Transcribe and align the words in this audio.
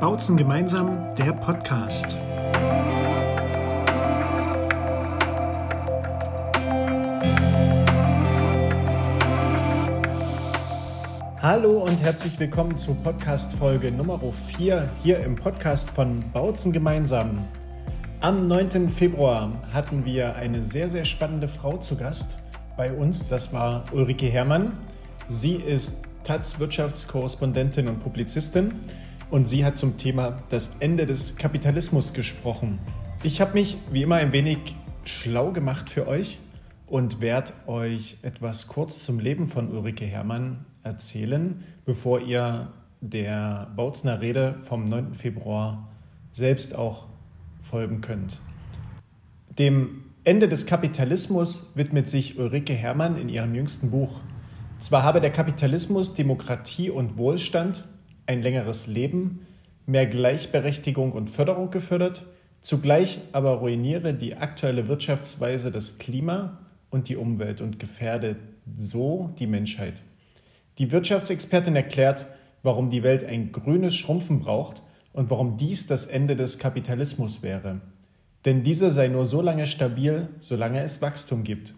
Bautzen 0.00 0.36
gemeinsam, 0.36 1.12
der 1.16 1.32
Podcast. 1.32 2.16
Hallo 11.42 11.82
und 11.82 11.96
herzlich 11.96 12.38
willkommen 12.38 12.76
zu 12.76 12.94
Podcast 12.94 13.54
Folge 13.54 13.90
Nummer 13.90 14.20
4 14.56 14.88
hier 15.02 15.18
im 15.18 15.34
Podcast 15.34 15.90
von 15.90 16.22
Bautzen 16.32 16.72
gemeinsam. 16.72 17.44
Am 18.20 18.46
9. 18.46 18.90
Februar 18.90 19.50
hatten 19.72 20.04
wir 20.04 20.36
eine 20.36 20.62
sehr, 20.62 20.88
sehr 20.88 21.06
spannende 21.06 21.48
Frau 21.48 21.76
zu 21.76 21.96
Gast 21.96 22.38
bei 22.76 22.92
uns. 22.92 23.28
Das 23.28 23.52
war 23.52 23.82
Ulrike 23.90 24.26
Herrmann. 24.26 24.74
Sie 25.26 25.56
ist 25.56 26.04
Taz 26.22 26.60
Wirtschaftskorrespondentin 26.60 27.88
und 27.88 27.98
Publizistin 27.98 28.74
und 29.30 29.48
sie 29.48 29.64
hat 29.64 29.76
zum 29.76 29.98
Thema 29.98 30.42
das 30.48 30.76
Ende 30.80 31.06
des 31.06 31.36
Kapitalismus 31.36 32.14
gesprochen. 32.14 32.78
Ich 33.22 33.40
habe 33.40 33.54
mich 33.54 33.76
wie 33.90 34.02
immer 34.02 34.16
ein 34.16 34.32
wenig 34.32 34.58
schlau 35.04 35.52
gemacht 35.52 35.90
für 35.90 36.06
euch 36.06 36.38
und 36.86 37.20
werde 37.20 37.52
euch 37.66 38.16
etwas 38.22 38.68
kurz 38.68 39.04
zum 39.04 39.18
Leben 39.18 39.48
von 39.48 39.70
Ulrike 39.70 40.06
Herrmann 40.06 40.64
erzählen, 40.82 41.62
bevor 41.84 42.20
ihr 42.20 42.72
der 43.00 43.70
Bautzner 43.76 44.20
Rede 44.20 44.56
vom 44.64 44.84
9. 44.84 45.14
Februar 45.14 45.88
selbst 46.32 46.74
auch 46.74 47.06
folgen 47.62 48.00
könnt. 48.00 48.40
Dem 49.58 50.04
Ende 50.24 50.48
des 50.48 50.66
Kapitalismus 50.66 51.72
widmet 51.74 52.08
sich 52.08 52.38
Ulrike 52.38 52.72
Herrmann 52.72 53.16
in 53.16 53.28
ihrem 53.28 53.54
jüngsten 53.54 53.90
Buch. 53.90 54.20
Zwar 54.78 55.02
habe 55.02 55.20
der 55.20 55.30
Kapitalismus 55.32 56.14
Demokratie 56.14 56.90
und 56.90 57.18
Wohlstand 57.18 57.84
ein 58.28 58.42
längeres 58.42 58.86
Leben, 58.86 59.46
mehr 59.86 60.06
Gleichberechtigung 60.06 61.12
und 61.12 61.30
Förderung 61.30 61.70
gefördert, 61.70 62.24
zugleich 62.60 63.20
aber 63.32 63.52
ruiniere 63.52 64.12
die 64.12 64.36
aktuelle 64.36 64.86
Wirtschaftsweise 64.86 65.70
das 65.70 65.98
Klima 65.98 66.58
und 66.90 67.08
die 67.08 67.16
Umwelt 67.16 67.60
und 67.60 67.78
gefährde 67.78 68.36
so 68.76 69.34
die 69.38 69.46
Menschheit. 69.46 70.02
Die 70.76 70.92
Wirtschaftsexpertin 70.92 71.74
erklärt, 71.74 72.26
warum 72.62 72.90
die 72.90 73.02
Welt 73.02 73.24
ein 73.24 73.50
grünes 73.50 73.96
Schrumpfen 73.96 74.40
braucht 74.40 74.82
und 75.12 75.30
warum 75.30 75.56
dies 75.56 75.86
das 75.86 76.04
Ende 76.04 76.36
des 76.36 76.58
Kapitalismus 76.58 77.42
wäre. 77.42 77.80
Denn 78.44 78.62
dieser 78.62 78.90
sei 78.90 79.08
nur 79.08 79.24
so 79.24 79.40
lange 79.40 79.66
stabil, 79.66 80.28
solange 80.38 80.82
es 80.82 81.00
Wachstum 81.00 81.44
gibt. 81.44 81.74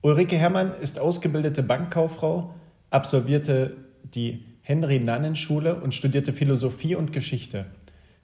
Ulrike 0.00 0.36
Herrmann 0.36 0.72
ist 0.80 1.00
ausgebildete 1.00 1.62
Bankkauffrau, 1.62 2.54
absolvierte 2.90 3.76
die 4.14 4.44
Henry-Nannen-Schule 4.62 5.80
und 5.80 5.94
studierte 5.94 6.32
Philosophie 6.32 6.94
und 6.94 7.12
Geschichte. 7.12 7.66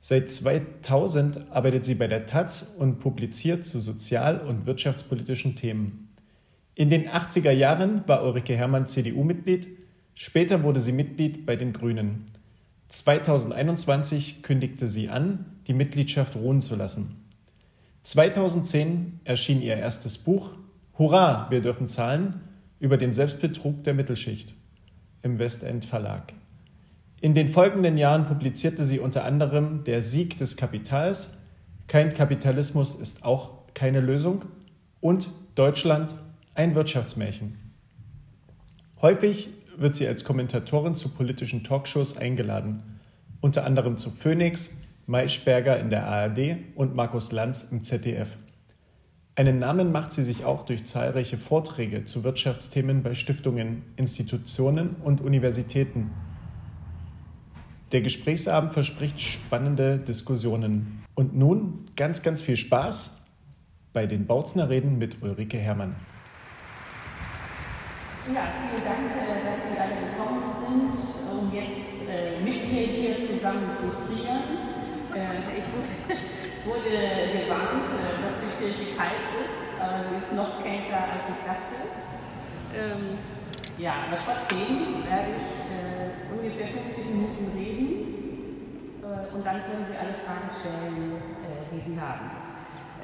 Seit 0.00 0.30
2000 0.30 1.50
arbeitet 1.50 1.84
sie 1.84 1.94
bei 1.94 2.06
der 2.06 2.26
Taz 2.26 2.74
und 2.78 3.00
publiziert 3.00 3.64
zu 3.64 3.80
sozial- 3.80 4.40
und 4.40 4.66
wirtschaftspolitischen 4.66 5.56
Themen. 5.56 6.14
In 6.74 6.90
den 6.90 7.08
80er 7.08 7.50
Jahren 7.50 8.06
war 8.06 8.22
Ulrike 8.22 8.54
Herrmann 8.54 8.86
CDU-Mitglied, 8.86 9.66
später 10.14 10.62
wurde 10.62 10.80
sie 10.80 10.92
Mitglied 10.92 11.46
bei 11.46 11.56
den 11.56 11.72
Grünen. 11.72 12.26
2021 12.88 14.42
kündigte 14.42 14.86
sie 14.86 15.08
an, 15.08 15.46
die 15.66 15.74
Mitgliedschaft 15.74 16.36
ruhen 16.36 16.60
zu 16.60 16.76
lassen. 16.76 17.24
2010 18.02 19.20
erschien 19.24 19.60
ihr 19.60 19.76
erstes 19.76 20.18
Buch 20.18 20.50
Hurra, 20.98 21.48
wir 21.50 21.60
dürfen 21.60 21.88
zahlen 21.88 22.42
über 22.78 22.96
den 22.96 23.12
Selbstbetrug 23.12 23.82
der 23.82 23.94
Mittelschicht 23.94 24.54
im 25.22 25.38
Westend 25.38 25.84
Verlag. 25.84 26.32
In 27.20 27.34
den 27.34 27.48
folgenden 27.48 27.96
Jahren 27.96 28.26
publizierte 28.26 28.84
sie 28.84 29.00
unter 29.00 29.24
anderem 29.24 29.84
Der 29.84 30.02
Sieg 30.02 30.38
des 30.38 30.56
Kapitals, 30.56 31.38
Kein 31.88 32.12
Kapitalismus 32.12 32.94
ist 32.94 33.24
auch 33.24 33.52
keine 33.74 34.00
Lösung 34.00 34.44
und 35.00 35.28
Deutschland 35.54 36.14
ein 36.54 36.74
Wirtschaftsmärchen. 36.74 37.56
Häufig 39.00 39.48
wird 39.76 39.94
sie 39.94 40.06
als 40.06 40.24
Kommentatorin 40.24 40.94
zu 40.94 41.10
politischen 41.10 41.64
Talkshows 41.64 42.16
eingeladen, 42.16 43.00
unter 43.40 43.64
anderem 43.64 43.98
zu 43.98 44.10
Phoenix, 44.10 44.76
Maischberger 45.06 45.78
in 45.78 45.90
der 45.90 46.06
ARD 46.06 46.56
und 46.74 46.94
Markus 46.94 47.30
Lanz 47.30 47.68
im 47.70 47.84
ZDF. 47.84 48.36
Einen 49.38 49.58
Namen 49.58 49.92
macht 49.92 50.14
sie 50.14 50.24
sich 50.24 50.46
auch 50.46 50.64
durch 50.64 50.86
zahlreiche 50.86 51.36
Vorträge 51.36 52.06
zu 52.06 52.24
Wirtschaftsthemen 52.24 53.02
bei 53.02 53.14
Stiftungen, 53.14 53.82
Institutionen 53.96 54.96
und 55.04 55.20
Universitäten. 55.20 56.10
Der 57.92 58.00
Gesprächsabend 58.00 58.72
verspricht 58.72 59.20
spannende 59.20 59.98
Diskussionen. 59.98 61.04
Und 61.14 61.36
nun 61.36 61.84
ganz, 61.96 62.22
ganz 62.22 62.40
viel 62.40 62.56
Spaß 62.56 63.20
bei 63.92 64.06
den 64.06 64.26
Bautzner 64.26 64.70
Reden 64.70 64.96
mit 64.96 65.20
Ulrike 65.20 65.58
Herrmann. 65.58 65.94
Ja, 68.34 68.48
vielen 68.70 68.82
Dank, 68.82 69.10
äh, 69.10 69.44
dass 69.44 69.64
Sie 69.64 69.78
alle 69.78 69.96
gekommen 70.00 70.44
sind, 70.46 70.94
um 71.30 71.54
jetzt 71.54 72.08
äh, 72.08 72.42
mit 72.42 72.72
mir 72.72 72.86
hier 72.86 73.18
zusammen 73.18 73.68
zu 73.76 73.90
frieren. 74.06 74.42
Äh, 75.14 75.58
ich 75.58 75.64
wusste, 75.78 76.14
wurde 76.66 77.30
gewarnt, 77.30 77.86
äh, 77.86 78.18
dass 78.26 78.42
die 78.42 78.50
Kirche 78.58 78.96
kalt 78.98 79.22
ist, 79.46 79.80
aber 79.80 80.02
sie 80.02 80.18
ist 80.18 80.34
noch 80.34 80.62
kälter, 80.62 80.98
als 80.98 81.30
ich 81.30 81.40
dachte. 81.46 81.78
Ähm, 82.74 83.18
ja, 83.78 84.10
aber 84.10 84.18
trotzdem 84.18 85.06
werde 85.06 85.30
ich 85.38 85.48
äh, 85.70 86.10
ungefähr 86.34 86.66
50 86.66 87.06
Minuten 87.06 87.52
reden 87.54 88.98
äh, 89.00 89.34
und 89.34 89.46
dann 89.46 89.62
können 89.62 89.84
Sie 89.84 89.94
alle 89.94 90.14
Fragen 90.26 90.50
stellen, 90.50 91.14
äh, 91.46 91.70
die 91.70 91.80
Sie 91.80 92.00
haben. 92.00 92.30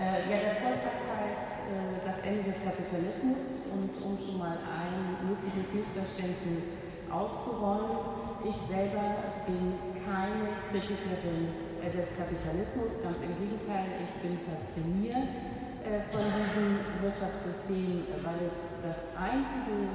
Äh, 0.00 0.26
ja, 0.26 0.36
der 0.42 0.56
Vortrag 0.56 0.98
heißt 1.22 1.70
äh, 1.70 2.04
Das 2.04 2.18
Ende 2.22 2.42
des 2.42 2.64
Kapitalismus 2.64 3.70
und 3.72 3.90
um 4.02 4.18
schon 4.18 4.38
mal 4.38 4.58
ein 4.58 5.28
mögliches 5.28 5.74
Missverständnis 5.74 6.88
auszuräumen, 7.12 8.00
ich 8.42 8.56
selber 8.56 9.36
bin 9.46 9.78
keine 10.02 10.56
Kritikerin 10.70 11.71
des 11.90 12.16
Kapitalismus. 12.16 13.02
Ganz 13.02 13.22
im 13.22 13.34
Gegenteil, 13.38 13.86
ich 14.06 14.14
bin 14.22 14.38
fasziniert 14.38 15.32
äh, 15.82 16.02
von 16.12 16.22
diesem 16.38 16.78
Wirtschaftssystem, 17.02 18.06
weil 18.22 18.46
es 18.46 18.70
das 18.82 19.08
einzige 19.18 19.90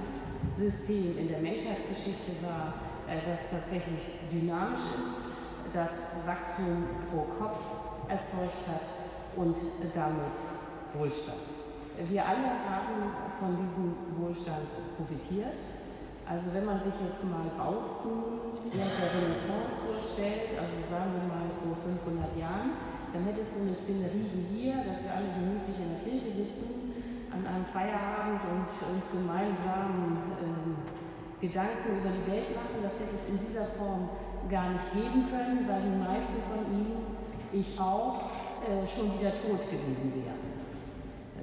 System 0.58 1.18
in 1.18 1.28
der 1.30 1.40
Menschheitsgeschichte 1.40 2.32
war, 2.44 2.74
äh, 3.08 3.24
das 3.26 3.50
tatsächlich 3.50 4.20
dynamisch 4.32 4.82
ist, 5.02 5.32
das 5.74 6.18
Wachstum 6.26 6.84
pro 7.10 7.24
Kopf 7.40 7.60
erzeugt 8.10 8.68
hat 8.68 8.84
und 9.36 9.58
damit 9.94 10.38
Wohlstand. 10.94 11.38
Wir 12.10 12.26
alle 12.26 12.50
haben 12.70 13.12
von 13.40 13.58
diesem 13.58 13.96
Wohlstand 14.20 14.68
profitiert. 14.98 15.58
Also 16.30 16.54
wenn 16.54 16.66
man 16.66 16.82
sich 16.82 16.94
jetzt 17.08 17.24
mal 17.24 17.50
Bautzen 17.58 18.47
während 18.74 18.96
der 19.00 19.10
Renaissance 19.16 19.84
vorstellt, 19.86 20.56
also 20.60 20.76
sagen 20.84 21.12
wir 21.16 21.26
mal 21.28 21.48
vor 21.56 21.76
500 21.76 22.36
Jahren, 22.38 22.98
dann 23.14 23.24
hätte 23.24 23.42
es 23.42 23.56
so 23.56 23.62
eine 23.64 23.76
Szenerie 23.76 24.28
wie 24.34 24.46
hier, 24.52 24.84
dass 24.84 25.04
wir 25.04 25.12
alle 25.14 25.32
gemütlich 25.32 25.78
in 25.80 25.90
der 25.96 26.02
Kirche 26.04 26.32
sitzen, 26.32 26.94
an 27.32 27.46
einem 27.46 27.66
Feierabend 27.66 28.44
und 28.46 28.68
uns 28.68 29.06
gemeinsam 29.12 30.36
ähm, 30.42 30.76
Gedanken 31.40 32.02
über 32.02 32.12
die 32.12 32.26
Welt 32.32 32.50
machen. 32.56 32.82
Das 32.84 33.00
hätte 33.00 33.16
es 33.16 33.30
in 33.30 33.40
dieser 33.40 33.66
Form 33.78 34.10
gar 34.50 34.72
nicht 34.72 34.88
geben 34.94 35.28
können, 35.30 35.68
weil 35.68 35.82
die 35.82 35.98
meisten 35.98 36.40
von 36.50 36.66
ihnen, 36.72 37.18
ich 37.54 37.80
auch, 37.80 38.30
äh, 38.66 38.88
schon 38.88 39.14
wieder 39.20 39.32
tot 39.32 39.64
gewesen 39.70 40.14
wären. 40.14 40.48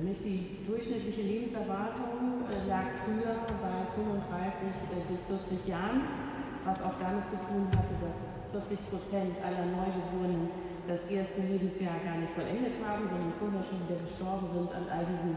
Nicht 0.02 0.24
die 0.24 0.58
durchschnittliche 0.66 1.22
Lebenserwartung 1.22 2.42
äh, 2.50 2.68
lag 2.68 2.91
früher 3.04 3.46
bei 3.62 3.86
35 3.94 4.68
äh, 4.68 5.12
bis 5.12 5.26
40 5.26 5.68
Jahren 5.68 6.02
was 6.64 6.82
auch 6.82 6.97
damit 7.00 7.28
zu 7.28 7.36
tun 7.36 7.68
hatte, 7.77 7.94
dass 8.00 8.41
40 8.53 8.91
Prozent 8.91 9.36
aller 9.44 9.66
Neugeborenen 9.66 10.48
das 10.86 11.06
erste 11.06 11.42
Lebensjahr 11.42 11.97
gar 12.04 12.16
nicht 12.16 12.33
vollendet 12.33 12.77
haben, 12.84 13.09
sondern 13.09 13.33
vorher 13.39 13.62
schon 13.62 13.80
wieder 13.89 14.00
gestorben 14.00 14.48
sind 14.48 14.68
an 14.74 14.84
all 14.89 15.04
diesen 15.06 15.36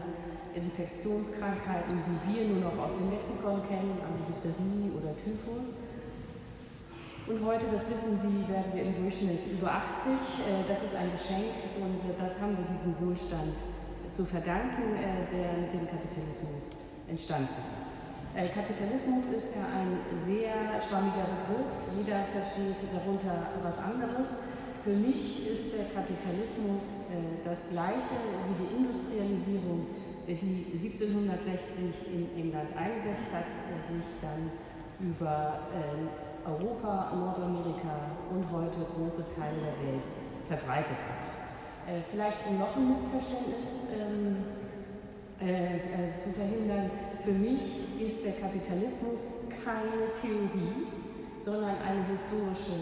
Infektionskrankheiten, 0.54 2.02
die 2.04 2.18
wir 2.28 2.48
nur 2.48 2.70
noch 2.70 2.76
aus 2.78 2.96
dem 2.96 3.10
Mexikon 3.10 3.62
kennen, 3.68 3.96
also 4.04 4.24
Diphtherie 4.28 4.92
oder 4.96 5.16
Typhus. 5.16 5.84
Und 7.28 7.44
heute, 7.44 7.66
das 7.72 7.84
wissen 7.92 8.16
Sie, 8.16 8.48
werden 8.48 8.72
wir 8.72 8.82
im 8.84 8.96
Durchschnitt 8.96 9.44
über 9.52 9.72
80. 9.72 10.12
Äh, 10.12 10.64
das 10.66 10.82
ist 10.82 10.96
ein 10.96 11.12
Geschenk 11.12 11.52
und 11.76 12.00
äh, 12.00 12.16
das 12.18 12.40
haben 12.40 12.56
wir 12.56 12.64
diesem 12.72 12.96
Wohlstand 13.04 13.56
zu 14.10 14.24
verdanken, 14.24 14.96
äh, 14.96 15.28
der 15.30 15.52
mit 15.60 15.72
dem 15.72 15.84
Kapitalismus 15.88 16.72
entstanden 17.06 17.60
ist. 17.78 18.07
Äh, 18.38 18.50
Kapitalismus 18.50 19.34
ist 19.36 19.56
ja 19.56 19.66
ein 19.66 19.98
sehr 20.14 20.54
schwammiger 20.78 21.26
Begriff. 21.26 21.74
Jeder 21.98 22.22
versteht 22.30 22.78
darunter 22.94 23.50
was 23.64 23.80
anderes. 23.80 24.46
Für 24.80 24.94
mich 24.94 25.50
ist 25.50 25.74
der 25.74 25.86
Kapitalismus 25.90 27.02
äh, 27.10 27.42
das 27.42 27.68
gleiche 27.70 28.14
wie 28.46 28.62
die 28.62 28.76
Industrialisierung, 28.78 29.86
äh, 30.28 30.36
die 30.36 30.70
1760 30.70 32.14
in 32.14 32.30
England 32.38 32.70
eingesetzt 32.78 33.26
hat, 33.34 33.50
sich 33.82 34.06
dann 34.22 34.54
über 35.02 35.58
äh, 35.74 36.48
Europa, 36.48 37.10
Nordamerika 37.18 38.06
und 38.30 38.46
heute 38.52 38.86
große 38.94 39.26
Teile 39.34 39.58
der 39.66 39.76
Welt 39.82 40.06
verbreitet 40.46 40.98
hat. 41.10 41.26
Vielleicht 42.10 42.46
um 42.46 42.58
noch 42.58 42.76
ein 42.76 42.92
Missverständnis 42.92 43.88
ähm, 43.98 44.44
äh, 45.40 45.76
äh, 45.76 46.16
zu 46.16 46.30
verhindern, 46.30 46.90
für 47.20 47.32
mich 47.32 47.62
ist 48.00 48.24
der 48.24 48.32
Kapitalismus 48.32 49.30
keine 49.64 50.10
Theorie, 50.12 50.86
sondern 51.40 51.76
eine 51.78 52.04
historische 52.10 52.74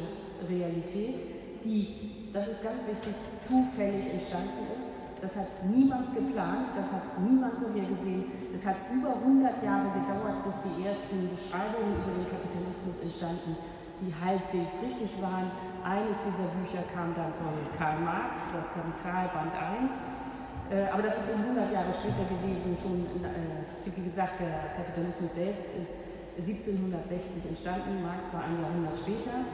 Realität, 0.49 1.21
die, 1.65 2.31
das 2.33 2.49
ist 2.49 2.63
ganz 2.63 2.87
wichtig, 2.89 3.15
zufällig 3.41 4.13
entstanden 4.13 4.73
ist. 4.81 4.97
Das 5.21 5.37
hat 5.37 5.49
niemand 5.69 6.15
geplant, 6.15 6.69
das 6.77 6.93
hat 6.93 7.21
niemand 7.21 7.61
vorhergesehen. 7.61 8.25
Es 8.55 8.67
hat 8.67 8.77
über 8.93 9.17
100 9.17 9.63
Jahre 9.63 9.89
gedauert, 10.01 10.45
bis 10.45 10.57
die 10.63 10.85
ersten 10.85 11.29
Beschreibungen 11.29 11.97
über 12.05 12.13
den 12.13 12.29
Kapitalismus 12.29 13.01
entstanden, 13.01 13.57
die 14.01 14.13
halbwegs 14.13 14.83
richtig 14.83 15.21
waren. 15.21 15.51
Eines 15.85 16.25
dieser 16.25 16.49
Bücher 16.57 16.85
kam 16.95 17.15
dann 17.15 17.33
von 17.35 17.53
Karl 17.79 18.01
Marx, 18.01 18.53
das 18.53 18.75
Kapital 18.75 19.29
Band 19.33 19.57
1. 19.57 20.26
Äh, 20.71 20.91
aber 20.91 21.03
das 21.03 21.19
ist 21.19 21.31
100 21.31 21.73
Jahre 21.73 21.95
später 21.95 22.27
gewesen. 22.27 22.77
Schon, 22.83 23.07
äh, 23.23 23.95
wie 23.95 24.03
gesagt, 24.03 24.41
der 24.41 24.75
Kapitalismus 24.75 25.35
selbst 25.35 25.79
ist 25.79 25.95
1760 26.43 27.47
entstanden. 27.49 28.03
Marx 28.03 28.35
war 28.35 28.43
ein 28.45 28.59
Jahrhundert 28.59 28.99
später. 28.99 29.47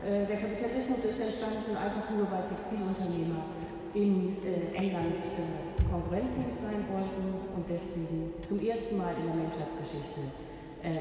Äh, 0.00 0.24
der 0.24 0.40
Kapitalismus 0.40 1.04
ist 1.04 1.20
entstanden 1.20 1.76
einfach 1.76 2.08
nur, 2.10 2.30
weil 2.32 2.48
Textilunternehmer 2.48 3.44
in 3.92 4.36
England 4.74 5.14
äh, 5.14 5.92
konkurrenzfähig 5.92 6.52
sein 6.52 6.82
wollten 6.90 7.30
und 7.54 7.64
deswegen 7.68 8.32
zum 8.48 8.58
ersten 8.58 8.96
Mal 8.96 9.14
in 9.20 9.26
der 9.26 9.36
Menschheitsgeschichte 9.36 10.20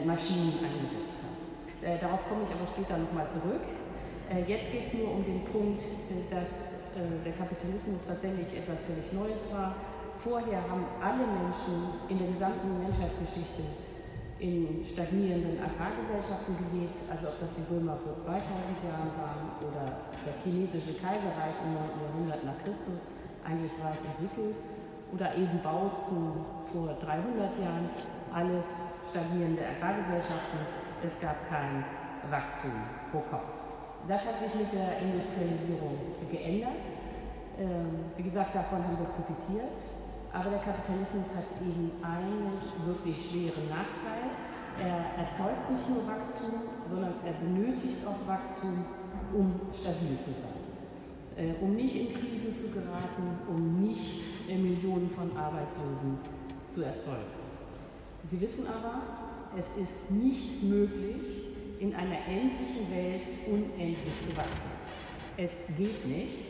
Maschinen 0.06 0.54
eingesetzt 0.64 1.20
haben. 1.20 2.00
Darauf 2.00 2.24
komme 2.30 2.44
ich 2.48 2.56
aber 2.56 2.66
später 2.68 2.98
nochmal 2.98 3.28
zurück. 3.28 3.60
Jetzt 4.48 4.72
geht 4.72 4.86
es 4.86 4.94
nur 4.94 5.12
um 5.12 5.26
den 5.26 5.44
Punkt, 5.44 5.84
äh, 6.96 7.24
der 7.26 7.34
Kapitalismus 7.34 8.06
tatsächlich 8.06 8.58
etwas 8.58 8.84
völlig 8.84 9.12
Neues 9.14 9.54
war. 9.54 9.76
Vorher 10.18 10.62
haben 10.70 10.86
alle 11.02 11.26
Menschen 11.26 12.00
in 12.08 12.18
der 12.20 12.28
gesamten 12.28 12.80
Menschheitsgeschichte 12.80 13.64
in 14.40 14.86
stagnierenden 14.86 15.58
Agrargesellschaften 15.64 16.56
gelebt, 16.58 17.00
also 17.10 17.30
ob 17.30 17.40
das 17.40 17.56
die 17.56 17.64
Römer 17.74 17.96
vor 17.98 18.16
2000 18.18 18.44
Jahren 18.84 19.12
waren 19.16 19.48
oder 19.64 20.04
das 20.26 20.44
chinesische 20.44 20.94
Kaiserreich 21.00 21.56
im 21.64 21.74
9. 21.74 21.84
Jahrhundert 22.04 22.44
nach 22.44 22.60
Christus, 22.64 23.16
eigentlich 23.46 23.72
weit 23.80 24.00
entwickelt, 24.04 24.56
oder 25.14 25.34
eben 25.36 25.62
Bautzen 25.64 26.44
vor 26.72 26.94
300 27.00 27.58
Jahren, 27.60 27.90
alles 28.34 28.84
stagnierende 29.10 29.62
Agrargesellschaften. 29.64 30.60
Es 31.06 31.22
gab 31.22 31.38
kein 31.50 31.86
Wachstum 32.30 32.72
pro 33.12 33.20
Kopf. 33.32 33.73
Das 34.08 34.26
hat 34.26 34.40
sich 34.40 34.54
mit 34.56 34.74
der 34.74 35.00
Industrialisierung 35.00 35.98
geändert. 36.30 36.86
Ähm, 37.58 38.12
wie 38.18 38.24
gesagt, 38.24 38.56
davon 38.56 38.84
haben 38.84 38.98
wir 39.00 39.06
profitiert. 39.06 39.80
Aber 40.34 40.50
der 40.50 40.60
Kapitalismus 40.60 41.36
hat 41.36 41.46
eben 41.62 41.92
einen 42.02 42.58
wirklich 42.86 43.30
schweren 43.30 43.70
Nachteil. 43.70 44.34
Er 44.82 45.24
erzeugt 45.24 45.70
nicht 45.70 45.88
nur 45.88 46.08
Wachstum, 46.08 46.64
sondern 46.86 47.14
er 47.24 47.34
benötigt 47.34 48.06
auch 48.06 48.28
Wachstum, 48.28 48.84
um 49.32 49.62
stabil 49.72 50.18
zu 50.18 50.34
sein. 50.34 50.58
Äh, 51.38 51.54
um 51.64 51.76
nicht 51.76 51.96
in 51.96 52.14
Krisen 52.14 52.58
zu 52.58 52.72
geraten, 52.72 53.40
um 53.48 53.82
nicht 53.82 54.22
Millionen 54.48 55.10
von 55.10 55.36
Arbeitslosen 55.38 56.18
zu 56.68 56.84
erzeugen. 56.84 57.44
Sie 58.24 58.42
wissen 58.42 58.66
aber, 58.68 59.02
es 59.58 59.78
ist 59.78 60.12
nicht 60.12 60.64
möglich, 60.64 61.53
in 61.84 61.94
einer 61.96 62.16
endlichen 62.26 62.90
Welt 62.92 63.24
unendlich 63.46 64.22
zu 64.22 64.38
wachsen. 64.38 64.72
Es 65.36 65.64
geht 65.78 66.08
nicht. 66.08 66.46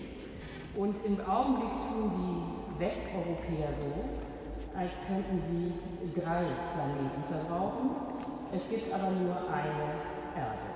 Und 0.76 1.04
im 1.06 1.20
Augenblick 1.28 1.74
tun 1.90 2.12
die 2.14 2.80
Westeuropäer 2.80 3.74
so, 3.74 3.94
als 4.78 5.00
könnten 5.08 5.40
sie 5.40 5.74
drei 6.14 6.46
Planeten 6.74 7.24
verbrauchen. 7.28 7.90
Es 8.56 8.70
gibt 8.70 8.94
aber 8.94 9.10
nur 9.10 9.36
eine 9.50 9.98
Erde. 10.38 10.70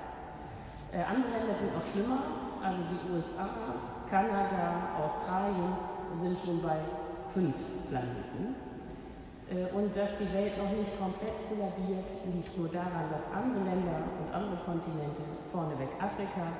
Äh, 0.91 1.03
andere 1.03 1.37
Länder 1.37 1.53
sind 1.53 1.75
noch 1.75 1.85
schlimmer, 1.91 2.23
also 2.63 2.81
die 2.89 3.13
USA, 3.13 3.49
Kanada, 4.09 4.97
Australien 5.03 5.73
sind 6.19 6.39
schon 6.39 6.63
bei 6.63 6.77
fünf 7.31 7.55
Planeten. 7.89 8.66
Äh, 9.49 9.73
und 9.75 9.95
dass 9.95 10.17
die 10.17 10.31
Welt 10.33 10.57
noch 10.57 10.71
nicht 10.71 10.97
komplett 10.99 11.35
kollabiert, 11.47 12.09
liegt 12.33 12.57
nur 12.57 12.69
daran, 12.69 13.09
dass 13.11 13.31
andere 13.31 13.63
Länder 13.63 14.03
und 14.19 14.33
andere 14.33 14.57
Kontinente, 14.65 15.23
vorneweg 15.51 15.89
Afrika, 15.99 16.51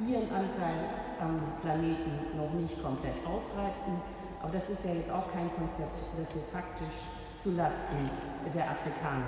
ihren 0.00 0.28
Anteil 0.30 0.90
am 1.20 1.40
Planeten 1.62 2.36
noch 2.36 2.52
nicht 2.52 2.82
komplett 2.82 3.14
ausreizen 3.24 4.02
aber 4.44 4.52
das 4.52 4.68
ist 4.68 4.84
ja 4.84 4.92
jetzt 4.92 5.10
auch 5.10 5.32
kein 5.32 5.48
Konzept, 5.56 5.96
das 6.20 6.34
wir 6.34 6.42
faktisch 6.52 7.00
zulasten 7.38 8.10
der 8.54 8.70
Afrikaner 8.70 9.24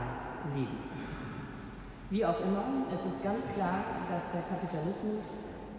leben. 0.55 0.77
Wie 2.11 2.23
auch 2.23 2.39
immer, 2.41 2.85
es 2.95 3.07
ist 3.07 3.25
ganz 3.25 3.55
klar, 3.55 3.81
dass 4.11 4.33
der 4.33 4.43
Kapitalismus 4.43 5.33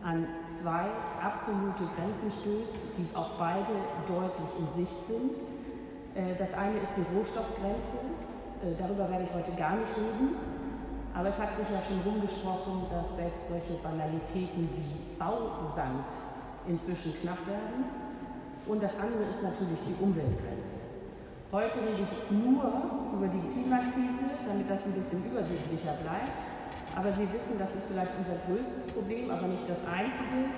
an 0.03 0.25
zwei 0.49 0.85
absolute 1.21 1.85
Grenzen 1.95 2.31
stößt, 2.31 2.97
die 2.97 3.15
auch 3.15 3.37
beide 3.37 3.73
deutlich 4.07 4.49
in 4.57 4.71
Sicht 4.71 5.05
sind. 5.05 5.35
Äh, 6.17 6.35
das 6.35 6.55
eine 6.55 6.77
ist 6.79 6.97
die 6.97 7.05
Rohstoffgrenze, 7.15 7.97
äh, 8.65 8.73
darüber 8.77 9.09
werde 9.09 9.25
ich 9.25 9.33
heute 9.33 9.51
gar 9.53 9.77
nicht 9.77 9.93
reden, 9.95 10.35
aber 11.13 11.29
es 11.29 11.39
hat 11.39 11.55
sich 11.55 11.69
ja 11.69 11.81
schon 11.81 12.01
rumgesprochen, 12.01 12.89
dass 12.89 13.17
selbst 13.17 13.49
solche 13.49 13.77
Banalitäten 13.81 14.69
wie 14.73 15.17
Bausand 15.17 16.09
inzwischen 16.67 17.13
knapp 17.21 17.45
werden. 17.47 17.85
Und 18.65 18.83
das 18.83 18.99
andere 18.99 19.29
ist 19.29 19.41
natürlich 19.43 19.79
die 19.87 19.95
Umweltgrenze. 20.03 20.81
Heute 21.51 21.79
rede 21.79 22.03
ich 22.03 22.31
nur 22.31 22.61
über 23.13 23.27
die 23.27 23.39
Klimakrise, 23.47 24.31
damit 24.45 24.69
das 24.69 24.85
ein 24.85 24.93
bisschen 24.93 25.23
übersichtlicher 25.23 25.93
bleibt. 26.03 26.43
Aber 26.93 27.13
Sie 27.13 27.31
wissen, 27.31 27.57
das 27.57 27.75
ist 27.75 27.87
vielleicht 27.87 28.11
unser 28.19 28.35
größtes 28.45 28.87
Problem, 28.91 29.31
aber 29.31 29.47
nicht 29.47 29.69
das 29.69 29.85
einzige. 29.87 30.51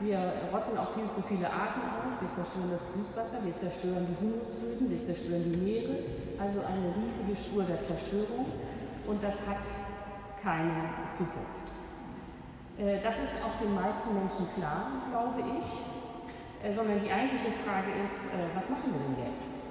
Wir 0.00 0.32
rotten 0.52 0.76
auch 0.76 0.90
viel 0.92 1.08
zu 1.08 1.22
viele 1.22 1.46
Arten 1.46 1.80
aus. 1.80 2.20
Wir 2.20 2.32
zerstören 2.32 2.70
das 2.70 2.92
Süßwasser, 2.92 3.44
wir 3.44 3.56
zerstören 3.58 4.06
die 4.10 4.16
Humusböden, 4.20 4.90
wir 4.90 5.02
zerstören 5.02 5.44
die 5.44 5.58
Meere. 5.58 5.96
Also 6.38 6.60
eine 6.60 6.94
riesige 6.96 7.36
Spur 7.36 7.62
der 7.64 7.80
Zerstörung. 7.80 8.46
Und 9.06 9.22
das 9.22 9.46
hat 9.46 9.64
keine 10.42 11.10
Zukunft. 11.10 11.68
Äh, 12.78 13.00
das 13.02 13.18
ist 13.18 13.34
auch 13.44 13.60
den 13.62 13.74
meisten 13.74 14.14
Menschen 14.14 14.48
klar, 14.56 14.90
glaube 15.10 15.40
ich. 15.40 15.66
Äh, 16.64 16.72
sondern 16.72 17.00
die 17.00 17.10
eigentliche 17.10 17.52
Frage 17.64 17.90
ist, 18.04 18.32
äh, 18.32 18.38
was 18.54 18.70
machen 18.70 18.92
wir 18.92 19.00
denn 19.00 19.32
jetzt? 19.32 19.64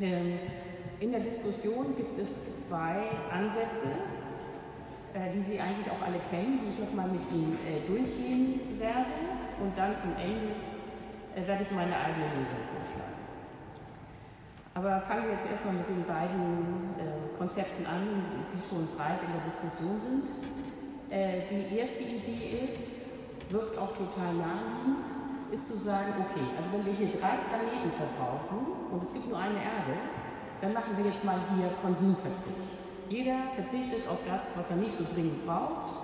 Ähm, 0.00 0.38
in 1.00 1.12
der 1.12 1.20
Diskussion 1.20 1.94
gibt 1.96 2.18
es 2.18 2.68
zwei 2.68 3.04
Ansätze, 3.32 3.86
die 5.34 5.40
Sie 5.40 5.60
eigentlich 5.60 5.90
auch 5.90 6.06
alle 6.06 6.20
kennen, 6.30 6.60
die 6.62 6.70
ich 6.72 6.78
nochmal 6.78 7.08
mit 7.08 7.24
Ihnen 7.30 7.58
durchgehen 7.86 8.78
werde. 8.78 9.12
Und 9.60 9.76
dann 9.76 9.96
zum 9.96 10.12
Ende 10.16 10.54
werde 11.46 11.62
ich 11.62 11.70
meine 11.72 11.96
eigene 11.96 12.26
Lösung 12.38 12.62
vorschlagen. 12.70 13.18
Aber 14.74 15.00
fangen 15.00 15.24
wir 15.24 15.32
jetzt 15.32 15.50
erstmal 15.50 15.74
mit 15.74 15.88
den 15.88 16.04
beiden 16.04 16.94
Konzepten 17.36 17.84
an, 17.86 18.22
die 18.52 18.62
schon 18.62 18.86
breit 18.96 19.22
in 19.24 19.32
der 19.32 19.42
Diskussion 19.46 19.98
sind. 19.98 20.28
Die 21.10 21.76
erste 21.76 22.04
Idee 22.04 22.66
ist, 22.68 23.10
wirkt 23.50 23.78
auch 23.78 23.94
total 23.94 24.34
naheliegend, 24.34 25.06
ist 25.50 25.66
zu 25.66 25.78
sagen, 25.78 26.12
okay, 26.20 26.44
also 26.58 26.72
wenn 26.74 26.84
wir 26.84 26.92
hier 26.92 27.08
drei 27.08 27.38
Planeten 27.48 27.90
verbrauchen 27.96 28.92
und 28.92 29.02
es 29.02 29.12
gibt 29.12 29.26
nur 29.28 29.38
eine 29.38 29.56
Erde, 29.56 29.98
dann 30.60 30.74
machen 30.74 30.96
wir 30.96 31.06
jetzt 31.10 31.24
mal 31.24 31.40
hier 31.56 31.70
Konsumverzicht. 31.82 32.87
Jeder 33.08 33.36
verzichtet 33.54 34.06
auf 34.08 34.18
das, 34.26 34.58
was 34.58 34.70
er 34.70 34.76
nicht 34.76 34.92
so 34.92 35.04
dringend 35.12 35.46
braucht. 35.46 35.94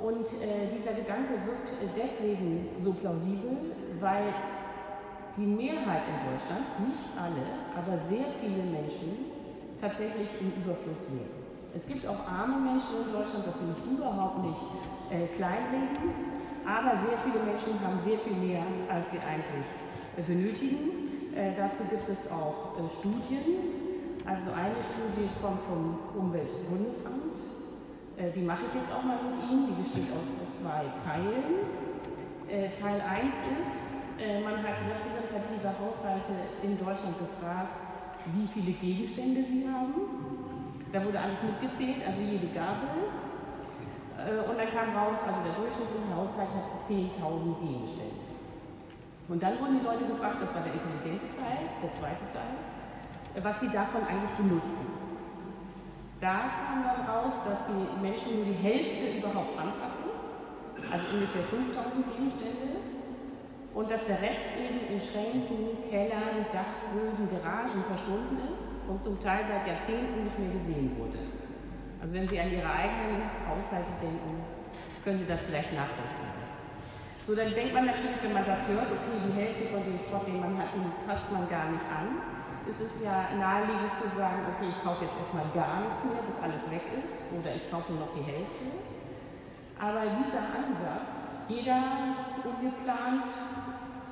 Und 0.00 0.26
äh, 0.26 0.74
dieser 0.76 0.92
Gedanke 0.92 1.34
wirkt 1.44 1.72
deswegen 1.96 2.68
so 2.78 2.92
plausibel, 2.92 3.72
weil 4.00 4.32
die 5.36 5.46
Mehrheit 5.46 6.02
in 6.08 6.32
Deutschland, 6.32 6.66
nicht 6.88 7.04
alle, 7.16 7.44
aber 7.76 7.98
sehr 7.98 8.26
viele 8.40 8.64
Menschen 8.64 9.30
tatsächlich 9.80 10.28
im 10.40 10.52
Überfluss 10.62 11.10
leben. 11.10 11.40
Es 11.74 11.86
gibt 11.86 12.06
auch 12.06 12.26
arme 12.26 12.58
Menschen 12.58 13.06
in 13.06 13.12
Deutschland, 13.12 13.46
das 13.46 13.60
will 13.60 13.96
überhaupt 13.96 14.42
nicht 14.42 14.60
äh, 15.10 15.26
kleinreden, 15.36 16.40
aber 16.66 16.96
sehr 16.96 17.16
viele 17.18 17.44
Menschen 17.44 17.80
haben 17.80 18.00
sehr 18.00 18.18
viel 18.18 18.36
mehr, 18.36 18.62
als 18.88 19.12
sie 19.12 19.18
eigentlich 19.18 19.68
äh, 20.16 20.22
benötigen. 20.22 21.34
Äh, 21.34 21.54
dazu 21.56 21.84
gibt 21.84 22.08
es 22.08 22.30
auch 22.30 22.76
äh, 22.76 22.90
Studien. 22.98 23.79
Also 24.26 24.52
eine 24.52 24.76
Studie 24.84 25.28
kommt 25.40 25.60
vom 25.60 25.98
Umweltbundesamt. 26.16 27.36
Äh, 28.16 28.30
die 28.32 28.42
mache 28.42 28.68
ich 28.68 28.74
jetzt 28.74 28.92
auch 28.92 29.02
mal 29.02 29.16
mit 29.24 29.36
Ihnen. 29.48 29.66
Die 29.68 29.82
besteht 29.82 30.12
aus 30.12 30.36
zwei 30.52 30.84
Teilen. 30.92 31.64
Äh, 32.48 32.68
Teil 32.72 33.00
1 33.00 33.24
ist, 33.62 34.20
äh, 34.20 34.42
man 34.44 34.62
hat 34.62 34.76
repräsentative 34.84 35.72
Haushalte 35.80 36.34
in 36.62 36.76
Deutschland 36.76 37.16
gefragt, 37.18 37.80
wie 38.34 38.46
viele 38.52 38.72
Gegenstände 38.76 39.42
sie 39.44 39.66
haben. 39.66 39.94
Da 40.92 41.04
wurde 41.04 41.18
alles 41.18 41.42
mitgezählt, 41.42 42.04
also 42.06 42.22
jede 42.22 42.48
Gabel. 42.48 43.08
Und 44.20 44.58
dann 44.58 44.68
kam 44.68 44.92
raus, 44.92 45.24
also 45.24 45.40
der 45.40 45.56
durchschnittliche 45.56 46.12
Haushalt 46.12 46.50
hat 46.52 46.84
10.000 46.84 47.56
Gegenstände. 47.64 48.20
Und 49.28 49.42
dann 49.42 49.58
wurden 49.58 49.78
die 49.80 49.86
Leute 49.86 50.04
gefragt, 50.04 50.42
das 50.42 50.54
war 50.54 50.60
der 50.60 50.74
intelligente 50.74 51.24
Teil, 51.32 51.64
der 51.80 51.94
zweite 51.94 52.28
Teil, 52.28 52.52
was 53.42 53.60
sie 53.60 53.68
davon 53.68 54.02
eigentlich 54.06 54.36
benutzen. 54.36 54.86
Da 56.20 56.50
kam 56.52 56.84
dann 56.84 57.06
raus, 57.06 57.44
dass 57.44 57.68
die 57.68 58.02
Menschen 58.02 58.36
nur 58.36 58.44
die 58.44 58.60
Hälfte 58.60 59.18
überhaupt 59.18 59.58
anfassen, 59.58 60.10
also 60.90 61.06
ungefähr 61.14 61.42
5000 61.44 62.16
Gegenstände, 62.16 62.76
und 63.72 63.90
dass 63.90 64.06
der 64.06 64.20
Rest 64.20 64.46
eben 64.58 64.92
in 64.92 65.00
Schränken, 65.00 65.88
Kellern, 65.88 66.44
Dachböden, 66.52 67.30
Garagen 67.30 67.84
verschwunden 67.88 68.52
ist 68.52 68.82
und 68.88 69.00
zum 69.00 69.20
Teil 69.20 69.46
seit 69.46 69.66
Jahrzehnten 69.66 70.24
nicht 70.24 70.38
mehr 70.38 70.52
gesehen 70.52 70.98
wurde. 70.98 71.18
Also 72.02 72.16
wenn 72.16 72.28
Sie 72.28 72.40
an 72.40 72.50
Ihre 72.50 72.68
eigenen 72.68 73.22
Haushalte 73.48 73.92
denken, 74.02 74.42
können 75.04 75.18
Sie 75.18 75.26
das 75.26 75.44
vielleicht 75.44 75.72
nachvollziehen. 75.72 76.50
So, 77.24 77.36
dann 77.36 77.54
denkt 77.54 77.74
man 77.74 77.86
natürlich, 77.86 78.16
wenn 78.22 78.32
man 78.32 78.44
das 78.44 78.66
hört, 78.68 78.88
okay, 78.90 79.16
die 79.24 79.38
Hälfte 79.38 79.66
von 79.66 79.84
dem 79.84 79.98
Schrott, 80.00 80.26
den 80.26 80.40
man 80.40 80.58
hat, 80.58 80.74
den 80.74 80.90
fasst 81.06 81.30
man 81.30 81.48
gar 81.48 81.70
nicht 81.70 81.84
an. 81.86 82.39
Es 82.68 82.80
ist 82.80 83.02
ja 83.02 83.28
naheliegend 83.36 83.94
zu 83.96 84.08
sagen, 84.08 84.42
okay, 84.54 84.68
ich 84.70 84.84
kaufe 84.84 85.04
jetzt 85.04 85.18
erstmal 85.18 85.44
gar 85.54 85.80
nichts 85.80 86.04
mehr, 86.04 86.22
bis 86.26 86.40
alles 86.40 86.70
weg 86.70 86.82
ist, 87.02 87.32
oder 87.32 87.54
ich 87.56 87.70
kaufe 87.70 87.92
nur 87.92 88.02
noch 88.02 88.14
die 88.14 88.22
Hälfte. 88.22 88.66
Aber 89.80 90.02
dieser 90.22 90.44
Ansatz, 90.54 91.48
jeder 91.48 91.82
ungeplant 92.44 93.24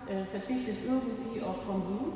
äh, 0.09 0.25
verzichtet 0.31 0.78
irgendwie 0.85 1.43
auf 1.43 1.64
Konsum, 1.67 2.12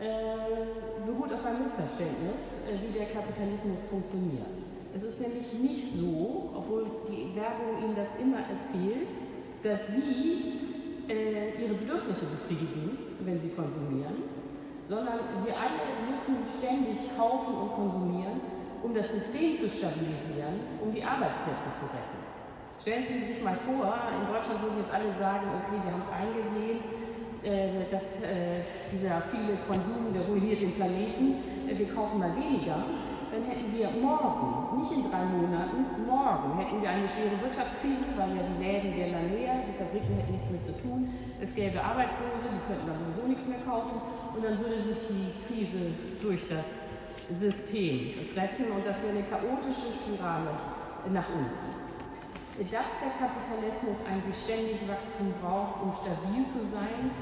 äh, 0.00 1.04
beruht 1.04 1.32
auf 1.34 1.44
ein 1.44 1.60
Missverständnis, 1.60 2.64
äh, 2.66 2.80
wie 2.80 2.98
der 2.98 3.06
Kapitalismus 3.06 3.88
funktioniert. 3.90 4.56
Es 4.96 5.04
ist 5.04 5.20
nämlich 5.20 5.52
nicht 5.52 5.92
so, 5.92 6.50
obwohl 6.56 6.86
die 7.06 7.36
Werbung 7.36 7.84
Ihnen 7.84 7.94
das 7.94 8.16
immer 8.16 8.38
erzählt, 8.38 9.12
dass 9.62 9.94
Sie 9.94 10.58
äh, 11.08 11.62
Ihre 11.62 11.74
Bedürfnisse 11.74 12.24
befriedigen, 12.24 12.98
wenn 13.20 13.38
Sie 13.38 13.50
konsumieren, 13.50 14.39
sondern 14.90 15.20
wir 15.46 15.54
alle 15.54 16.10
müssen 16.10 16.42
ständig 16.58 16.98
kaufen 17.16 17.54
und 17.54 17.70
konsumieren, 17.78 18.40
um 18.82 18.92
das 18.92 19.12
System 19.12 19.56
zu 19.56 19.70
stabilisieren, 19.70 20.58
um 20.82 20.92
die 20.92 21.04
Arbeitsplätze 21.04 21.70
zu 21.78 21.86
retten. 21.86 22.18
Stellen 22.82 23.06
Sie 23.06 23.22
sich 23.22 23.40
mal 23.44 23.54
vor, 23.54 23.94
in 24.18 24.26
Deutschland 24.26 24.60
würden 24.62 24.78
jetzt 24.80 24.92
alle 24.92 25.12
sagen, 25.12 25.46
okay, 25.62 25.78
wir 25.84 25.92
haben 25.92 26.02
es 26.02 26.10
eingesehen, 26.10 26.82
äh, 27.44 27.86
dass 27.88 28.22
äh, 28.22 28.66
dieser 28.90 29.22
viele 29.22 29.62
Konsum, 29.68 30.12
der 30.12 30.22
ruiniert 30.26 30.60
den 30.60 30.74
Planeten, 30.74 31.38
äh, 31.68 31.78
wir 31.78 31.94
kaufen 31.94 32.18
mal 32.18 32.34
weniger, 32.34 32.82
dann 33.30 33.44
hätten 33.44 33.72
wir 33.72 33.90
morgen, 33.90 34.80
nicht 34.80 34.90
in 34.90 35.10
drei 35.10 35.24
Monaten, 35.24 35.86
morgen 36.06 36.58
hätten 36.58 36.82
wir 36.82 36.90
eine 36.90 37.08
schwere 37.08 37.38
Wirtschaftskrise, 37.40 38.06
weil 38.16 38.34
ja 38.36 38.42
die 38.42 38.58
Läden 38.62 38.96
wären 38.96 39.12
dann 39.12 39.30
leer, 39.30 39.62
die 39.70 39.78
Fabriken 39.78 40.16
hätten 40.16 40.32
nichts 40.32 40.50
mehr 40.50 40.62
zu 40.62 40.74
tun, 40.82 41.08
es 41.40 41.54
gäbe 41.54 41.82
Arbeitslose, 41.82 42.50
die 42.50 42.62
könnten 42.66 42.86
dann 42.90 42.98
sowieso 42.98 43.28
nichts 43.28 43.46
mehr 43.46 43.60
kaufen 43.60 44.02
und 44.34 44.44
dann 44.44 44.58
würde 44.58 44.80
sich 44.80 44.98
die 45.08 45.30
Krise 45.46 45.94
durch 46.20 46.46
das 46.48 46.90
System 47.30 48.26
fressen 48.34 48.72
und 48.72 48.84
das 48.84 49.02
wäre 49.02 49.14
eine 49.14 49.26
chaotische 49.30 49.94
Spirale 49.94 50.50
nach 51.08 51.28
unten. 51.30 51.70
Dass 52.66 52.98
der 53.00 53.14
Kapitalismus 53.16 54.04
eigentlich 54.10 54.36
ständig 54.36 54.82
Wachstum 54.88 55.32
braucht, 55.40 55.82
um 55.82 55.92
stabil 55.94 56.44
zu 56.44 56.66
sein, 56.66 57.14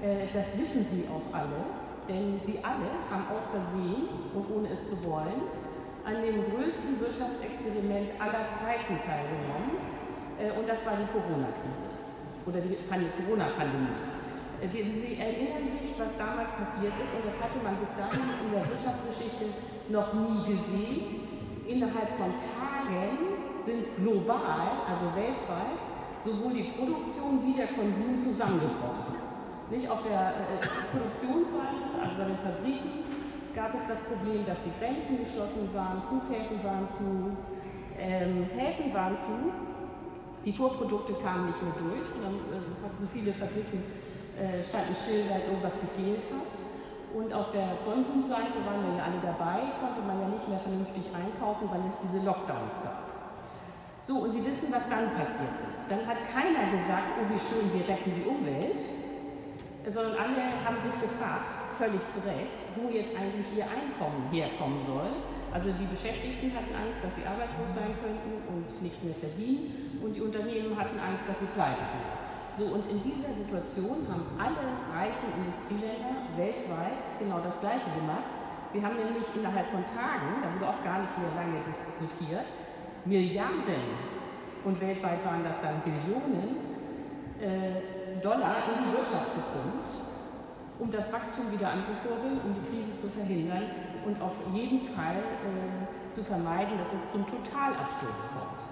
äh, 0.00 0.26
das 0.32 0.56
wissen 0.58 0.86
Sie 0.86 1.04
auch 1.10 1.34
alle, 1.34 1.85
denn 2.08 2.38
Sie 2.40 2.58
alle 2.62 2.90
haben 3.10 3.26
aus 3.36 3.48
Versehen 3.48 4.08
und 4.34 4.46
ohne 4.54 4.70
es 4.70 4.90
zu 4.90 5.04
wollen 5.04 5.42
an 6.04 6.22
dem 6.22 6.38
größten 6.50 7.00
Wirtschaftsexperiment 7.00 8.14
aller 8.20 8.46
Zeiten 8.54 8.94
teilgenommen 9.02 9.74
äh, 10.38 10.54
und 10.58 10.68
das 10.68 10.86
war 10.86 10.94
die 10.94 11.10
Corona-Krise 11.10 11.90
oder 12.46 12.60
die 12.60 12.78
Corona-Pandemie. 12.86 13.98
Äh, 14.62 14.70
Sie 14.70 15.18
erinnern 15.18 15.66
sich, 15.68 15.98
was 15.98 16.16
damals 16.16 16.52
passiert 16.52 16.94
ist 16.94 17.10
und 17.10 17.26
das 17.26 17.36
hatte 17.42 17.58
man 17.64 17.74
bis 17.82 17.90
dahin 17.96 18.22
in 18.22 18.52
der 18.54 18.64
Wirtschaftsgeschichte 18.70 19.46
noch 19.88 20.14
nie 20.14 20.46
gesehen. 20.46 21.26
Innerhalb 21.66 22.10
von 22.14 22.30
Tagen 22.38 23.18
sind 23.58 23.84
global, 23.96 24.86
also 24.86 25.06
weltweit, 25.16 25.82
sowohl 26.20 26.54
die 26.54 26.70
Produktion 26.70 27.42
wie 27.44 27.54
der 27.54 27.66
Konsum 27.74 28.20
zusammengebrochen. 28.22 29.15
Nicht 29.70 29.90
auf 29.90 30.02
der 30.04 30.30
äh, 30.30 30.66
Produktionsseite, 30.92 31.90
also 32.02 32.18
bei 32.18 32.24
den 32.24 32.38
Fabriken, 32.38 33.02
gab 33.54 33.74
es 33.74 33.88
das 33.88 34.04
Problem, 34.04 34.46
dass 34.46 34.62
die 34.62 34.70
Grenzen 34.78 35.18
geschlossen 35.18 35.68
waren, 35.74 36.02
Flughäfen 36.02 36.62
waren 36.62 36.86
zu, 36.88 37.36
ähm, 37.98 38.46
Häfen 38.54 38.92
waren 38.94 39.16
zu, 39.16 39.50
die 40.44 40.52
Vorprodukte 40.52 41.14
kamen 41.14 41.46
nicht 41.46 41.60
mehr 41.60 41.74
durch 41.74 42.06
und 42.14 42.22
dann 42.22 42.36
äh, 42.54 42.62
hatten 42.84 43.08
viele 43.12 43.32
Fabriken 43.32 43.82
äh, 44.38 44.62
standen 44.62 44.94
still, 44.94 45.24
weil 45.28 45.42
irgendwas 45.50 45.80
gefehlt 45.80 46.22
hat. 46.30 46.52
Und 47.16 47.32
auf 47.32 47.50
der 47.50 47.80
Konsumseite 47.82 48.60
waren 48.62 48.84
wir 48.86 48.98
ja 49.00 49.04
alle 49.10 49.18
dabei, 49.24 49.72
konnte 49.80 50.04
man 50.06 50.20
ja 50.20 50.28
nicht 50.28 50.46
mehr 50.46 50.60
vernünftig 50.60 51.10
einkaufen, 51.10 51.66
weil 51.72 51.80
es 51.88 51.98
diese 51.98 52.22
Lockdowns 52.22 52.84
gab. 52.84 53.08
So, 54.02 54.22
und 54.22 54.30
Sie 54.30 54.44
wissen, 54.44 54.70
was 54.70 54.86
dann 54.88 55.10
passiert 55.16 55.56
ist. 55.66 55.90
Dann 55.90 56.06
hat 56.06 56.22
keiner 56.30 56.70
gesagt, 56.70 57.18
oh 57.18 57.26
wie 57.26 57.40
schön, 57.40 57.66
wir 57.74 57.88
retten 57.88 58.12
die 58.14 58.28
Umwelt, 58.28 58.84
sondern 59.86 60.18
alle 60.18 60.42
haben 60.64 60.80
sich 60.80 60.94
gefragt, 61.00 61.46
völlig 61.78 62.00
zu 62.10 62.18
Recht, 62.26 62.58
wo 62.74 62.90
jetzt 62.90 63.14
eigentlich 63.14 63.46
ihr 63.54 63.64
Einkommen 63.64 64.26
herkommen 64.32 64.80
soll. 64.82 65.14
Also 65.52 65.70
die 65.70 65.86
Beschäftigten 65.86 66.52
hatten 66.52 66.74
Angst, 66.74 67.04
dass 67.04 67.16
sie 67.16 67.24
arbeitslos 67.24 67.74
sein 67.74 67.94
könnten 68.02 68.42
und 68.50 68.82
nichts 68.82 69.02
mehr 69.04 69.14
verdienen 69.14 70.00
und 70.02 70.16
die 70.16 70.20
Unternehmen 70.20 70.76
hatten 70.76 70.98
Angst, 70.98 71.28
dass 71.28 71.40
sie 71.40 71.50
pleite 71.54 71.86
gehen. 71.86 72.12
So, 72.56 72.72
und 72.72 72.88
in 72.90 73.02
dieser 73.04 73.32
Situation 73.36 74.08
haben 74.08 74.26
alle 74.40 74.64
reichen 74.88 75.28
Industrieländer 75.38 76.24
weltweit 76.36 77.04
genau 77.20 77.40
das 77.40 77.60
Gleiche 77.60 77.88
gemacht. 77.94 78.32
Sie 78.72 78.84
haben 78.84 78.96
nämlich 78.96 79.28
innerhalb 79.36 79.68
von 79.68 79.84
Tagen, 79.86 80.42
da 80.42 80.48
wurde 80.52 80.68
auch 80.72 80.82
gar 80.82 81.02
nicht 81.04 81.12
mehr 81.20 81.30
lange 81.36 81.60
diskutiert, 81.62 82.48
Milliarden 83.04 83.86
und 84.64 84.80
weltweit 84.80 85.24
waren 85.24 85.44
das 85.44 85.60
dann 85.60 85.80
Billionen 85.84 86.56
äh, 87.40 87.95
Dollar 88.20 88.68
in 88.68 88.84
die 88.84 88.96
Wirtschaft 88.96 89.34
gepumpt, 89.34 89.90
um 90.78 90.90
das 90.90 91.12
Wachstum 91.12 91.50
wieder 91.52 91.70
anzukurbeln, 91.70 92.40
um 92.44 92.54
die 92.54 92.64
Krise 92.70 92.96
zu 92.98 93.08
verhindern 93.08 93.64
und 94.04 94.20
auf 94.20 94.36
jeden 94.52 94.80
Fall 94.80 95.16
äh, 95.16 96.12
zu 96.12 96.22
vermeiden, 96.22 96.78
dass 96.78 96.92
es 96.92 97.12
zum 97.12 97.26
Totalabsturz 97.26 98.28
kommt. 98.32 98.62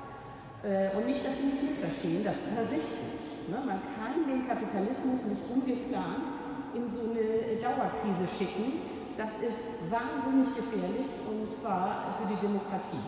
Äh, 0.62 0.96
und 0.96 1.06
nicht, 1.06 1.26
dass 1.26 1.38
Sie 1.38 1.44
mich 1.44 1.62
missverstehen, 1.62 2.24
das 2.24 2.36
ist 2.36 2.48
richtig. 2.70 3.48
Ne? 3.48 3.56
Man 3.56 3.80
kann 3.96 4.24
den 4.28 4.46
Kapitalismus 4.46 5.24
nicht 5.24 5.42
ungeplant 5.52 6.26
in 6.74 6.88
so 6.90 7.00
eine 7.00 7.60
Dauerkrise 7.60 8.26
schicken. 8.38 8.80
Das 9.16 9.38
ist 9.38 9.90
wahnsinnig 9.90 10.54
gefährlich 10.56 11.10
und 11.28 11.52
zwar 11.52 12.16
für 12.18 12.26
die 12.34 12.40
Demokratie. 12.40 13.02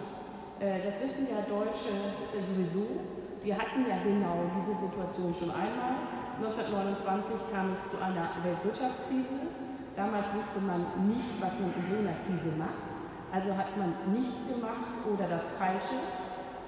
Äh, 0.60 0.84
das 0.84 1.02
wissen 1.02 1.28
ja 1.30 1.42
Deutsche 1.48 1.94
sowieso. 2.40 2.86
Wir 3.42 3.56
hatten 3.56 3.86
ja 3.88 4.02
genau 4.02 4.50
diese 4.58 4.74
Situation 4.74 5.34
schon 5.34 5.50
einmal. 5.50 6.15
1929 6.36 7.48
kam 7.50 7.72
es 7.72 7.90
zu 7.90 7.96
einer 7.96 8.28
Weltwirtschaftskrise. 8.44 9.48
Damals 9.96 10.28
wusste 10.34 10.60
man 10.60 10.84
nicht, 11.08 11.40
was 11.40 11.58
man 11.58 11.72
in 11.72 11.84
so 11.88 11.96
einer 11.96 12.12
Krise 12.28 12.52
macht. 12.60 12.92
Also 13.32 13.56
hat 13.56 13.72
man 13.76 13.96
nichts 14.12 14.46
gemacht 14.46 14.92
oder 15.08 15.26
das 15.28 15.56
Falsche. 15.56 15.96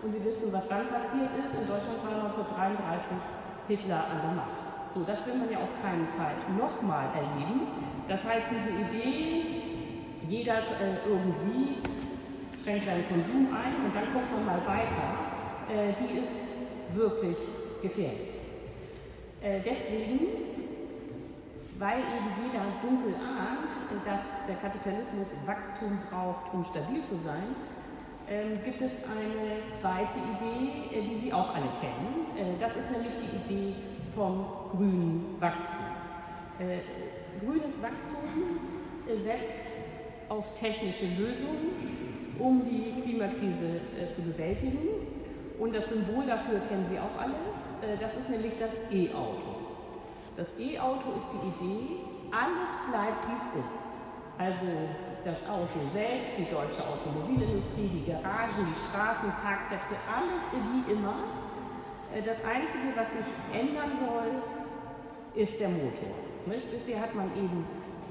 Und 0.02 0.12
Sie 0.12 0.24
wissen, 0.24 0.52
was 0.52 0.68
dann 0.68 0.88
passiert 0.88 1.28
ist. 1.44 1.60
In 1.60 1.68
Deutschland 1.68 2.00
war 2.00 2.24
1933 2.24 3.16
Hitler 3.68 4.04
an 4.08 4.20
der 4.24 4.32
Macht. 4.40 4.68
So, 4.94 5.04
das 5.04 5.26
will 5.26 5.34
man 5.36 5.50
ja 5.52 5.58
auf 5.58 5.74
keinen 5.82 6.08
Fall 6.08 6.32
nochmal 6.56 7.12
erleben. 7.12 7.68
Das 8.08 8.24
heißt, 8.24 8.48
diese 8.50 8.72
Idee, 8.72 9.44
jeder 10.26 10.58
äh, 10.80 11.04
irgendwie 11.04 11.76
schränkt 12.56 12.86
seinen 12.86 13.06
Konsum 13.06 13.48
ein 13.52 13.84
und 13.84 13.94
dann 13.94 14.12
guckt 14.12 14.32
man 14.32 14.46
mal 14.46 14.62
weiter, 14.64 15.12
äh, 15.68 15.92
die 16.00 16.24
ist 16.24 16.56
wirklich 16.94 17.36
gefährlich. 17.82 18.37
Äh, 19.40 19.60
deswegen, 19.64 20.20
weil 21.78 21.98
eben 21.98 22.30
jeder 22.44 22.64
dunkel 22.82 23.14
ahnt, 23.14 23.70
dass 24.04 24.46
der 24.46 24.56
Kapitalismus 24.56 25.46
Wachstum 25.46 25.98
braucht, 26.10 26.52
um 26.52 26.64
stabil 26.64 27.02
zu 27.02 27.14
sein, 27.14 27.54
äh, 28.28 28.56
gibt 28.62 28.82
es 28.82 29.04
eine 29.04 29.66
zweite 29.70 30.18
Idee, 30.18 30.98
äh, 30.98 31.02
die 31.02 31.14
Sie 31.14 31.32
auch 31.32 31.54
alle 31.54 31.68
kennen. 31.80 32.26
Äh, 32.36 32.60
das 32.60 32.76
ist 32.76 32.90
nämlich 32.90 33.14
die 33.14 33.54
Idee 33.54 33.74
vom 34.14 34.44
grünen 34.72 35.36
Wachstum. 35.40 35.86
Grünes 37.40 37.80
Wachstum 37.80 38.58
setzt 39.16 39.78
auf 40.28 40.58
technische 40.58 41.06
Lösungen, 41.16 42.34
um 42.36 42.64
die 42.64 43.00
Klimakrise 43.00 43.80
zu 44.12 44.22
bewältigen. 44.22 44.88
Und 45.60 45.72
das 45.72 45.90
Symbol 45.90 46.26
dafür 46.26 46.58
kennen 46.68 46.84
Sie 46.90 46.98
auch 46.98 47.16
alle. 47.16 47.34
Äh, 47.82 47.96
das 47.98 48.16
ist 48.16 48.30
nämlich 48.30 48.58
das 48.58 48.90
E-Auto. 48.90 49.54
Das 50.36 50.58
E-Auto 50.58 51.12
ist 51.16 51.30
die 51.32 51.64
Idee, 51.64 52.00
alles 52.30 52.70
bleibt 52.90 53.28
wie 53.28 53.36
es 53.36 53.64
ist. 53.64 53.88
Also 54.38 54.66
das 55.24 55.48
Auto 55.48 55.80
selbst, 55.90 56.38
die 56.38 56.44
deutsche 56.44 56.82
Automobilindustrie, 56.86 57.88
die 57.88 58.06
Garagen, 58.06 58.66
die 58.70 58.88
Straßenparkplätze, 58.88 59.96
alles 60.06 60.44
wie 60.52 60.92
immer. 60.92 61.24
Äh, 62.14 62.22
das 62.22 62.44
Einzige, 62.44 62.94
was 62.96 63.14
sich 63.14 63.26
ändern 63.52 63.92
soll, 63.96 64.42
ist 65.34 65.60
der 65.60 65.68
Motor. 65.68 66.14
Bisher 66.72 67.00
hat 67.00 67.14
man 67.14 67.30
eben 67.36 67.66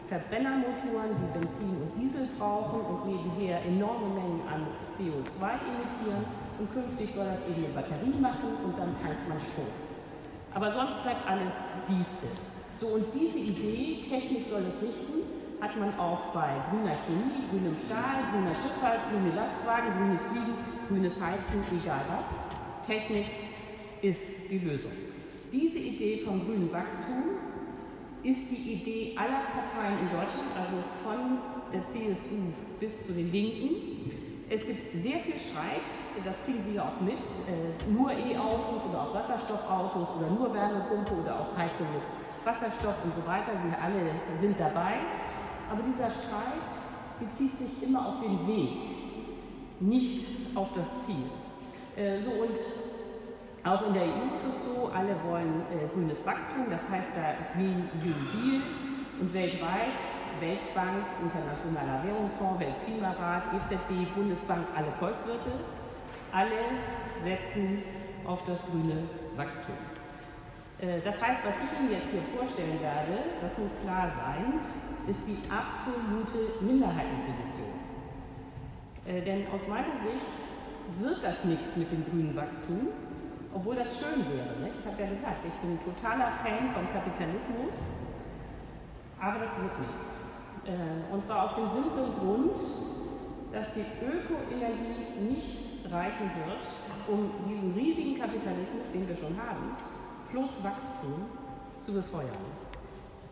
Verbrennermotoren, 0.07 1.15
die 1.19 1.39
Benzin 1.39 1.69
und 1.69 1.91
Diesel 1.99 2.27
brauchen 2.37 2.79
und 2.81 3.07
nebenher 3.07 3.65
enorme 3.65 4.07
Mengen 4.13 4.41
an 4.47 4.67
CO2 4.91 5.43
emittieren. 5.43 6.25
Und 6.59 6.73
künftig 6.73 7.13
soll 7.13 7.25
das 7.25 7.47
eben 7.47 7.65
eine 7.65 7.73
Batterie 7.73 8.19
machen 8.19 8.57
und 8.65 8.77
dann 8.77 8.95
tankt 9.01 9.27
man 9.29 9.39
Strom. 9.39 9.67
Aber 10.53 10.71
sonst 10.71 11.03
bleibt 11.03 11.27
alles, 11.29 11.69
wie 11.87 12.01
es 12.01 12.17
ist. 12.33 12.79
So, 12.79 12.87
und 12.87 13.05
diese 13.13 13.39
Idee, 13.39 14.01
Technik 14.01 14.47
soll 14.47 14.63
es 14.67 14.81
richten, 14.81 15.21
hat 15.61 15.77
man 15.77 15.97
auch 15.99 16.33
bei 16.33 16.49
grüner 16.69 16.95
Chemie, 16.95 17.47
grünem 17.49 17.75
Stahl, 17.75 18.31
grüner 18.31 18.55
Schifffahrt, 18.55 19.09
grüne 19.11 19.35
Lastwagen, 19.35 19.93
grünes 19.97 20.23
Fliegen, 20.23 20.53
grünes 20.87 21.21
Heizen, 21.21 21.63
egal 21.83 22.05
was. 22.09 22.35
Technik 22.85 23.25
ist 24.01 24.49
die 24.49 24.59
Lösung. 24.59 24.91
Diese 25.51 25.79
Idee 25.79 26.21
vom 26.23 26.45
grünen 26.45 26.71
Wachstum 26.71 27.23
ist 28.23 28.51
die 28.51 28.73
Idee 28.73 29.15
aller 29.15 29.43
Parteien 29.53 29.99
in 29.99 30.09
Deutschland, 30.09 30.49
also 30.59 30.75
von 31.03 31.39
der 31.73 31.85
CSU 31.85 32.53
bis 32.79 33.05
zu 33.05 33.13
den 33.13 33.31
Linken. 33.31 34.11
Es 34.49 34.65
gibt 34.65 34.97
sehr 34.97 35.19
viel 35.19 35.37
Streit, 35.37 35.83
das 36.23 36.41
kriegen 36.45 36.61
Sie 36.61 36.75
ja 36.75 36.83
auch 36.83 37.01
mit, 37.01 37.19
äh, 37.19 37.91
nur 37.91 38.11
E-Autos 38.11 38.81
oder 38.89 39.01
auch 39.01 39.13
Wasserstoffautos 39.13 40.09
oder 40.17 40.29
nur 40.29 40.53
Wärmepumpe 40.53 41.13
oder 41.15 41.41
auch 41.41 41.57
Heizung 41.57 41.87
mit 41.93 42.03
Wasserstoff 42.45 42.95
und 43.03 43.13
so 43.13 43.27
weiter. 43.27 43.51
Sie 43.61 43.69
alle 43.83 44.09
sind 44.39 44.57
dabei. 44.57 44.93
Aber 45.69 45.83
dieser 45.83 46.09
Streit 46.09 46.71
bezieht 47.19 47.57
sich 47.57 47.83
immer 47.83 48.07
auf 48.07 48.21
den 48.21 48.47
Weg, 48.47 48.77
nicht 49.81 50.25
auf 50.55 50.71
das 50.73 51.05
Ziel. 51.05 51.25
Äh, 51.97 52.17
so 52.17 52.31
und 52.31 52.57
auch 53.65 53.85
in 53.85 53.93
der 53.93 54.03
EU 54.03 54.33
ist 54.33 54.45
es 54.45 54.63
so, 54.63 54.89
alle 54.95 55.13
wollen 55.29 55.63
äh, 55.73 55.93
grünes 55.93 56.25
Wachstum, 56.25 56.67
das 56.69 56.89
heißt 56.89 57.11
da 57.17 57.33
Green 57.53 57.89
New 58.01 58.13
Deal 58.31 58.61
und 59.19 59.33
weltweit 59.33 59.99
Weltbank, 60.39 61.05
Internationaler 61.23 62.03
Währungsfonds, 62.03 62.59
Weltklimarat, 62.59 63.43
EZB, 63.53 64.13
Bundesbank, 64.15 64.67
alle 64.75 64.91
Volkswirte, 64.91 65.51
alle 66.31 66.61
setzen 67.17 67.83
auf 68.25 68.43
das 68.45 68.65
grüne 68.67 69.03
Wachstum. 69.35 69.75
Äh, 70.79 71.01
das 71.03 71.21
heißt, 71.21 71.45
was 71.45 71.57
ich 71.57 71.79
Ihnen 71.79 71.91
jetzt 71.91 72.11
hier 72.11 72.21
vorstellen 72.37 72.79
werde, 72.81 73.23
das 73.41 73.57
muss 73.57 73.71
klar 73.81 74.09
sein, 74.09 74.59
ist 75.07 75.27
die 75.27 75.39
absolute 75.49 76.61
Minderheitenposition. 76.61 77.73
Äh, 79.07 79.21
denn 79.21 79.47
aus 79.51 79.67
meiner 79.67 79.97
Sicht 79.97 80.37
wird 80.99 81.23
das 81.23 81.43
nichts 81.45 81.75
mit 81.77 81.91
dem 81.91 82.05
grünen 82.05 82.35
Wachstum, 82.35 82.89
obwohl 83.53 83.75
das 83.75 83.99
schön 83.99 84.19
wäre. 84.29 84.59
Nicht? 84.61 84.79
Ich 84.79 84.85
habe 84.85 85.01
ja 85.01 85.09
gesagt, 85.09 85.45
ich 85.45 85.53
bin 85.61 85.79
totaler 85.81 86.31
Fan 86.31 86.69
vom 86.69 86.85
Kapitalismus, 86.93 87.87
aber 89.19 89.39
das 89.39 89.61
wird 89.61 89.79
nichts. 89.79 90.25
Äh, 90.65 91.13
und 91.13 91.23
zwar 91.23 91.45
aus 91.45 91.55
dem 91.55 91.69
simplen 91.69 92.13
Grund, 92.19 92.59
dass 93.51 93.73
die 93.73 93.85
Ökoenergie 94.03 95.33
nicht 95.33 95.63
reichen 95.89 96.29
wird, 96.45 96.63
um 97.07 97.31
diesen 97.47 97.73
riesigen 97.73 98.19
Kapitalismus, 98.19 98.91
den 98.93 99.07
wir 99.07 99.15
schon 99.15 99.35
haben, 99.37 99.75
plus 100.29 100.63
Wachstum 100.63 101.25
zu 101.81 101.93
befeuern. 101.93 102.43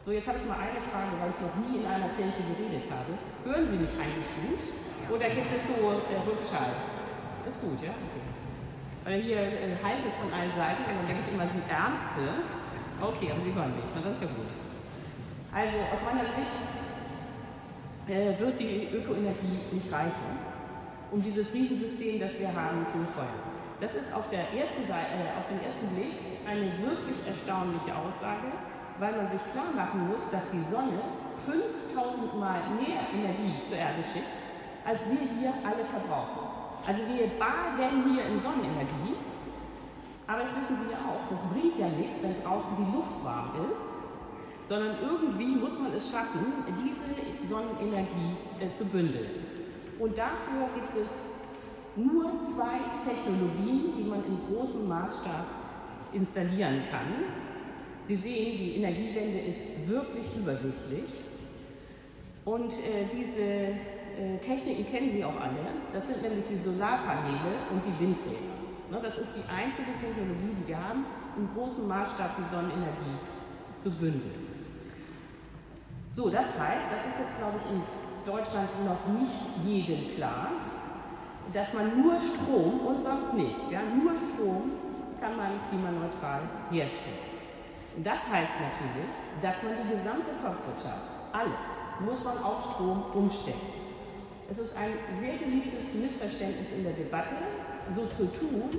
So, 0.01 0.11
jetzt 0.11 0.27
habe 0.27 0.37
ich 0.37 0.45
mal 0.47 0.57
eine 0.57 0.79
Frage, 0.79 1.17
weil 1.19 1.33
ich 1.33 1.41
noch 1.41 1.55
nie 1.65 1.81
in 1.81 1.85
einer 1.85 2.09
Kirche 2.13 2.41
geredet 2.53 2.85
habe. 2.93 3.17
Hören 3.43 3.67
Sie 3.67 3.77
mich 3.77 3.89
eigentlich 3.97 4.29
gut? 4.37 4.61
Oder 5.09 5.29
gibt 5.29 5.51
es 5.55 5.67
so 5.67 5.73
äh, 5.73 6.21
Rückschall? 6.29 6.73
Ist 7.47 7.61
gut, 7.61 7.81
ja? 7.81 7.89
Okay. 7.89 8.25
Weil 9.03 9.21
hier 9.21 9.37
äh, 9.37 9.77
halt 9.83 10.05
es 10.05 10.13
von 10.15 10.31
allen 10.31 10.53
Seiten 10.55 10.81
und 10.85 10.97
dann 10.97 11.07
denke 11.07 11.23
ich 11.25 11.33
immer, 11.33 11.47
Sie 11.47 11.61
Ärmste. 11.69 12.21
Okay, 13.01 13.31
aber 13.33 13.41
Sie 13.41 13.53
hören 13.53 13.75
mich, 13.75 13.85
na, 13.93 14.01
das 14.01 14.21
ist 14.21 14.23
ja 14.23 14.33
gut. 14.33 14.53
Also, 15.55 15.77
aus 15.91 16.03
meiner 16.05 16.25
Sicht 16.25 16.67
äh, 18.07 18.37
wird 18.37 18.59
die 18.59 18.89
Ökoenergie 18.93 19.59
nicht 19.71 19.91
reichen, 19.91 20.37
um 21.11 21.23
dieses 21.23 21.53
Riesensystem, 21.53 22.19
das 22.19 22.39
wir 22.39 22.49
haben, 22.49 22.85
zu 22.91 22.99
befeuern. 22.99 23.55
Das 23.79 23.95
ist 23.95 24.13
auf, 24.13 24.31
ersten 24.31 24.85
Seite, 24.85 25.15
äh, 25.15 25.39
auf 25.39 25.47
den 25.47 25.63
ersten 25.63 25.87
Blick 25.95 26.19
eine 26.45 26.77
wirklich 26.77 27.25
erstaunliche 27.25 27.95
Aussage 27.95 28.51
weil 28.99 29.15
man 29.15 29.27
sich 29.27 29.41
klar 29.51 29.71
machen 29.75 30.07
muss, 30.07 30.29
dass 30.31 30.49
die 30.51 30.63
Sonne 30.63 31.03
5000 31.45 32.39
Mal 32.39 32.61
mehr 32.79 33.03
Energie 33.11 33.61
zur 33.67 33.77
Erde 33.77 34.03
schickt, 34.13 34.39
als 34.85 35.03
wir 35.09 35.19
hier 35.39 35.53
alle 35.63 35.83
verbrauchen. 35.83 36.47
Also 36.87 37.01
wir 37.07 37.27
baden 37.39 38.03
hier 38.07 38.25
in 38.25 38.39
Sonnenenergie, 38.39 39.15
aber 40.27 40.41
das 40.41 40.55
wissen 40.55 40.77
Sie 40.77 40.91
ja 40.91 40.99
auch, 41.09 41.29
das 41.29 41.43
bringt 41.49 41.77
ja 41.77 41.87
nichts, 41.89 42.23
wenn 42.23 42.35
draußen 42.41 42.77
die 42.77 42.95
Luft 42.95 43.23
warm 43.23 43.51
ist, 43.71 44.14
sondern 44.65 44.95
irgendwie 45.01 45.55
muss 45.55 45.79
man 45.79 45.93
es 45.95 46.11
schaffen, 46.11 46.53
diese 46.83 47.47
Sonnenenergie 47.47 48.35
äh, 48.59 48.71
zu 48.71 48.85
bündeln. 48.85 49.29
Und 49.99 50.17
dafür 50.17 50.67
gibt 50.73 51.05
es 51.05 51.35
nur 51.95 52.41
zwei 52.43 52.79
Technologien, 52.99 53.93
die 53.97 54.03
man 54.03 54.23
in 54.25 54.39
großem 54.49 54.87
Maßstab 54.87 55.45
installieren 56.13 56.81
kann. 56.89 57.07
Sie 58.03 58.15
sehen, 58.15 58.57
die 58.57 58.75
Energiewende 58.77 59.39
ist 59.39 59.87
wirklich 59.87 60.25
übersichtlich. 60.35 61.09
Und 62.43 62.73
äh, 62.73 63.07
diese 63.11 63.41
äh, 63.41 64.37
Techniken 64.41 64.85
kennen 64.91 65.09
Sie 65.09 65.23
auch 65.23 65.39
alle. 65.39 65.57
Das 65.93 66.07
sind 66.07 66.21
nämlich 66.21 66.45
die 66.47 66.57
Solarpaneele 66.57 67.55
und 67.71 67.81
die 67.85 68.03
Windräder. 68.03 68.55
Ne, 68.91 68.99
das 69.01 69.17
ist 69.17 69.33
die 69.35 69.49
einzige 69.49 69.91
Technologie, 69.93 70.53
die 70.61 70.67
wir 70.67 70.77
haben, 70.77 71.05
im 71.37 71.49
großen 71.55 71.87
Maßstab 71.87 72.37
die 72.37 72.47
Sonnenenergie 72.47 73.17
zu 73.77 73.89
bündeln. 73.91 74.54
So, 76.15 76.29
das 76.29 76.47
heißt, 76.57 76.87
das 76.95 77.11
ist 77.11 77.19
jetzt, 77.19 77.37
glaube 77.39 77.59
ich, 77.59 77.69
in 77.75 77.83
Deutschland 78.25 78.69
noch 78.85 79.19
nicht 79.19 79.35
jedem 79.65 80.15
klar, 80.15 80.47
dass 81.51 81.73
man 81.73 82.01
nur 82.01 82.15
Strom 82.21 82.79
und 82.87 83.03
sonst 83.03 83.33
nichts, 83.33 83.69
ja, 83.69 83.81
nur 83.81 84.13
Strom 84.15 84.71
kann 85.19 85.35
man 85.35 85.59
klimaneutral 85.67 86.39
herstellen. 86.71 87.19
Das 88.01 88.31
heißt 88.31 88.53
natürlich, 88.63 89.11
dass 89.41 89.63
man 89.63 89.73
die 89.83 89.91
gesamte 89.91 90.31
Volkswirtschaft, 90.41 91.03
alles, 91.33 91.81
muss 91.99 92.23
man 92.23 92.41
auf 92.41 92.63
Strom 92.63 93.03
umstellen. 93.13 93.75
Es 94.49 94.59
ist 94.59 94.77
ein 94.77 94.93
sehr 95.19 95.33
beliebtes 95.33 95.95
Missverständnis 95.95 96.71
in 96.71 96.83
der 96.85 96.93
Debatte, 96.93 97.35
so 97.93 98.05
zu 98.05 98.31
tun, 98.31 98.69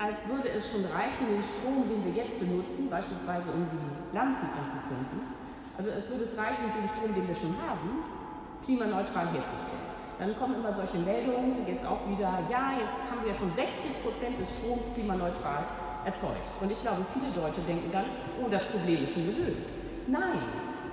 als 0.00 0.28
würde 0.28 0.48
es 0.48 0.72
schon 0.72 0.84
reichen, 0.86 1.30
den 1.30 1.44
Strom, 1.44 1.88
den 1.88 2.04
wir 2.04 2.20
jetzt 2.20 2.40
benutzen, 2.40 2.90
beispielsweise 2.90 3.52
um 3.52 3.64
die 3.70 4.16
Lampen 4.16 4.48
anzuzünden, 4.58 5.43
also 5.76 5.90
es 5.90 6.08
würde 6.10 6.24
es 6.24 6.38
reichen, 6.38 6.70
den 6.74 6.88
Strom, 6.88 7.14
den 7.14 7.26
wir 7.26 7.34
schon 7.34 7.54
haben, 7.66 8.04
klimaneutral 8.64 9.26
herzustellen. 9.32 9.94
Dann 10.18 10.38
kommen 10.38 10.54
immer 10.54 10.72
solche 10.72 10.98
Meldungen, 10.98 11.66
jetzt 11.66 11.84
auch 11.84 12.06
wieder, 12.08 12.38
ja, 12.48 12.78
jetzt 12.78 13.10
haben 13.10 13.22
wir 13.22 13.32
ja 13.32 13.38
schon 13.38 13.52
60 13.52 14.02
Prozent 14.02 14.38
des 14.38 14.48
Stroms 14.58 14.94
klimaneutral 14.94 15.66
erzeugt. 16.04 16.46
Und 16.60 16.70
ich 16.70 16.80
glaube, 16.80 17.04
viele 17.12 17.32
Deutsche 17.32 17.60
denken 17.62 17.90
dann, 17.90 18.04
oh, 18.38 18.48
das 18.48 18.70
Problem 18.70 19.02
ist 19.02 19.14
schon 19.14 19.26
gelöst. 19.26 19.72
Nein, 20.06 20.38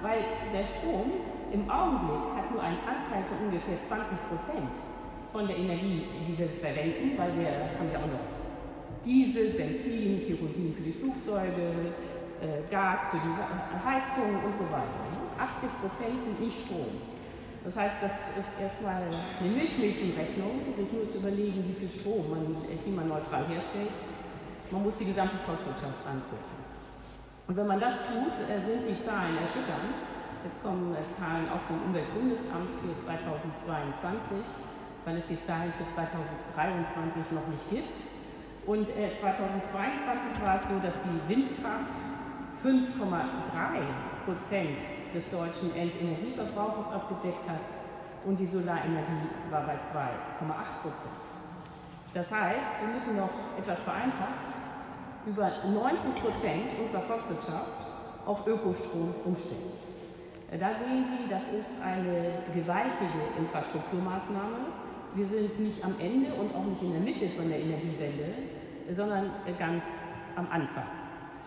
weil 0.01 0.25
der 0.51 0.65
Strom 0.65 1.13
im 1.53 1.69
Augenblick 1.69 2.33
hat 2.35 2.49
nur 2.51 2.63
einen 2.63 2.79
Anteil 2.79 3.23
von 3.25 3.45
ungefähr 3.45 3.77
20 3.83 4.17
Prozent 4.29 4.73
von 5.31 5.47
der 5.47 5.57
Energie, 5.57 6.07
die 6.27 6.37
wir 6.37 6.49
verwenden, 6.49 7.17
weil 7.17 7.37
wir 7.37 7.51
haben 7.77 7.91
ja 7.93 7.99
auch 7.99 8.07
noch 8.07 8.25
Diesel, 9.05 9.51
Benzin, 9.51 10.21
Kerosin 10.25 10.73
für 10.73 10.83
die 10.83 10.91
Flugzeuge, 10.91 11.93
Gas 12.69 13.09
für 13.11 13.17
die 13.17 13.85
Heizung 13.85 14.43
und 14.43 14.55
so 14.55 14.63
weiter. 14.65 15.01
80 15.37 15.69
Prozent 15.81 16.23
sind 16.23 16.39
nicht 16.39 16.65
Strom. 16.65 17.01
Das 17.63 17.77
heißt, 17.77 18.01
das 18.01 18.37
ist 18.37 18.59
erstmal 18.59 19.03
eine 19.03 19.49
Milchmädchenrechnung, 19.51 20.73
sich 20.73 20.91
nur 20.91 21.07
zu 21.09 21.19
überlegen, 21.19 21.63
wie 21.69 21.85
viel 21.85 21.91
Strom 21.91 22.29
man 22.29 22.79
klimaneutral 22.81 23.45
herstellt 23.47 23.93
man 24.71 24.83
muss 24.83 24.97
die 24.97 25.05
gesamte 25.05 25.37
Volkswirtschaft 25.37 25.99
angucken. 26.07 26.55
Und 27.47 27.57
wenn 27.57 27.67
man 27.67 27.79
das 27.79 28.07
tut, 28.07 28.31
äh, 28.49 28.61
sind 28.61 28.87
die 28.87 28.99
Zahlen 28.99 29.37
erschütternd. 29.37 29.99
Jetzt 30.45 30.63
kommen 30.63 30.95
äh, 30.95 31.07
Zahlen 31.09 31.49
auch 31.49 31.61
vom 31.67 31.83
Umweltbundesamt 31.83 32.71
für 32.79 32.97
2022, 32.97 34.37
weil 35.03 35.17
es 35.17 35.27
die 35.27 35.41
Zahlen 35.41 35.73
für 35.73 35.85
2023 35.87 37.31
noch 37.31 37.47
nicht 37.47 37.69
gibt. 37.69 37.97
Und 38.65 38.87
2022 38.87 40.39
äh, 40.39 40.45
war 40.45 40.55
es 40.55 40.69
so, 40.69 40.79
dass 40.79 40.95
die 41.03 41.19
Windkraft 41.27 41.99
5,3 42.63 44.25
Prozent 44.25 44.81
des 45.15 45.29
deutschen 45.31 45.75
Endenergieverbrauchs 45.75 46.93
abgedeckt 46.93 47.49
hat 47.49 47.69
und 48.25 48.39
die 48.39 48.45
Solarenergie 48.45 49.29
war 49.49 49.65
bei 49.65 49.73
2,8 49.73 50.81
Prozent. 50.83 51.13
Das 52.13 52.31
heißt, 52.31 52.81
wir 52.81 52.93
müssen 52.93 53.17
noch 53.17 53.31
etwas 53.57 53.83
vereinfacht 53.83 54.53
über 55.25 55.51
19 55.65 56.13
Prozent 56.13 56.79
unserer 56.79 57.01
Volkswirtschaft 57.01 57.87
auf 58.25 58.45
Ökostrom 58.45 59.13
umstellen. 59.25 59.71
Da 60.59 60.73
sehen 60.73 61.05
Sie, 61.05 61.29
das 61.29 61.47
ist 61.53 61.81
eine 61.81 62.43
gewaltige 62.53 63.23
Infrastrukturmaßnahme. 63.39 64.57
Wir 65.15 65.25
sind 65.25 65.59
nicht 65.59 65.83
am 65.83 65.95
Ende 65.99 66.33
und 66.33 66.53
auch 66.53 66.65
nicht 66.65 66.81
in 66.83 66.91
der 66.91 67.01
Mitte 67.01 67.25
von 67.27 67.47
der 67.47 67.59
Energiewende, 67.59 68.33
sondern 68.91 69.31
ganz 69.57 70.01
am 70.35 70.47
Anfang. 70.51 71.00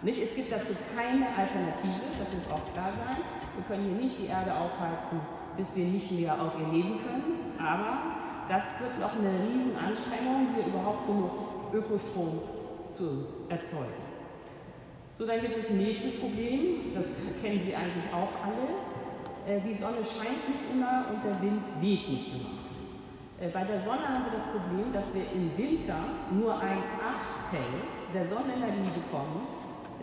Nicht? 0.04 0.22
Es 0.22 0.36
gibt 0.36 0.52
dazu 0.52 0.74
keine 0.94 1.26
Alternative, 1.28 2.12
das 2.18 2.34
muss 2.34 2.50
auch 2.52 2.72
klar 2.74 2.92
sein. 2.92 3.16
Wir 3.56 3.64
können 3.64 3.88
hier 3.88 4.04
nicht 4.04 4.18
die 4.18 4.26
Erde 4.26 4.54
aufheizen, 4.54 5.18
bis 5.56 5.74
wir 5.76 5.86
nicht 5.86 6.12
mehr 6.12 6.34
auf 6.40 6.52
ihr 6.60 6.68
leben 6.68 7.00
können. 7.00 7.56
Aber 7.58 8.02
das 8.46 8.80
wird 8.82 9.00
noch 9.00 9.14
eine 9.14 9.32
Riesenanstrengung, 9.48 10.48
hier 10.54 10.66
überhaupt 10.66 11.06
genug 11.06 11.30
Ökostrom 11.72 12.38
zu 12.88 13.26
erzeugen. 13.48 14.04
So, 15.16 15.26
dann 15.26 15.40
gibt 15.40 15.56
es 15.56 15.70
ein 15.70 15.78
nächstes 15.78 16.20
Problem, 16.20 16.92
das 16.94 17.16
kennen 17.40 17.60
Sie 17.60 17.74
eigentlich 17.74 18.12
auch 18.12 18.28
alle. 18.44 19.56
Äh, 19.56 19.60
die 19.62 19.72
Sonne 19.72 20.04
scheint 20.04 20.48
nicht 20.50 20.70
immer 20.70 21.06
und 21.14 21.24
der 21.24 21.40
Wind 21.40 21.64
weht 21.80 22.08
nicht 22.10 22.34
immer. 22.34 22.60
Äh, 23.40 23.48
bei 23.48 23.64
der 23.64 23.78
Sonne 23.78 24.06
haben 24.06 24.24
wir 24.24 24.36
das 24.36 24.48
Problem, 24.48 24.92
dass 24.92 25.14
wir 25.14 25.22
im 25.32 25.56
Winter 25.56 25.96
nur 26.30 26.60
ein 26.60 26.82
Achtel 27.00 27.64
der 28.12 28.26
Sonnenenergie 28.26 28.90
bekommen, 28.94 29.46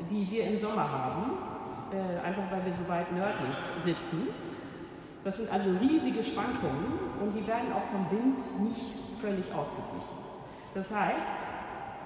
die 0.09 0.29
wir 0.29 0.45
im 0.45 0.57
Sommer 0.57 0.89
haben, 0.89 1.31
äh, 1.91 2.25
einfach 2.25 2.43
weil 2.51 2.65
wir 2.65 2.73
so 2.73 2.87
weit 2.87 3.11
nördlich 3.11 3.55
sitzen. 3.83 4.27
Das 5.23 5.37
sind 5.37 5.51
also 5.51 5.71
riesige 5.79 6.23
Schwankungen 6.23 6.99
und 7.21 7.35
die 7.35 7.45
werden 7.45 7.71
auch 7.73 7.85
vom 7.91 8.09
Wind 8.09 8.39
nicht 8.61 8.95
völlig 9.19 9.53
ausgeglichen. 9.53 10.17
Das 10.73 10.95
heißt, 10.95 11.47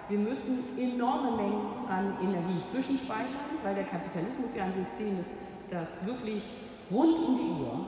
wir 0.10 0.19
müssen 0.19 0.60
enorme 0.77 1.38
Mengen 1.38 1.88
an 1.89 2.13
Energie 2.21 2.63
zwischenspeichern, 2.65 3.58
weil 3.63 3.75
der 3.75 3.86
Kapitalismus 3.86 4.55
ja 4.55 4.65
ein 4.65 4.73
System 4.73 5.19
ist, 5.19 5.34
das 5.69 6.05
wirklich 6.05 6.43
rund 6.91 7.17
um 7.17 7.38
die 7.38 7.63
Uhr 7.63 7.88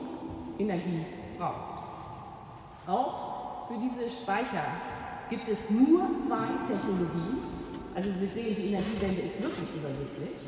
Energie 0.58 1.04
braucht. 1.36 1.84
Auch 2.86 3.68
für 3.68 3.78
diese 3.78 4.10
Speicher 4.10 4.64
gibt 5.30 5.48
es 5.48 5.70
nur 5.70 6.08
zwei 6.26 6.48
Technologien. 6.66 7.57
Also 7.98 8.12
Sie 8.12 8.26
sehen, 8.26 8.54
die 8.54 8.68
Energiewende 8.68 9.22
ist 9.22 9.42
wirklich 9.42 9.74
übersichtlich. 9.74 10.38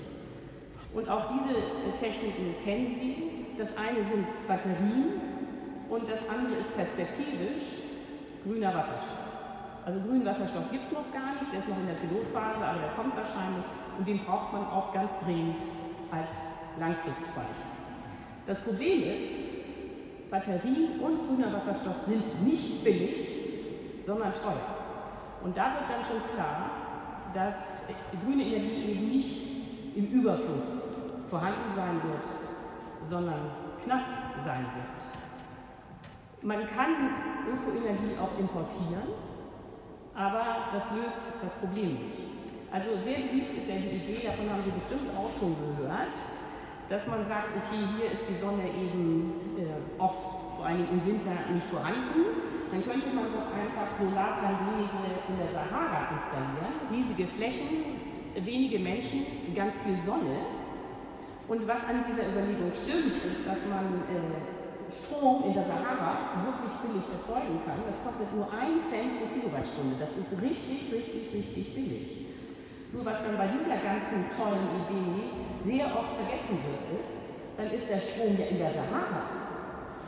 Und 0.95 1.09
auch 1.09 1.27
diese 1.35 1.51
Techniken 1.99 2.55
kennen 2.63 2.89
Sie. 2.89 3.17
Das 3.59 3.77
eine 3.77 4.05
sind 4.05 4.29
Batterien 4.47 5.19
und 5.89 6.09
das 6.09 6.29
andere 6.29 6.61
ist 6.61 6.77
perspektivisch 6.77 7.83
grüner 8.45 8.73
Wasserstoff. 8.73 9.19
Also 9.85 9.99
grünen 9.99 10.25
Wasserstoff 10.25 10.71
gibt 10.71 10.87
es 10.87 10.93
noch 10.93 11.13
gar 11.13 11.41
nicht, 11.41 11.53
der 11.53 11.59
ist 11.59 11.69
noch 11.69 11.79
in 11.79 11.89
der 11.89 11.95
Pilotphase, 11.95 12.65
aber 12.65 12.79
der 12.79 12.91
kommt 12.91 13.17
wahrscheinlich 13.17 13.67
und 13.99 14.07
den 14.07 14.25
braucht 14.25 14.53
man 14.53 14.67
auch 14.67 14.95
ganz 14.95 15.19
dringend 15.19 15.59
als 16.13 16.43
Langfristspeicher. 16.79 17.67
Das 18.47 18.61
Problem 18.61 19.03
ist, 19.03 20.31
Batterien 20.31 21.01
und 21.01 21.27
grüner 21.27 21.53
Wasserstoff 21.53 22.01
sind 22.03 22.47
nicht 22.47 22.85
billig, 22.85 23.27
sondern 24.07 24.33
teuer. 24.35 24.77
Und 25.43 25.59
da 25.59 25.75
wird 25.75 25.91
dann 25.91 26.05
schon 26.05 26.23
klar, 26.33 26.80
dass 27.35 27.89
grüne 28.25 28.45
Energie 28.45 28.93
eben 28.93 29.09
nicht 29.09 29.47
im 29.97 30.07
Überfluss 30.07 30.85
vorhanden 31.29 31.71
sein 31.71 32.01
wird, 32.03 32.27
sondern 33.05 33.51
knapp 33.83 34.05
sein 34.39 34.65
wird. 34.75 35.11
Man 36.43 36.67
kann 36.69 36.91
Ökoenergie 37.47 38.17
auch 38.19 38.39
importieren, 38.39 39.09
aber 40.15 40.69
das 40.73 40.91
löst 40.93 41.33
das 41.43 41.57
Problem 41.57 41.95
nicht. 41.95 42.19
Also 42.73 42.97
sehr 42.97 43.19
beliebt 43.29 43.59
ist 43.59 43.69
ja 43.69 43.77
die 43.77 43.97
Idee, 43.97 44.27
davon 44.27 44.49
haben 44.49 44.63
Sie 44.65 44.71
bestimmt 44.71 45.11
auch 45.17 45.31
schon 45.39 45.57
gehört, 45.77 46.15
dass 46.89 47.07
man 47.09 47.27
sagt, 47.27 47.49
okay, 47.57 47.83
hier 47.97 48.11
ist 48.11 48.29
die 48.29 48.35
Sonne 48.35 48.63
eben 48.63 49.35
äh, 49.59 50.01
oft, 50.01 50.39
vor 50.57 50.67
allem 50.67 50.87
im 50.91 51.05
Winter, 51.07 51.31
nicht 51.53 51.67
vorhanden. 51.67 52.60
Dann 52.71 52.85
könnte 52.85 53.09
man 53.11 53.27
doch 53.33 53.51
einfach 53.51 53.91
Solarpaneele 53.99 54.87
in 55.29 55.37
der 55.39 55.49
Sahara 55.49 56.15
installieren, 56.15 56.75
riesige 56.91 57.27
Flächen, 57.27 57.99
wenige 58.35 58.79
Menschen, 58.79 59.27
ganz 59.55 59.79
viel 59.81 60.01
Sonne. 60.01 60.39
Und 61.49 61.67
was 61.67 61.85
an 61.85 62.05
dieser 62.07 62.31
Überlegung 62.31 62.71
stimmt, 62.73 63.19
ist, 63.27 63.43
dass 63.45 63.67
man 63.67 64.07
äh, 64.07 64.39
Strom 64.93 65.45
in 65.47 65.55
der 65.55 65.65
Sahara 65.65 66.39
wirklich 66.47 66.73
billig 66.83 67.07
erzeugen 67.11 67.59
kann, 67.67 67.83
das 67.87 68.03
kostet 68.03 68.31
nur 68.35 68.47
1 68.47 68.87
Cent 68.91 69.19
pro 69.19 69.27
Kilowattstunde. 69.35 69.97
Das 69.99 70.17
ist 70.17 70.41
richtig, 70.43 70.93
richtig, 70.93 71.35
richtig 71.35 71.75
billig. 71.75 72.27
Nur 72.93 73.05
was 73.05 73.25
dann 73.25 73.37
bei 73.37 73.47
dieser 73.47 73.79
ganzen 73.79 74.27
tollen 74.31 74.67
Idee 74.83 75.31
sehr 75.55 75.87
oft 75.87 76.15
vergessen 76.15 76.59
wird, 76.63 77.01
ist, 77.01 77.19
dann 77.57 77.71
ist 77.71 77.91
der 77.91 78.01
Strom 78.01 78.37
ja 78.39 78.47
in 78.47 78.59
der 78.59 78.71
Sahara. 78.71 79.27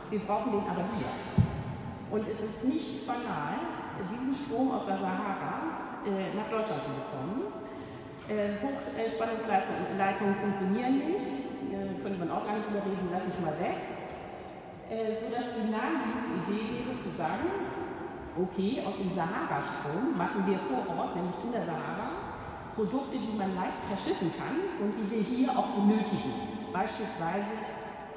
Wir 0.09 0.19
brauchen 0.19 0.51
den 0.51 0.63
aber 0.67 0.83
hier. 0.95 1.52
Und 2.13 2.29
es 2.29 2.41
ist 2.41 2.65
nicht 2.65 3.07
banal, 3.07 3.57
diesen 4.13 4.35
Strom 4.35 4.69
aus 4.69 4.85
der 4.85 4.97
Sahara 4.97 6.05
äh, 6.05 6.29
nach 6.37 6.45
Deutschland 6.45 6.85
zu 6.85 6.93
bekommen. 6.93 7.49
Äh, 8.29 8.61
Hochspannungsleitungen 8.61 10.35
funktionieren 10.35 11.09
nicht, 11.09 11.25
äh, 11.73 11.97
könnte 12.03 12.19
man 12.19 12.29
auch 12.29 12.45
lange 12.45 12.61
drüber 12.69 12.85
reden, 12.85 13.09
lasse 13.11 13.33
ich 13.33 13.39
mal 13.41 13.57
weg. 13.57 13.81
Äh, 14.93 15.17
sodass 15.17 15.57
die 15.57 15.73
naheliegendste 15.73 16.37
Idee 16.45 16.85
wäre 16.85 16.93
zu 16.95 17.09
sagen, 17.09 17.49
okay, 18.37 18.85
aus 18.85 19.01
dem 19.01 19.09
Sahara-Strom 19.09 20.13
machen 20.13 20.45
wir 20.45 20.59
vor 20.59 20.85
Ort, 20.93 21.15
nämlich 21.17 21.41
in 21.43 21.51
der 21.51 21.65
Sahara, 21.65 22.13
Produkte, 22.75 23.17
die 23.17 23.33
man 23.33 23.57
leicht 23.57 23.81
verschiffen 23.89 24.29
kann 24.37 24.61
und 24.85 24.93
die 25.01 25.09
wir 25.09 25.23
hier 25.25 25.49
auch 25.57 25.81
benötigen. 25.81 26.69
Beispielsweise 26.69 27.57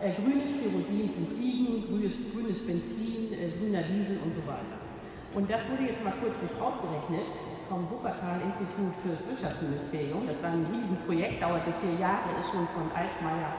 äh, 0.00 0.12
grünes 0.12 0.52
Kerosin 0.60 1.10
zum 1.12 1.26
Fliegen, 1.36 1.84
grünes, 1.88 2.12
grünes 2.32 2.66
Benzin, 2.66 3.32
äh, 3.32 3.50
grüner 3.58 3.82
Diesel 3.82 4.18
und 4.24 4.32
so 4.32 4.40
weiter. 4.46 4.78
Und 5.34 5.50
das 5.50 5.68
wurde 5.70 5.84
jetzt 5.84 6.02
mal 6.04 6.14
kürzlich 6.22 6.50
ausgerechnet 6.60 7.28
vom 7.68 7.84
Wuppertal-Institut 7.90 8.94
fürs 9.04 9.28
Wirtschaftsministerium. 9.28 10.26
Das 10.26 10.42
war 10.42 10.50
ein 10.50 10.66
Riesenprojekt, 10.72 11.42
dauerte 11.42 11.72
vier 11.80 12.00
Jahre, 12.00 12.38
ist 12.40 12.50
schon 12.50 12.66
von 12.68 12.88
Altmaier 12.94 13.52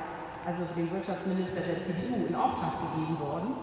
also 0.48 0.64
dem 0.78 0.90
Wirtschaftsminister 0.92 1.60
der 1.60 1.82
CDU, 1.82 2.26
in 2.26 2.34
Auftrag 2.34 2.72
gegeben 2.80 3.20
worden. 3.20 3.54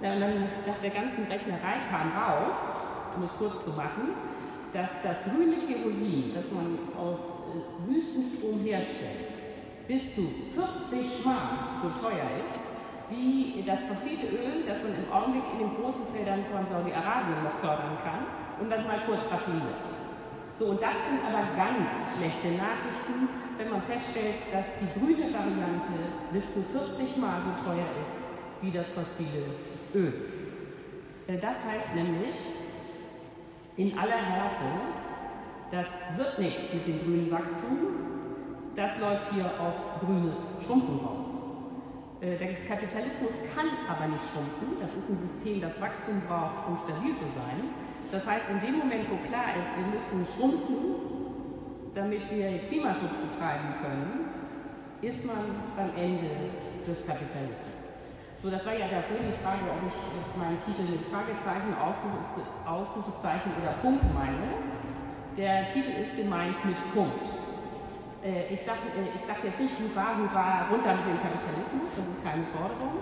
Ja, 0.00 0.14
und 0.14 0.20
dann 0.20 0.44
nach 0.64 0.78
der 0.80 0.90
ganzen 0.90 1.24
Rechnerei 1.24 1.82
kam 1.90 2.12
raus, 2.12 2.76
um 3.16 3.24
es 3.24 3.36
kurz 3.36 3.64
zu 3.64 3.72
machen, 3.72 4.14
dass 4.72 5.02
das 5.02 5.24
grüne 5.24 5.56
Kerosin, 5.66 6.30
das 6.32 6.52
man 6.52 6.78
aus 6.96 7.42
äh, 7.50 7.90
Wüstenstrom 7.90 8.60
herstellt, 8.60 9.34
bis 9.90 10.14
zu 10.14 10.22
40 10.54 11.24
Mal 11.24 11.74
so 11.74 11.90
teuer 11.98 12.30
ist, 12.46 12.62
wie 13.10 13.64
das 13.66 13.82
fossile 13.90 14.30
Öl, 14.30 14.62
das 14.64 14.78
man 14.84 14.94
im 14.94 15.10
Augenblick 15.10 15.42
in 15.54 15.66
den 15.66 15.74
großen 15.74 16.06
Feldern 16.14 16.46
von 16.46 16.62
Saudi-Arabien 16.68 17.42
noch 17.42 17.58
fördern 17.58 17.98
kann 18.04 18.22
und 18.60 18.70
dann 18.70 18.86
mal 18.86 19.02
kurz 19.04 19.26
raffiniert. 19.26 19.82
So, 20.54 20.66
und 20.66 20.82
das 20.82 20.94
sind 20.94 21.18
aber 21.26 21.42
ganz 21.56 21.90
schlechte 22.14 22.54
Nachrichten 22.54 23.28
wenn 23.60 23.68
man 23.68 23.82
feststellt, 23.82 24.36
dass 24.54 24.78
die 24.78 24.98
grüne 24.98 25.30
Variante 25.34 25.92
bis 26.32 26.54
zu 26.54 26.62
40 26.62 27.18
Mal 27.18 27.42
so 27.42 27.50
teuer 27.62 27.86
ist 28.00 28.16
wie 28.62 28.70
das 28.70 28.92
fossile 28.92 29.44
Öl. 29.94 30.14
Äh, 31.26 31.36
das 31.38 31.64
heißt 31.66 31.94
nämlich 31.94 32.36
in 33.76 33.98
aller 33.98 34.16
Härte, 34.16 34.64
das 35.70 36.16
wird 36.16 36.38
nichts 36.38 36.72
mit 36.72 36.86
dem 36.86 37.00
grünen 37.00 37.30
Wachstum, 37.30 37.99
das 38.80 38.98
läuft 38.98 39.34
hier 39.34 39.44
auf 39.44 40.00
grünes 40.00 40.38
Schrumpfen 40.64 41.00
raus. 41.04 41.28
Äh, 42.22 42.38
der 42.38 42.54
Kapitalismus 42.64 43.44
kann 43.54 43.68
aber 43.86 44.08
nicht 44.08 44.24
schrumpfen. 44.32 44.80
Das 44.80 44.96
ist 44.96 45.10
ein 45.10 45.18
System, 45.18 45.60
das 45.60 45.78
Wachstum 45.82 46.22
braucht, 46.26 46.66
um 46.66 46.78
stabil 46.78 47.14
zu 47.14 47.24
sein. 47.24 47.60
Das 48.10 48.26
heißt, 48.26 48.48
in 48.48 48.60
dem 48.60 48.78
Moment, 48.78 49.04
wo 49.10 49.16
klar 49.28 49.52
ist, 49.60 49.76
wir 49.76 49.86
müssen 49.92 50.26
schrumpfen, 50.32 50.76
damit 51.94 52.30
wir 52.30 52.64
Klimaschutz 52.64 53.18
betreiben 53.18 53.74
können, 53.76 54.30
ist 55.02 55.26
man 55.26 55.44
am 55.76 55.90
Ende 55.94 56.30
des 56.86 57.06
Kapitalismus. 57.06 58.00
So, 58.38 58.48
das 58.50 58.64
war 58.64 58.72
ja 58.72 58.88
davor 58.88 59.20
die 59.20 59.36
Frage, 59.44 59.60
ob 59.68 59.84
ich 59.84 60.38
meinen 60.40 60.58
Titel 60.58 60.88
mit 60.88 61.04
Fragezeichen, 61.12 61.76
Ausrufezeichen 61.76 63.52
oder 63.60 63.72
Punkt 63.82 64.04
meine. 64.14 64.48
Der 65.36 65.66
Titel 65.66 66.00
ist 66.00 66.16
gemeint 66.16 66.56
mit 66.64 66.76
Punkt. 66.94 67.28
Äh, 68.22 68.52
ich 68.52 68.60
sage 68.60 68.80
äh, 69.00 69.18
sag 69.18 69.42
jetzt 69.44 69.60
nicht 69.60 69.74
Hurra, 69.80 70.16
Hurra, 70.16 70.68
runter 70.68 70.94
mit 70.96 71.06
dem 71.08 71.20
Kapitalismus, 71.20 71.90
das 71.96 72.08
ist 72.08 72.22
keine 72.22 72.44
Forderung, 72.44 73.00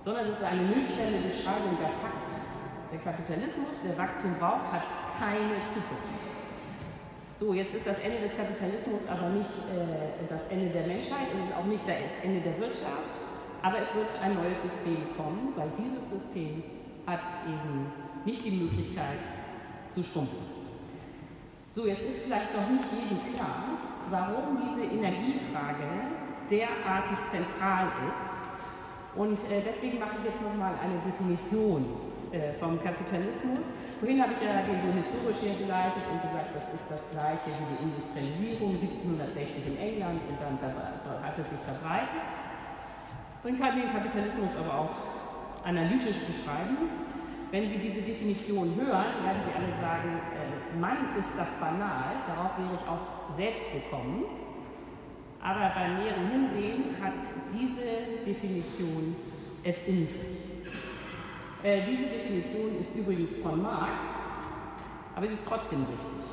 sondern 0.00 0.26
es 0.32 0.40
ist 0.40 0.44
eine 0.44 0.62
nüchterne 0.62 1.20
Beschreibung 1.20 1.76
der 1.76 1.92
Fakten. 2.00 2.32
Der 2.92 3.00
Kapitalismus, 3.00 3.82
der 3.84 3.98
Wachstum 3.98 4.32
braucht, 4.38 4.72
hat 4.72 4.84
keine 5.18 5.60
Zukunft. 5.68 6.24
So, 7.34 7.52
jetzt 7.52 7.74
ist 7.74 7.86
das 7.86 7.98
Ende 7.98 8.20
des 8.20 8.34
Kapitalismus 8.34 9.08
aber 9.08 9.28
nicht 9.28 9.52
äh, 9.68 10.24
das 10.30 10.48
Ende 10.48 10.70
der 10.70 10.86
Menschheit, 10.86 11.28
es 11.36 11.50
ist 11.50 11.56
auch 11.56 11.66
nicht 11.66 11.84
das 11.86 12.24
Ende 12.24 12.40
der 12.40 12.58
Wirtschaft, 12.58 13.12
aber 13.60 13.78
es 13.80 13.94
wird 13.94 14.08
ein 14.22 14.34
neues 14.34 14.62
System 14.62 14.96
kommen, 15.16 15.52
weil 15.56 15.68
dieses 15.76 16.08
System 16.08 16.62
hat 17.06 17.20
eben 17.44 17.92
nicht 18.24 18.42
die 18.46 18.52
Möglichkeit 18.52 19.20
zu 19.90 20.02
schrumpfen. 20.02 20.56
So, 21.70 21.86
jetzt 21.86 22.08
ist 22.08 22.24
vielleicht 22.24 22.56
noch 22.56 22.66
nicht 22.70 22.84
jedem 22.90 23.34
klar, 23.34 23.76
warum 24.10 24.58
diese 24.62 24.84
Energiefrage 24.84 25.88
derartig 26.50 27.18
zentral 27.30 27.88
ist 28.12 28.34
Und 29.16 29.40
äh, 29.50 29.64
deswegen 29.64 29.98
mache 29.98 30.20
ich 30.20 30.28
jetzt 30.28 30.42
nochmal 30.42 30.74
eine 30.76 31.00
Definition 31.00 31.86
äh, 32.32 32.52
vom 32.52 32.76
Kapitalismus. 32.82 33.72
Vorhin 33.98 34.20
habe 34.20 34.34
ich 34.34 34.42
ja 34.44 34.60
den 34.60 34.76
so 34.76 34.92
historisch 34.92 35.40
hergeleitet 35.40 36.04
und 36.12 36.20
gesagt, 36.20 36.52
das 36.52 36.68
ist 36.68 36.84
das 36.90 37.10
gleiche 37.10 37.48
wie 37.48 37.66
die 37.72 37.82
Industrialisierung 37.88 38.76
1760 38.76 39.66
in 39.72 39.76
England 39.80 40.20
und 40.28 40.36
dann 40.36 40.60
hat 40.60 41.38
es 41.38 41.48
sich 41.48 41.60
verbreitet. 41.64 42.28
Man 43.42 43.58
kann 43.58 43.80
den 43.80 43.88
Kapitalismus 43.88 44.52
aber 44.60 44.84
auch 44.84 44.94
analytisch 45.64 46.20
beschreiben. 46.28 46.76
Wenn 47.50 47.68
Sie 47.68 47.78
diese 47.78 48.02
Definition 48.02 48.74
hören, 48.74 49.24
werden 49.24 49.42
Sie 49.44 49.52
alle 49.52 49.72
sagen, 49.72 50.20
äh, 50.34 50.78
Mann 50.78 51.16
ist 51.18 51.32
das 51.38 51.60
banal, 51.60 52.16
darauf 52.26 52.58
wäre 52.58 52.74
ich 52.74 52.88
auch 52.88 53.32
selbst 53.32 53.72
gekommen. 53.72 54.24
Aber 55.40 55.70
beim 55.74 55.98
näheren 56.02 56.28
Hinsehen 56.30 56.96
hat 57.00 57.12
diese 57.54 58.24
Definition 58.26 59.14
es 59.62 59.86
in 59.86 60.08
sich. 60.08 60.20
Äh, 61.62 61.86
diese 61.86 62.06
Definition 62.06 62.80
ist 62.80 62.96
übrigens 62.96 63.38
von 63.38 63.62
Marx, 63.62 64.24
aber 65.14 65.28
sie 65.28 65.34
ist 65.34 65.46
trotzdem 65.46 65.80
richtig. 65.80 66.26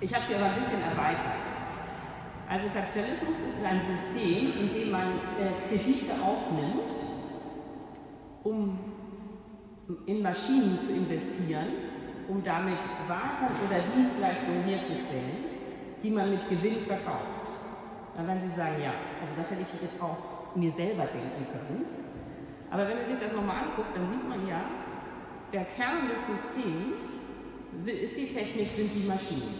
Ich 0.00 0.12
habe 0.12 0.26
sie 0.26 0.34
aber 0.34 0.46
ein 0.46 0.58
bisschen 0.58 0.80
erweitert. 0.82 1.46
Also 2.48 2.68
Kapitalismus 2.68 3.38
ist 3.48 3.64
ein 3.64 3.80
System, 3.80 4.52
in 4.60 4.72
dem 4.72 4.90
man 4.90 5.08
äh, 5.08 5.68
Kredite 5.68 6.12
aufnimmt, 6.20 6.92
um 8.42 8.91
in 10.06 10.22
Maschinen 10.22 10.78
zu 10.78 10.92
investieren, 10.92 11.66
um 12.28 12.42
damit 12.42 12.78
Waren 13.08 13.50
oder 13.66 13.80
Dienstleistungen 13.94 14.62
herzustellen, 14.64 15.44
die 16.02 16.10
man 16.10 16.30
mit 16.30 16.48
Gewinn 16.48 16.80
verkauft. 16.80 17.50
Dann 18.16 18.26
werden 18.26 18.42
Sie 18.42 18.54
sagen, 18.54 18.80
ja, 18.82 18.92
also 19.20 19.34
das 19.36 19.50
hätte 19.50 19.62
ich 19.62 19.82
jetzt 19.82 20.00
auch 20.00 20.16
mir 20.54 20.70
selber 20.70 21.04
denken 21.04 21.46
können. 21.50 21.84
Aber 22.70 22.88
wenn 22.88 22.98
man 22.98 23.06
sich 23.06 23.18
das 23.18 23.32
nochmal 23.32 23.64
anguckt, 23.64 23.96
dann 23.96 24.08
sieht 24.08 24.28
man 24.28 24.46
ja, 24.46 24.60
der 25.52 25.64
Kern 25.64 26.08
des 26.10 26.26
Systems 26.26 27.20
ist 27.76 28.18
die 28.18 28.26
Technik, 28.26 28.72
sind 28.72 28.94
die 28.94 29.06
Maschinen. 29.06 29.54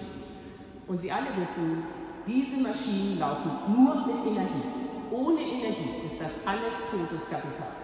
Und 0.86 1.00
Sie 1.00 1.10
alle 1.10 1.28
wissen, 1.36 1.82
diese 2.26 2.62
Maschinen 2.62 3.18
laufen 3.18 3.50
nur 3.68 4.06
mit 4.06 4.20
Energie. 4.24 4.62
Ohne 5.10 5.40
Energie 5.40 6.06
ist 6.06 6.20
das 6.20 6.46
alles 6.46 6.76
totes 6.90 7.28
Kapital. 7.28 7.81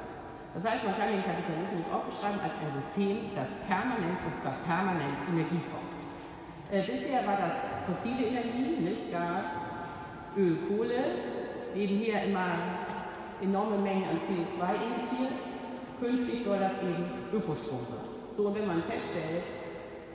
Das 0.54 0.64
heißt, 0.66 0.84
man 0.84 0.96
kann 0.96 1.12
den 1.12 1.22
Kapitalismus 1.22 1.86
auch 1.92 2.04
beschreiben 2.04 2.40
als 2.42 2.54
ein 2.58 2.72
System, 2.80 3.30
das 3.34 3.60
permanent, 3.66 4.18
und 4.26 4.36
zwar 4.38 4.54
permanent 4.66 5.18
Energie 5.28 5.60
braucht. 5.70 5.88
Äh, 6.70 6.86
bisher 6.86 7.26
war 7.26 7.36
das 7.36 7.70
fossile 7.86 8.28
Energie, 8.28 8.80
nicht 8.80 9.12
Gas, 9.12 9.66
Öl, 10.36 10.58
Kohle, 10.68 11.04
nebenher 11.74 12.24
immer 12.24 12.58
enorme 13.40 13.78
Mengen 13.78 14.08
an 14.08 14.18
CO2 14.18 14.62
emittiert. 14.74 15.38
Künftig 16.00 16.42
soll 16.42 16.58
das 16.58 16.82
eben 16.82 17.04
Ökostrom 17.32 17.80
sein. 17.88 18.04
So, 18.30 18.48
und 18.48 18.54
wenn 18.56 18.66
man 18.66 18.82
feststellt, 18.82 19.44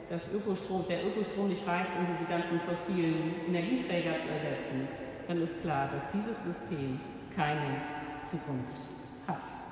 dass 0.09 0.31
Ökostrom, 0.33 0.85
der 0.87 1.05
Ökostrom 1.05 1.49
nicht 1.49 1.67
reicht, 1.67 1.91
um 1.97 2.05
diese 2.05 2.29
ganzen 2.29 2.59
fossilen 2.59 3.33
Energieträger 3.47 4.17
zu 4.17 4.29
ersetzen, 4.29 4.87
dann 5.27 5.41
ist 5.41 5.61
klar, 5.61 5.89
dass 5.91 6.11
dieses 6.11 6.43
System 6.43 6.99
keine 7.35 7.81
Zukunft 8.29 8.77
hat. 9.27 9.62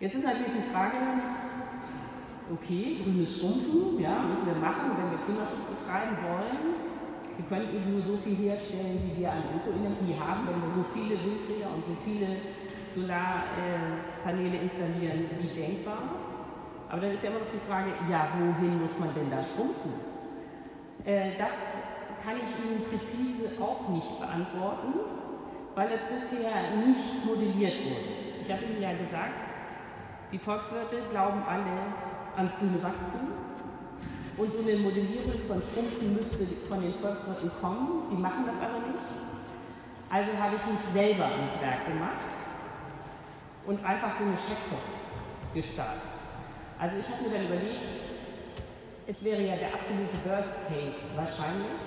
Jetzt 0.00 0.14
ist 0.14 0.24
natürlich 0.24 0.54
die 0.56 0.72
Frage, 0.72 0.96
okay, 2.50 3.04
grünes 3.04 3.38
Schrumpfen, 3.38 4.00
ja, 4.00 4.22
müssen 4.22 4.46
wir 4.46 4.54
machen, 4.54 4.96
wenn 4.96 5.10
wir 5.10 5.18
Klimaschutz 5.20 5.66
betreiben 5.68 6.16
wollen. 6.24 6.80
Wir 7.36 7.44
können 7.44 7.68
eben 7.68 7.92
nur 7.92 8.00
so 8.00 8.16
viel 8.16 8.34
herstellen, 8.34 8.96
wie 9.04 9.20
wir 9.20 9.30
an 9.30 9.44
Ökoenergie 9.60 10.16
haben, 10.18 10.48
wenn 10.48 10.62
wir 10.62 10.70
so 10.70 10.84
viele 10.94 11.20
Windräder 11.20 11.68
und 11.76 11.84
so 11.84 11.92
viele 12.02 12.40
Solarpaneele 12.88 14.64
installieren 14.64 15.28
wie 15.38 15.52
denkbar. 15.52 16.00
Aber 16.88 17.02
dann 17.02 17.12
ist 17.12 17.22
ja 17.22 17.28
immer 17.28 17.40
noch 17.40 17.52
die 17.52 17.68
Frage, 17.68 17.92
ja, 18.10 18.28
wohin 18.40 18.80
muss 18.80 18.98
man 18.98 19.12
denn 19.12 19.28
da 19.30 19.44
schrumpfen? 19.44 19.92
Äh, 21.04 21.36
das 21.36 21.88
kann 22.24 22.40
ich 22.40 22.48
Ihnen 22.64 22.88
präzise 22.88 23.52
auch 23.60 23.86
nicht 23.90 24.18
beantworten, 24.18 24.94
weil 25.74 25.92
es 25.92 26.04
bisher 26.06 26.74
nicht 26.86 27.20
modelliert 27.26 27.84
wurde. 27.84 28.40
Ich 28.40 28.50
habe 28.50 28.64
Ihnen 28.64 28.80
ja 28.80 28.92
gesagt, 28.92 29.44
die 30.32 30.38
Volkswirte 30.38 30.96
glauben 31.10 31.42
alle 31.48 31.94
ans 32.36 32.56
grüne 32.56 32.82
Wachstum. 32.82 33.28
Und 34.36 34.52
so 34.52 34.60
eine 34.60 34.76
Modellierung 34.78 35.40
von 35.46 35.62
Schrumpfen 35.62 36.14
müsste 36.14 36.46
von 36.68 36.80
den 36.80 36.94
Volkswirten 36.94 37.50
kommen. 37.60 38.08
Die 38.10 38.16
machen 38.16 38.44
das 38.46 38.62
aber 38.62 38.78
nicht. 38.78 39.04
Also 40.08 40.32
habe 40.38 40.56
ich 40.56 40.66
mich 40.66 40.80
selber 40.92 41.34
ins 41.36 41.60
Werk 41.60 41.86
gemacht 41.86 42.34
und 43.66 43.84
einfach 43.84 44.12
so 44.12 44.24
eine 44.24 44.36
Schätzung 44.36 44.80
gestartet. 45.54 46.08
Also 46.78 46.98
ich 46.98 47.08
habe 47.08 47.28
mir 47.28 47.36
dann 47.36 47.46
überlegt, 47.46 47.82
es 49.06 49.24
wäre 49.24 49.42
ja 49.42 49.56
der 49.56 49.74
absolute 49.74 50.16
Worst 50.24 50.54
Case 50.68 51.04
wahrscheinlich, 51.16 51.80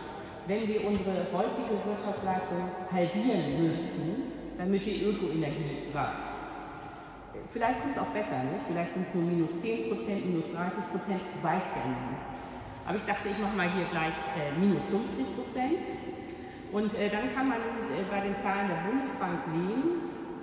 wenn 0.45 0.67
wir 0.67 0.85
unsere 0.85 1.25
heutige 1.33 1.85
Wirtschaftsleistung 1.85 2.63
halbieren 2.91 3.63
müssten, 3.63 4.31
damit 4.57 4.85
die 4.85 5.03
Ökoenergie 5.03 5.87
reicht. 5.93 6.42
Vielleicht 7.53 7.81
kommt 7.81 7.95
es 7.95 8.01
auch 8.01 8.07
besser, 8.07 8.37
ne? 8.37 8.57
vielleicht 8.67 8.93
sind 8.93 9.05
es 9.05 9.13
nur 9.13 9.25
minus 9.25 9.63
10% 9.63 10.25
minus 10.25 10.51
30 10.51 10.83
weiß 11.43 11.75
ja 11.75 11.81
niemand. 11.85 12.17
Aber 12.87 12.97
ich 12.97 13.05
dachte, 13.05 13.29
ich 13.29 13.37
mache 13.37 13.55
mal 13.55 13.69
hier 13.69 13.85
gleich 13.91 14.15
äh, 14.41 14.59
minus 14.59 14.89
50 14.89 15.35
Prozent. 15.35 15.79
Und 16.71 16.95
äh, 16.95 17.11
dann 17.11 17.31
kann 17.31 17.49
man 17.49 17.59
äh, 17.59 18.01
bei 18.09 18.21
den 18.21 18.35
Zahlen 18.37 18.69
der 18.69 18.89
Bundesbank 18.89 19.39
sehen, 19.39 19.83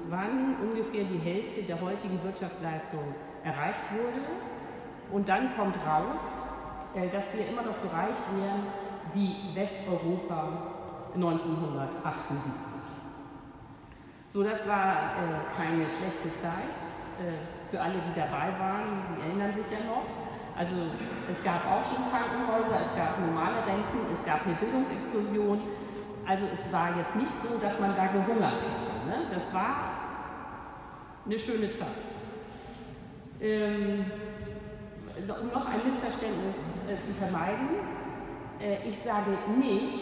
wann 0.09 0.57
ungefähr 0.62 1.03
die 1.03 1.18
Hälfte 1.18 1.64
der 1.64 1.81
heutigen 1.81 2.23
Wirtschaftsleistung 2.23 3.03
erreicht 3.42 3.90
wurde. 3.90 4.23
Und 5.11 5.29
dann 5.29 5.53
kommt 5.57 5.75
raus, 5.85 6.53
äh, 6.94 7.09
dass 7.09 7.37
wir 7.37 7.49
immer 7.49 7.62
noch 7.62 7.77
so 7.77 7.88
reich 7.88 8.14
wären 8.38 8.68
wie 9.14 9.35
Westeuropa 9.53 10.77
1978. 11.16 12.81
So, 14.31 14.44
das 14.44 14.68
war 14.68 14.92
äh, 14.94 15.57
keine 15.57 15.87
schlechte 15.90 16.37
Zeit. 16.37 16.89
Äh, 17.20 17.68
für 17.70 17.80
alle, 17.80 17.94
die 17.94 18.18
dabei 18.18 18.48
waren, 18.59 19.04
die 19.14 19.28
erinnern 19.28 19.54
sich 19.54 19.66
ja 19.70 19.85
noch. 19.87 20.02
Also 20.56 20.76
es 21.30 21.44
gab 21.44 21.64
auch 21.66 21.85
schon 21.85 22.11
Krankenhäuser, 22.11 22.80
es 22.83 22.96
gab 22.96 23.20
normale 23.20 23.59
Renten, 23.64 24.11
es 24.12 24.24
gab 24.24 24.44
eine 24.46 24.54
Bildungsexplosion. 24.56 25.61
Also 26.26 26.46
es 26.52 26.72
war 26.72 26.96
jetzt 26.96 27.14
nicht 27.16 27.33
so, 27.33 27.59
dass 27.59 27.78
man 27.78 27.94
da 27.94 28.06
gehungert 28.06 28.62
hätte. 28.64 29.06
Ne? 29.06 29.26
Das 29.33 29.52
war 29.54 29.76
eine 31.26 31.38
schöne 31.38 31.72
Zeit. 31.72 31.88
Ähm, 33.40 34.06
um 35.18 35.48
noch 35.48 35.68
ein 35.68 35.87
Missverständnis 35.87 36.87
äh, 36.88 37.00
zu 37.00 37.12
vermeiden, 37.12 37.68
äh, 38.61 38.88
ich 38.88 38.98
sage 38.98 39.30
nicht, 39.59 39.98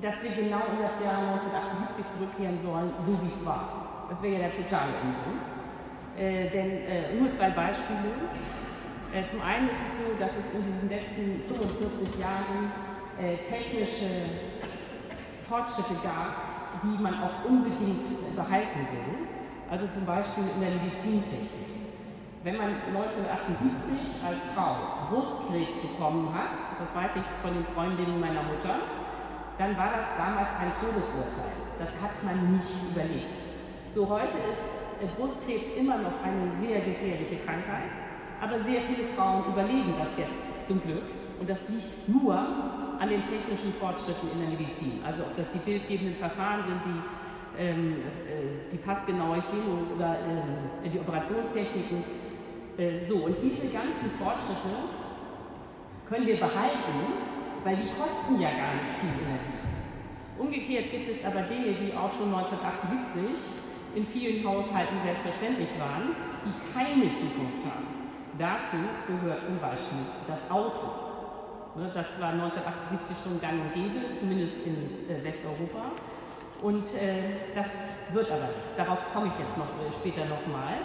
dass 0.00 0.24
wir 0.24 0.44
genau 0.44 0.62
in 0.72 0.82
das 0.82 1.02
Jahr 1.02 1.18
1978 1.18 2.04
zurückkehren 2.16 2.58
sollen, 2.58 2.92
so 3.00 3.20
wie 3.22 3.26
es 3.26 3.44
war. 3.46 4.06
Das 4.10 4.22
wäre 4.22 4.34
ja 4.34 4.38
der 4.48 4.54
totale 4.54 4.92
Unsinn. 5.02 5.61
Äh, 6.16 6.50
denn 6.50 6.70
äh, 6.84 7.14
nur 7.14 7.30
zwei 7.32 7.50
Beispiele. 7.50 8.28
Äh, 9.14 9.26
zum 9.26 9.40
einen 9.42 9.68
ist 9.68 9.80
es 9.88 9.98
so, 9.98 10.04
dass 10.18 10.36
es 10.36 10.54
in 10.54 10.64
diesen 10.64 10.88
letzten 10.88 11.42
45 11.42 12.20
Jahren 12.20 12.72
äh, 13.18 13.38
technische 13.44 14.08
Fortschritte 15.42 15.94
gab, 16.02 16.82
die 16.82 17.02
man 17.02 17.14
auch 17.22 17.44
unbedingt 17.44 18.02
behalten 18.36 18.80
will. 18.92 19.26
Also 19.70 19.86
zum 19.88 20.04
Beispiel 20.04 20.44
in 20.54 20.60
der 20.60 20.70
Medizintechnik. 20.70 21.72
Wenn 22.44 22.56
man 22.56 22.74
1978 22.88 23.94
als 24.26 24.44
Frau 24.54 25.08
Brustkrebs 25.08 25.76
bekommen 25.80 26.34
hat, 26.34 26.58
das 26.78 26.94
weiß 26.94 27.16
ich 27.16 27.22
von 27.40 27.54
den 27.54 27.64
Freundinnen 27.64 28.20
meiner 28.20 28.42
Mutter, 28.42 28.80
dann 29.58 29.76
war 29.76 29.92
das 29.96 30.16
damals 30.16 30.50
ein 30.56 30.72
Todesurteil. 30.74 31.52
Das 31.78 32.02
hat 32.02 32.22
man 32.24 32.52
nicht 32.52 32.90
überlebt. 32.90 33.38
So 33.90 34.08
heute 34.08 34.38
ist 34.50 34.81
Brustkrebs 35.08 35.76
immer 35.76 35.98
noch 35.98 36.22
eine 36.22 36.50
sehr 36.52 36.80
gefährliche 36.80 37.36
Krankheit. 37.44 37.92
Aber 38.40 38.58
sehr 38.58 38.80
viele 38.80 39.06
Frauen 39.08 39.44
überleben 39.52 39.94
das 39.98 40.18
jetzt 40.18 40.66
zum 40.66 40.82
Glück. 40.82 41.04
Und 41.38 41.48
das 41.48 41.68
liegt 41.68 42.08
nur 42.08 42.34
an 42.34 43.08
den 43.08 43.24
technischen 43.24 43.72
Fortschritten 43.74 44.30
in 44.32 44.40
der 44.40 44.50
Medizin. 44.50 45.00
Also 45.04 45.24
ob 45.24 45.36
das 45.36 45.50
die 45.52 45.58
bildgebenden 45.58 46.16
Verfahren 46.16 46.64
sind, 46.64 46.80
die, 46.84 47.62
ähm, 47.62 47.96
äh, 48.26 48.70
die 48.72 48.78
passgenaue 48.78 49.40
Chemo 49.42 49.94
oder 49.96 50.18
äh, 50.84 50.88
die 50.88 50.98
Operationstechniken. 50.98 52.04
Äh, 52.78 53.04
so, 53.04 53.16
und 53.26 53.36
diese 53.42 53.68
ganzen 53.68 54.10
Fortschritte 54.12 54.70
können 56.08 56.26
wir 56.26 56.38
behalten, 56.38 56.94
weil 57.64 57.76
die 57.76 57.90
kosten 57.90 58.40
ja 58.40 58.50
gar 58.50 58.74
nicht 58.74 58.94
viel 59.00 59.26
Energie. 59.26 59.62
Umgekehrt 60.38 60.90
gibt 60.90 61.10
es 61.10 61.24
aber 61.24 61.42
Dinge, 61.42 61.74
die 61.74 61.92
auch 61.94 62.12
schon 62.12 62.34
1978 62.34 63.22
in 63.94 64.06
vielen 64.06 64.46
Haushalten 64.46 64.96
selbstverständlich 65.04 65.68
waren, 65.78 66.14
die 66.44 66.72
keine 66.72 67.14
Zukunft 67.14 67.64
haben. 67.64 67.86
Dazu 68.38 68.76
gehört 69.06 69.42
zum 69.42 69.58
Beispiel 69.58 69.98
das 70.26 70.50
Auto. 70.50 71.12
Ne, 71.76 71.90
das 71.94 72.20
war 72.20 72.30
1978 72.30 73.16
schon 73.22 73.40
gang 73.40 73.54
und 73.60 73.74
gäbe, 73.74 74.14
zumindest 74.14 74.66
in 74.66 75.08
äh, 75.08 75.24
Westeuropa. 75.24 75.92
Und 76.62 76.84
äh, 76.94 77.54
das 77.54 77.82
wird 78.12 78.30
aber 78.30 78.46
nichts. 78.46 78.76
Darauf 78.76 79.12
komme 79.12 79.28
ich 79.28 79.44
jetzt 79.44 79.58
noch 79.58 79.66
äh, 79.66 79.92
später 79.92 80.24
nochmal. 80.26 80.78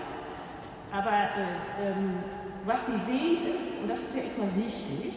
Aber 0.92 1.12
äh, 1.12 1.92
ähm, 1.92 2.16
was 2.66 2.88
Sie 2.88 2.98
sehen 2.98 3.56
ist, 3.56 3.84
und 3.84 3.90
das 3.90 4.00
ist 4.00 4.16
ja 4.16 4.24
erstmal 4.24 4.56
wichtig, 4.56 5.14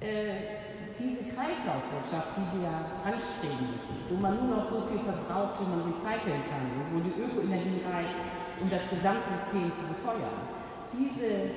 äh, 0.00 0.59
diese 1.00 1.24
Kreislaufwirtschaft, 1.32 2.36
die 2.36 2.60
wir 2.60 2.72
anstreben 3.00 3.72
müssen, 3.72 3.96
wo 4.08 4.16
man 4.20 4.36
nur 4.36 4.56
noch 4.60 4.64
so 4.64 4.84
viel 4.84 5.00
verbraucht, 5.00 5.56
wie 5.60 5.68
man 5.72 5.88
recyceln 5.88 6.44
kann 6.44 6.68
wo 6.92 7.00
die 7.00 7.16
Ökoenergie 7.16 7.80
reicht, 7.88 8.20
um 8.60 8.68
das 8.68 8.90
Gesamtsystem 8.90 9.72
zu 9.72 9.88
befeuern, 9.88 10.44
diese 10.92 11.48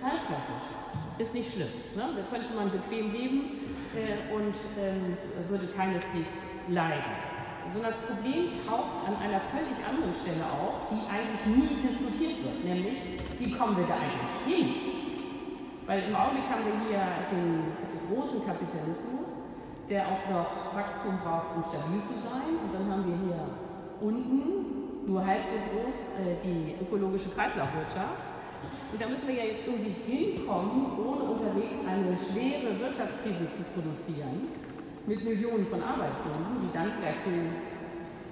Kreislaufwirtschaft 0.00 0.80
ist 1.18 1.34
nicht 1.34 1.52
schlimm. 1.52 1.68
Ne? 1.94 2.08
Da 2.16 2.22
könnte 2.32 2.54
man 2.54 2.70
bequem 2.70 3.12
leben 3.12 3.60
äh, 3.92 4.32
und 4.32 4.56
äh, 4.80 5.50
würde 5.50 5.66
keineswegs 5.68 6.48
leiden. 6.68 7.12
Sondern 7.68 7.90
das 7.90 8.00
Problem 8.00 8.50
taucht 8.66 9.06
an 9.06 9.16
einer 9.20 9.40
völlig 9.40 9.76
anderen 9.84 10.14
Stelle 10.14 10.42
auf, 10.48 10.88
die 10.88 11.02
eigentlich 11.12 11.44
nie 11.46 11.82
diskutiert 11.82 12.42
wird, 12.42 12.64
nämlich 12.64 12.98
wie 13.38 13.52
kommen 13.52 13.76
wir 13.76 13.86
da 13.86 13.94
eigentlich 13.94 14.56
hin? 14.56 14.89
Weil 15.90 16.04
im 16.06 16.14
Augenblick 16.14 16.46
haben 16.46 16.62
wir 16.70 16.86
hier 16.86 17.02
den 17.34 17.66
großen 18.06 18.46
Kapitalismus, 18.46 19.42
der 19.90 20.06
auch 20.06 20.22
noch 20.30 20.72
Wachstum 20.72 21.18
braucht, 21.18 21.50
um 21.56 21.64
stabil 21.66 22.00
zu 22.00 22.14
sein. 22.14 22.62
Und 22.62 22.70
dann 22.70 22.86
haben 22.86 23.10
wir 23.10 23.18
hier 23.26 23.42
unten, 23.98 25.10
nur 25.10 25.26
halb 25.26 25.44
so 25.44 25.58
groß, 25.58 26.22
äh, 26.22 26.38
die 26.46 26.78
ökologische 26.80 27.30
Kreislaufwirtschaft. 27.30 28.22
Und 28.92 29.02
da 29.02 29.08
müssen 29.08 29.26
wir 29.26 29.34
ja 29.34 29.50
jetzt 29.50 29.66
irgendwie 29.66 29.90
hinkommen, 30.06 30.94
ohne 30.94 31.34
unterwegs 31.34 31.80
eine 31.82 32.14
schwere 32.14 32.78
Wirtschaftskrise 32.78 33.50
zu 33.50 33.64
produzieren, 33.74 34.46
mit 35.08 35.24
Millionen 35.24 35.66
von 35.66 35.82
Arbeitslosen, 35.82 36.70
die 36.70 36.72
dann 36.72 36.92
vielleicht 36.92 37.22
so 37.24 37.30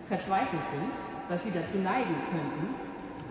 verzweifelt 0.06 0.68
sind, 0.70 0.94
dass 1.28 1.42
sie 1.42 1.50
dazu 1.50 1.78
neigen 1.78 2.22
könnten, 2.30 2.78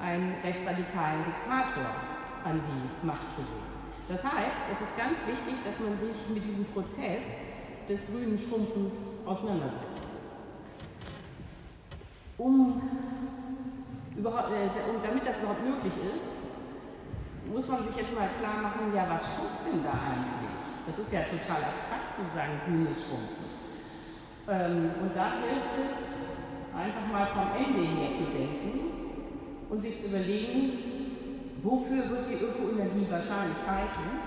einen 0.03 0.35
rechtsradikalen 0.43 1.23
Diktator 1.23 1.95
an 2.43 2.59
die 2.59 3.07
Macht 3.07 3.33
zu 3.33 3.39
legen. 3.39 3.76
Das 4.07 4.23
heißt, 4.23 4.71
es 4.71 4.81
ist 4.81 4.97
ganz 4.97 5.19
wichtig, 5.27 5.55
dass 5.65 5.79
man 5.79 5.97
sich 5.97 6.15
mit 6.33 6.45
diesem 6.45 6.65
Prozess 6.65 7.41
des 7.89 8.07
grünen 8.07 8.37
Schrumpfens 8.37 9.07
auseinandersetzt. 9.25 10.07
Um, 12.37 12.81
überhaupt, 14.15 14.51
äh, 14.51 14.69
damit 15.03 15.27
das 15.27 15.39
überhaupt 15.39 15.63
möglich 15.63 15.93
ist, 16.15 16.43
muss 17.51 17.67
man 17.67 17.85
sich 17.85 17.95
jetzt 17.95 18.15
mal 18.15 18.29
klar 18.39 18.61
machen, 18.61 18.93
ja, 18.95 19.07
was 19.09 19.23
schrumpft 19.25 19.65
denn 19.65 19.83
da 19.83 19.91
eigentlich? 19.91 20.47
Das 20.85 20.99
ist 20.99 21.11
ja 21.11 21.21
total 21.21 21.63
abstrakt 21.63 22.13
zu 22.13 22.21
sagen, 22.33 22.61
grünes 22.65 23.05
Schrumpfen. 23.05 23.45
Ähm, 24.49 24.91
und 25.01 25.15
da 25.15 25.33
hilft 25.41 25.91
es, 25.91 26.37
einfach 26.73 27.07
mal 27.11 27.27
vom 27.27 27.47
Ende 27.57 27.81
her 27.81 28.13
zu 28.13 28.23
denken 28.25 28.91
und 29.69 29.81
sich 29.81 29.97
zu 29.97 30.07
überlegen, 30.07 30.96
Wofür 31.67 32.09
wird 32.09 32.29
die 32.29 32.39
Ökoenergie 32.39 33.05
wahrscheinlich 33.11 33.59
reichen 33.67 34.23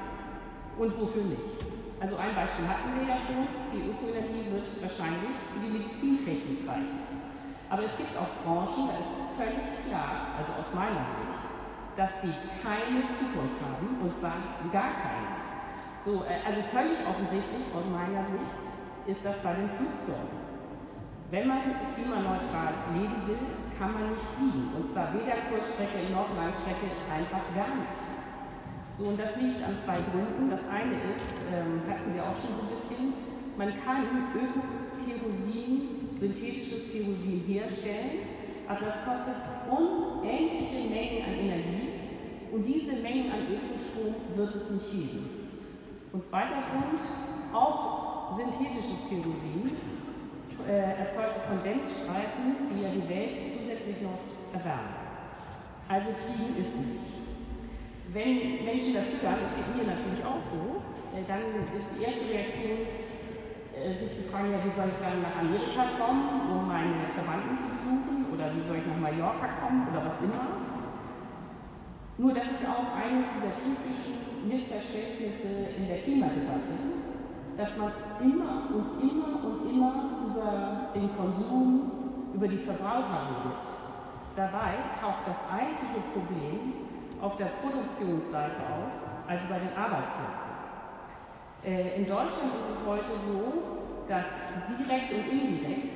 und 0.77 0.93
wofür 1.01 1.25
nicht? 1.25 1.65
Also 1.99 2.21
ein 2.21 2.37
Beispiel 2.37 2.69
hatten 2.69 2.93
wir 2.93 3.09
ja 3.09 3.17
schon, 3.17 3.49
die 3.73 3.89
Ökoenergie 3.89 4.53
wird 4.53 4.69
wahrscheinlich 4.85 5.33
für 5.49 5.57
die 5.65 5.73
Medizintechnik 5.73 6.69
reichen. 6.69 7.01
Aber 7.71 7.85
es 7.85 7.97
gibt 7.97 8.13
auch 8.13 8.29
Branchen, 8.45 8.93
da 8.93 9.01
ist 9.01 9.33
völlig 9.41 9.65
klar, 9.89 10.37
also 10.37 10.53
aus 10.53 10.75
meiner 10.75 11.01
Sicht, 11.01 11.49
dass 11.97 12.21
die 12.21 12.35
keine 12.61 13.09
Zukunft 13.09 13.57
haben, 13.57 13.89
und 14.05 14.15
zwar 14.15 14.37
gar 14.71 14.93
keine. 15.01 15.33
So, 16.05 16.21
äh, 16.29 16.45
also 16.45 16.61
völlig 16.61 17.01
offensichtlich 17.09 17.65
aus 17.73 17.89
meiner 17.89 18.23
Sicht 18.23 18.69
ist 19.07 19.25
das 19.25 19.41
bei 19.41 19.55
den 19.55 19.71
Flugzeugen. 19.71 20.45
Wenn 21.31 21.49
man 21.49 21.61
klimaneutral 21.97 22.75
leben 22.93 23.17
will, 23.25 23.49
kann 23.81 23.95
man 23.95 24.13
nicht 24.13 24.29
fliegen. 24.37 24.69
Und 24.77 24.87
zwar 24.87 25.09
weder 25.17 25.49
Kurzstrecke 25.49 26.13
noch 26.13 26.29
Langstrecke, 26.37 26.93
einfach 27.09 27.49
gar 27.57 27.73
nicht. 27.81 27.97
So, 28.93 29.09
und 29.09 29.19
das 29.19 29.41
liegt 29.41 29.65
an 29.65 29.73
zwei 29.79 29.97
Gründen. 30.13 30.51
Das 30.51 30.69
eine 30.69 31.01
ist, 31.11 31.49
ähm, 31.49 31.81
hatten 31.89 32.13
wir 32.13 32.23
auch 32.23 32.37
schon 32.37 32.53
so 32.61 32.69
ein 32.69 32.73
bisschen, 32.77 33.15
man 33.57 33.73
kann 33.81 34.05
Ökokerosin, 34.37 36.11
synthetisches 36.13 36.93
Kerosin 36.93 37.41
herstellen, 37.49 38.29
aber 38.69 38.85
das 38.85 39.05
kostet 39.05 39.37
unendliche 39.71 40.89
Mengen 40.91 41.25
an 41.25 41.35
Energie 41.35 41.89
und 42.53 42.67
diese 42.67 43.01
Mengen 43.01 43.33
an 43.33 43.47
Ökostrom 43.49 44.15
wird 44.37 44.55
es 44.57 44.71
nicht 44.71 44.91
geben. 44.91 45.31
Und 46.13 46.25
zweiter 46.25 46.63
Grund, 46.69 47.01
auch 47.55 48.37
synthetisches 48.37 49.09
Kerosin 49.09 49.73
äh, 50.69 51.01
erzeugt 51.01 51.49
Kondensstreifen, 51.49 52.69
die 52.71 52.83
ja 52.83 52.91
die 52.91 53.09
Welt 53.09 53.37
zusätzlich 53.81 54.03
noch 54.03 54.21
erwärmen. 54.53 54.93
Also 55.89 56.13
Fliegen 56.13 56.57
ist 56.61 56.81
nicht. 56.81 57.17
Wenn 58.13 58.65
Menschen 58.65 58.95
das 58.95 59.07
hören, 59.23 59.41
das 59.43 59.57
geht 59.57 59.71
mir 59.75 59.87
natürlich 59.87 60.25
auch 60.25 60.41
so, 60.41 60.83
äh, 61.17 61.23
dann 61.27 61.41
ist 61.77 61.97
die 61.97 62.05
erste 62.05 62.29
Reaktion, 62.29 62.85
äh, 63.75 63.95
sich 63.97 64.15
zu 64.15 64.23
fragen, 64.23 64.53
ja, 64.53 64.59
wie 64.65 64.71
soll 64.71 64.91
ich 64.91 64.99
dann 64.99 65.23
nach 65.23 65.39
Amerika 65.41 65.97
kommen, 65.97 66.51
um 66.51 66.67
meine 66.67 67.09
Verwandten 67.15 67.55
zu 67.55 67.71
besuchen, 67.71 68.27
oder 68.35 68.55
wie 68.55 68.61
soll 68.61 68.77
ich 68.79 68.87
nach 68.87 68.99
Mallorca 68.99 69.49
kommen, 69.63 69.87
oder 69.91 70.05
was 70.05 70.23
immer. 70.23 70.47
Nur 72.19 72.35
das 72.35 72.51
ist 72.51 72.67
auch 72.69 72.93
eines 72.99 73.31
dieser 73.33 73.55
typischen 73.57 74.47
Missverständnisse 74.47 75.71
in 75.79 75.89
der 75.89 75.99
Klimadebatte, 75.99 76.75
dass 77.57 77.79
man 77.79 77.93
immer 78.21 78.69
und 78.75 78.89
immer 79.01 79.39
und 79.41 79.71
immer 79.71 79.93
über 80.29 80.91
den 80.95 81.15
Konsum, 81.17 82.00
über 82.35 82.49
die 82.49 82.59
Verbraucher 82.59 83.29
redet. 83.29 83.67
Dabei 84.37 84.79
taucht 84.99 85.27
das 85.27 85.51
eigentliche 85.51 86.01
Problem 86.13 86.73
auf 87.21 87.37
der 87.37 87.47
Produktionsseite 87.61 88.63
auf, 88.63 88.95
also 89.27 89.49
bei 89.49 89.59
den 89.59 89.77
Arbeitsplätzen. 89.77 90.55
Äh, 91.65 92.01
in 92.01 92.07
Deutschland 92.07 92.55
ist 92.57 92.81
es 92.81 92.87
heute 92.87 93.13
so, 93.13 94.01
dass 94.09 94.41
direkt 94.67 95.13
und 95.13 95.29
indirekt 95.29 95.95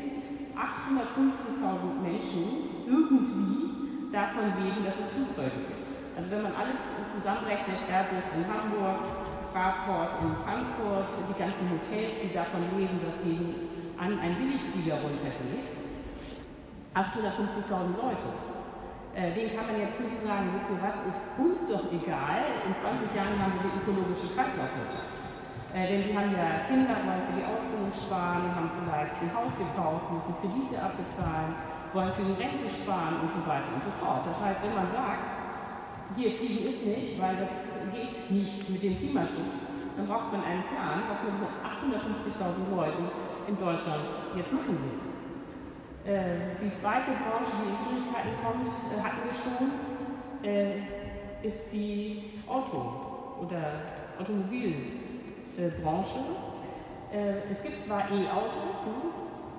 850.000 0.55 2.01
Menschen 2.03 2.87
irgendwie 2.87 4.13
davon 4.13 4.53
leben, 4.63 4.85
dass 4.85 5.01
es 5.01 5.11
Flugzeuge 5.11 5.51
gibt. 5.67 5.89
Also 6.17 6.31
wenn 6.31 6.43
man 6.43 6.55
alles 6.55 7.11
zusammenrechnet, 7.11 7.91
Airbus 7.91 8.39
in 8.39 8.47
Hamburg, 8.47 9.03
Fraport 9.51 10.15
in 10.23 10.37
Frankfurt, 10.45 11.11
die 11.29 11.39
ganzen 11.39 11.71
Hotels, 11.71 12.23
die 12.23 12.33
davon 12.33 12.63
leben, 12.79 13.01
dass 13.05 13.19
gegen 13.23 13.55
an 13.99 14.19
einen 14.19 14.37
Billigflieger 14.37 15.01
runtergeht, 15.03 15.75
850.000 16.95 17.99
Leute. 17.99 18.31
Äh, 19.15 19.35
den 19.35 19.51
kann 19.55 19.67
man 19.67 19.79
jetzt 19.79 19.99
nicht 19.99 20.15
sagen, 20.15 20.51
wisst 20.55 20.71
ihr 20.71 20.83
was, 20.83 21.03
ist 21.07 21.35
uns 21.39 21.67
doch 21.67 21.91
egal, 21.91 22.63
in 22.67 22.75
20 22.75 23.15
Jahren 23.15 23.35
haben 23.39 23.55
wir 23.59 23.67
die 23.67 23.75
ökologische 23.83 24.31
Kreislaufwirtschaft. 24.35 25.11
Äh, 25.75 25.91
denn 25.91 26.03
die 26.07 26.15
haben 26.15 26.31
ja 26.31 26.63
Kinder, 26.67 26.95
wollen 27.03 27.23
für 27.27 27.35
die 27.35 27.47
Ausbildung 27.47 27.91
sparen, 27.91 28.47
haben 28.55 28.71
vielleicht 28.71 29.15
ein 29.23 29.31
Haus 29.35 29.59
gekauft, 29.59 30.07
müssen 30.11 30.35
Kredite 30.39 30.79
abbezahlen, 30.79 31.55
wollen 31.95 32.15
für 32.15 32.27
die 32.27 32.39
Rente 32.39 32.67
sparen 32.71 33.23
und 33.23 33.31
so 33.31 33.43
weiter 33.43 33.71
und 33.75 33.83
so 33.83 33.91
fort. 33.99 34.23
Das 34.27 34.39
heißt, 34.39 34.63
wenn 34.63 34.75
man 34.75 34.87
sagt, 34.87 35.35
hier 36.15 36.31
fliegen 36.31 36.67
ist 36.71 36.87
nicht, 36.87 37.19
weil 37.19 37.35
das 37.39 37.79
geht 37.91 38.19
nicht 38.31 38.71
mit 38.71 38.83
dem 38.83 38.99
Klimaschutz, 38.99 39.67
dann 39.99 40.07
braucht 40.07 40.31
man 40.31 40.43
einen 40.43 40.63
Plan, 40.71 41.07
was 41.11 41.23
man 41.27 41.43
mit 41.43 41.51
850.000 41.59 42.71
Leuten 42.71 43.11
in 43.47 43.59
Deutschland 43.59 44.07
jetzt 44.35 44.53
machen 44.53 44.79
will. 44.79 45.14
Äh, 46.05 46.53
die 46.61 46.69
zweite 46.75 47.13
Branche, 47.13 47.53
die 47.65 47.71
in 47.73 47.79
Schwierigkeiten 47.81 48.37
kommt, 48.45 48.69
äh, 48.69 49.01
hatten 49.01 49.25
wir 49.25 49.33
schon, 49.33 49.73
äh, 50.45 50.85
ist 51.43 51.73
die 51.73 52.43
Auto- 52.47 53.41
oder 53.41 53.81
Automobilbranche. 54.19 56.19
Es 57.51 57.63
gibt 57.63 57.79
zwar 57.79 58.11
E-Autos, 58.11 58.87
ne? 58.87 58.95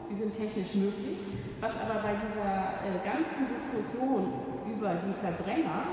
die 0.10 0.16
sind 0.16 0.34
technisch 0.34 0.74
möglich, 0.76 1.20
was 1.62 1.80
aber 1.80 2.02
bei 2.02 2.16
dieser 2.16 2.74
ganzen 3.04 3.48
Diskussion 3.48 4.34
über 4.68 4.96
die 4.96 5.14
Verbrenner 5.14 5.84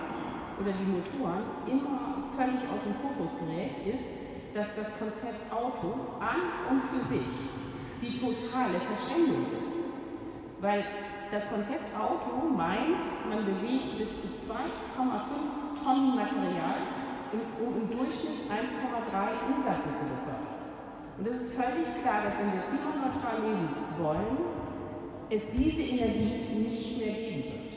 oder 0.59 0.73
die 0.73 0.85
Motoren 0.85 1.45
immer 1.71 2.25
völlig 2.33 2.69
aus 2.75 2.83
dem 2.85 2.95
Fokus 2.95 3.39
gerät, 3.39 3.77
ist, 3.95 4.15
dass 4.55 4.75
das 4.75 4.99
Konzept 4.99 5.53
Auto 5.53 5.95
an 6.19 6.41
und 6.71 6.83
für 6.83 7.05
sich 7.05 7.29
die 8.01 8.17
totale 8.17 8.81
Verschwendung 8.81 9.53
ist. 9.61 9.92
Weil 10.63 10.85
das 11.33 11.51
Konzept 11.51 11.91
Auto 11.99 12.47
meint, 12.47 13.03
man 13.29 13.45
bewegt 13.45 13.99
bis 13.99 14.11
zu 14.23 14.29
2,5 14.29 15.83
Tonnen 15.83 16.15
Material, 16.15 16.87
um 17.59 17.83
im 17.83 17.91
Durchschnitt 17.91 18.47
1,3 18.47 19.57
Insassen 19.57 19.97
zu 19.97 20.05
befördern. 20.05 20.47
Und 21.19 21.27
es 21.27 21.41
ist 21.41 21.55
völlig 21.57 21.89
klar, 22.01 22.23
dass 22.25 22.39
wenn 22.39 22.53
wir 22.53 22.63
klimaneutral 22.71 23.43
leben 23.43 23.69
wollen, 23.99 24.39
es 25.31 25.51
diese 25.51 25.83
Energie 25.83 26.55
nicht 26.55 26.99
mehr 26.99 27.13
geben 27.13 27.43
wird. 27.43 27.75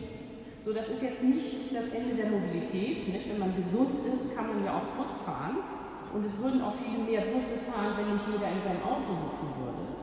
So, 0.59 0.71
das 0.71 0.89
ist 0.89 1.01
jetzt 1.01 1.23
nicht 1.23 1.75
das 1.75 1.89
Ende 1.89 2.15
der 2.15 2.29
Mobilität. 2.29 3.07
Nicht? 3.07 3.29
Wenn 3.29 3.39
man 3.39 3.55
gesund 3.55 3.97
ist, 4.13 4.37
kann 4.37 4.47
man 4.47 4.63
ja 4.63 4.77
auch 4.77 4.97
Bus 4.97 5.21
fahren. 5.21 5.57
Und 6.13 6.23
es 6.23 6.37
würden 6.39 6.61
auch 6.61 6.73
viele 6.73 7.03
mehr 7.03 7.33
Busse 7.33 7.57
fahren, 7.57 7.93
wenn 7.97 8.13
nicht 8.13 8.25
jeder 8.27 8.51
in 8.51 8.61
seinem 8.61 8.83
Auto 8.83 9.15
sitzen 9.15 9.49
würde. 9.57 9.94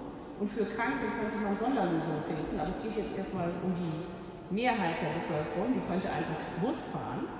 Und 0.42 0.50
für 0.50 0.66
Kranke 0.66 1.06
könnte 1.14 1.38
man 1.38 1.54
Sonderlösungen 1.54 2.26
finden, 2.26 2.58
aber 2.58 2.74
es 2.74 2.82
geht 2.82 2.98
jetzt 2.98 3.14
erstmal 3.14 3.46
um 3.62 3.70
die 3.78 3.94
Mehrheit 4.50 4.98
der 4.98 5.14
Bevölkerung, 5.14 5.70
die 5.70 5.86
könnte 5.86 6.10
einfach 6.10 6.34
Bus 6.58 6.90
fahren. 6.90 7.30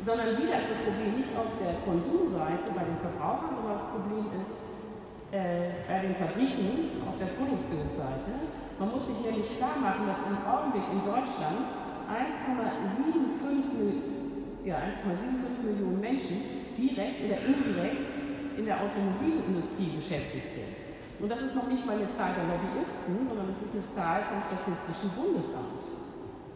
Sondern 0.00 0.32
wieder 0.32 0.56
ist 0.56 0.72
das 0.72 0.80
Problem 0.80 1.20
nicht 1.20 1.28
auf 1.36 1.52
der 1.60 1.76
Konsumseite 1.84 2.72
bei 2.72 2.88
den 2.88 2.96
Verbrauchern, 3.04 3.52
sondern 3.52 3.76
das 3.76 3.92
Problem 3.92 4.32
ist 4.40 4.80
äh, 5.28 5.76
bei 5.84 6.00
den 6.00 6.16
Fabriken 6.16 7.04
auf 7.04 7.20
der 7.20 7.36
Produktionsseite. 7.36 8.32
Man 8.80 8.96
muss 8.96 9.12
sich 9.12 9.20
nämlich 9.28 9.52
klar 9.60 9.76
machen, 9.76 10.08
dass 10.08 10.24
im 10.24 10.40
Augenblick 10.48 10.88
in 10.88 11.04
Deutschland 11.04 11.68
1,75 12.08 14.64
ja, 14.64 14.88
1,75 14.88 15.68
Millionen 15.68 16.00
Menschen 16.00 16.48
direkt 16.80 17.28
oder 17.28 17.44
indirekt 17.44 18.08
in 18.56 18.64
der 18.64 18.80
Automobilindustrie 18.80 20.00
beschäftigt 20.00 20.48
sind. 20.48 20.87
Und 21.18 21.28
das 21.30 21.42
ist 21.42 21.56
noch 21.56 21.66
nicht 21.66 21.84
mal 21.84 21.96
eine 21.96 22.08
Zahl 22.10 22.30
der 22.38 22.46
Lobbyisten, 22.46 23.26
sondern 23.26 23.48
das 23.48 23.62
ist 23.62 23.74
eine 23.74 23.86
Zahl 23.88 24.22
vom 24.22 24.38
Statistischen 24.38 25.10
Bundesamt. 25.18 25.82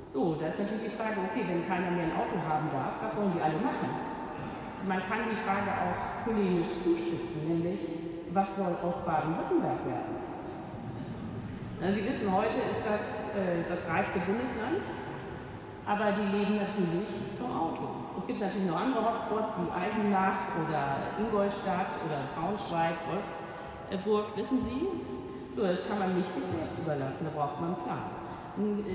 So, 0.08 0.36
da 0.38 0.46
ist 0.46 0.60
natürlich 0.60 0.92
die 0.92 0.96
Frage, 0.96 1.18
okay, 1.26 1.42
wenn 1.48 1.66
keiner 1.66 1.90
mehr 1.90 2.04
ein 2.04 2.14
Auto 2.14 2.38
haben 2.46 2.70
darf, 2.70 3.02
was 3.02 3.14
sollen 3.16 3.32
die 3.34 3.42
alle 3.42 3.58
machen? 3.58 3.90
Man 4.86 5.02
kann 5.02 5.26
die 5.30 5.36
Frage 5.42 5.70
auch 5.72 6.24
polemisch 6.24 6.68
zuspitzen, 6.84 7.48
nämlich, 7.48 7.80
was 8.32 8.56
soll 8.56 8.76
aus 8.82 9.04
Baden-Württemberg 9.04 9.82
werden? 9.86 10.22
Sie 11.90 12.08
wissen, 12.08 12.30
heute 12.30 12.60
ist 12.70 12.86
das 12.86 13.34
äh, 13.34 13.66
das 13.68 13.88
reichste 13.90 14.20
Bundesland, 14.20 14.86
aber 15.84 16.12
die 16.12 16.30
leben 16.30 16.56
natürlich 16.62 17.10
vom 17.40 17.50
Auto. 17.50 17.88
Es 18.18 18.26
gibt 18.28 18.38
natürlich 18.38 18.68
noch 18.68 18.78
andere 18.78 19.02
Hotspots 19.02 19.54
wie 19.58 19.66
Eisenach 19.74 20.54
oder 20.62 21.18
Ingolstadt 21.18 21.98
oder 22.06 22.22
Braunschweig, 22.36 22.94
Wolfsburg, 23.10 23.51
wissen 24.36 24.62
Sie? 24.62 24.88
So, 25.54 25.62
das 25.62 25.86
kann 25.86 25.98
man 25.98 26.16
nicht 26.16 26.28
sich 26.32 26.44
selbst 26.44 26.78
überlassen, 26.78 27.28
da 27.28 27.38
braucht 27.38 27.60
man 27.60 27.74
einen 27.74 27.84
Plan. 27.84 28.04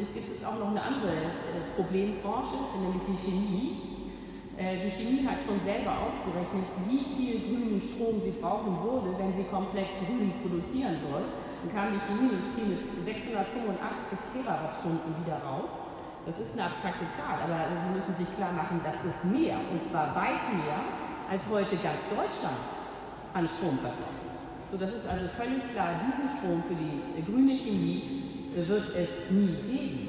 Es 0.02 0.14
gibt 0.14 0.30
es 0.30 0.46
auch 0.46 0.58
noch 0.58 0.70
eine 0.70 0.82
andere 0.82 1.14
äh, 1.14 1.74
Problembranche, 1.76 2.58
nämlich 2.82 3.06
die 3.06 3.18
Chemie. 3.18 3.98
Äh, 4.58 4.82
die 4.82 4.90
Chemie 4.90 5.26
hat 5.26 5.38
schon 5.42 5.60
selber 5.62 5.94
ausgerechnet, 6.02 6.66
wie 6.90 7.06
viel 7.14 7.46
grünen 7.46 7.82
Strom 7.82 8.22
sie 8.22 8.38
brauchen 8.42 8.74
würde, 8.82 9.14
wenn 9.18 9.38
sie 9.38 9.46
komplett 9.46 9.90
grün 10.02 10.34
produzieren 10.42 10.98
soll. 10.98 11.26
Dann 11.62 11.70
kam 11.74 11.94
die 11.94 12.02
Chemieindustrie 12.02 12.66
mit 12.66 12.82
685 13.02 14.18
Terawattstunden 14.34 15.14
wieder 15.26 15.42
raus. 15.42 15.86
Das 16.26 16.40
ist 16.40 16.58
eine 16.58 16.70
abstrakte 16.70 17.06
Zahl, 17.10 17.40
aber 17.42 17.72
Sie 17.80 17.96
müssen 17.96 18.14
sich 18.14 18.28
klar 18.36 18.52
machen, 18.52 18.82
das 18.84 19.06
ist 19.06 19.26
mehr, 19.26 19.58
und 19.72 19.82
zwar 19.82 20.14
weit 20.14 20.44
mehr, 20.54 20.82
als 21.32 21.48
heute 21.50 21.78
ganz 21.78 22.02
Deutschland 22.10 22.68
an 23.34 23.48
Strom 23.48 23.78
verbraucht. 23.80 24.27
So, 24.72 24.78
das 24.78 24.94
ist 24.94 25.08
also 25.08 25.28
völlig 25.28 25.70
klar, 25.72 26.02
diesen 26.06 26.28
Strom 26.38 26.64
für 26.64 26.76
die 26.76 27.24
grüne 27.24 27.56
Chemie 27.56 28.24
wird 28.56 28.96
es 28.96 29.30
nie 29.30 29.56
geben. 29.72 30.08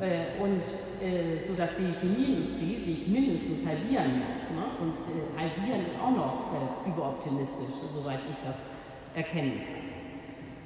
Äh, 0.00 0.42
und 0.42 0.60
äh, 1.00 1.40
so 1.40 1.54
dass 1.54 1.76
die 1.76 1.94
Chemieindustrie 1.94 2.80
sich 2.80 3.06
mindestens 3.06 3.64
halbieren 3.64 4.24
muss. 4.26 4.50
Ne? 4.50 4.64
Und 4.80 4.94
äh, 5.06 5.38
halbieren 5.38 5.86
ist 5.86 6.00
auch 6.00 6.10
noch 6.10 6.52
äh, 6.52 6.90
überoptimistisch, 6.90 7.76
soweit 7.94 8.20
ich 8.28 8.36
das 8.44 8.70
erkennen 9.14 9.60
kann. 9.64 9.94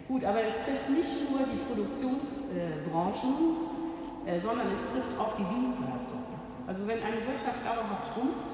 Gut, 0.09 0.25
aber 0.25 0.43
es 0.43 0.65
trifft 0.65 0.89
nicht 0.89 1.31
nur 1.31 1.41
die 1.45 1.61
Produktionsbranchen, 1.69 3.35
äh, 4.25 4.41
sondern 4.41 4.73
es 4.73 4.91
trifft 4.91 5.21
auch 5.21 5.37
die 5.37 5.45
Dienstleistungen. 5.45 6.25
Also 6.67 6.89
wenn 6.89 7.03
eine 7.03 7.21
Wirtschaft 7.29 7.61
dauerhaft 7.65 8.15
schrumpft, 8.15 8.49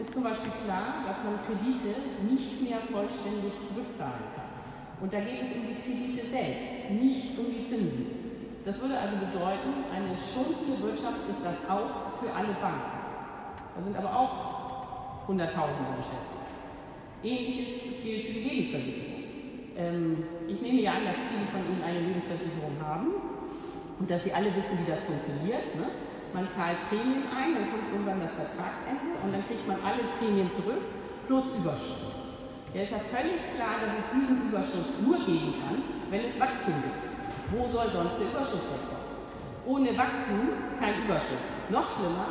ist 0.00 0.14
zum 0.14 0.24
Beispiel 0.24 0.52
klar, 0.64 1.04
dass 1.06 1.22
man 1.22 1.36
Kredite 1.44 1.94
nicht 2.24 2.62
mehr 2.62 2.80
vollständig 2.90 3.52
zurückzahlen 3.68 4.24
kann. 4.34 4.48
Und 5.00 5.12
da 5.12 5.20
geht 5.20 5.42
es 5.42 5.52
um 5.52 5.62
die 5.68 5.76
Kredite 5.76 6.26
selbst, 6.26 6.90
nicht 6.90 7.38
um 7.38 7.46
die 7.52 7.64
Zinsen. 7.64 8.06
Das 8.64 8.80
würde 8.80 8.98
also 8.98 9.16
bedeuten, 9.16 9.84
eine 9.92 10.16
schrumpfende 10.16 10.82
Wirtschaft 10.82 11.28
ist 11.30 11.40
das 11.44 11.68
Aus 11.68 12.16
für 12.20 12.32
alle 12.32 12.52
Banken. 12.60 13.00
Da 13.76 13.82
sind 13.82 13.96
aber 13.96 14.14
auch 14.14 15.26
Hunderttausende 15.28 15.92
beschäftigt. 15.96 16.40
Ähnliches 17.22 18.02
gilt 18.02 18.26
für 18.26 18.32
die 18.32 18.40
Lebensversicherung. 18.40 19.20
Ähm, 19.76 20.24
ich 20.48 20.60
nehme 20.60 20.80
ja 20.80 20.92
an, 20.94 21.04
dass 21.04 21.16
viele 21.16 21.46
von 21.52 21.60
Ihnen 21.72 21.82
eine 21.82 22.00
Lebensversicherung 22.00 22.76
haben 22.82 23.08
und 23.98 24.10
dass 24.10 24.24
Sie 24.24 24.32
alle 24.32 24.54
wissen, 24.56 24.78
wie 24.84 24.90
das 24.90 25.04
funktioniert. 25.04 25.74
Ne? 25.76 25.88
Man 26.32 26.48
zahlt 26.48 26.78
Prämien 26.88 27.26
ein, 27.34 27.54
dann 27.54 27.70
kommt 27.70 27.90
irgendwann 27.90 28.20
das 28.20 28.36
Vertragsende 28.36 29.18
und 29.22 29.32
dann 29.32 29.44
kriegt 29.46 29.66
man 29.66 29.78
alle 29.82 30.04
Prämien 30.18 30.50
zurück 30.50 30.78
plus 31.26 31.56
Überschuss. 31.56 32.26
Ja, 32.72 32.82
ist 32.82 32.92
ja 32.92 33.02
völlig 33.02 33.50
klar, 33.50 33.82
dass 33.82 33.98
es 33.98 34.14
diesen 34.14 34.46
Überschuss 34.46 34.94
nur 35.02 35.18
geben 35.26 35.58
kann, 35.58 35.82
wenn 36.10 36.24
es 36.24 36.38
Wachstum 36.38 36.74
gibt. 36.86 37.10
Wo 37.50 37.66
soll 37.66 37.90
sonst 37.90 38.22
der 38.22 38.30
Überschuss 38.30 38.62
herkommen? 38.70 39.10
Ohne 39.66 39.90
Wachstum 39.98 40.54
kein 40.78 41.02
Überschuss. 41.02 41.50
Noch 41.68 41.90
schlimmer, 41.90 42.30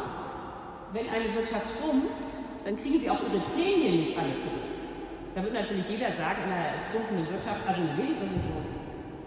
wenn 0.94 1.10
eine 1.10 1.36
Wirtschaft 1.36 1.68
schrumpft, 1.68 2.40
dann 2.64 2.78
kriegen 2.78 2.98
sie 2.98 3.10
auch 3.10 3.20
ihre 3.20 3.44
Prämien 3.52 4.00
nicht 4.00 4.18
alle 4.18 4.38
zurück. 4.40 4.64
Da 5.36 5.44
wird 5.44 5.54
natürlich 5.54 5.88
jeder 5.90 6.12
sagen, 6.12 6.40
in 6.48 6.52
einer 6.52 6.84
schrumpfenden 6.84 7.28
Wirtschaft, 7.32 7.60
also 7.68 7.84
eine 7.84 7.94
Lebensversicherung, 8.00 8.64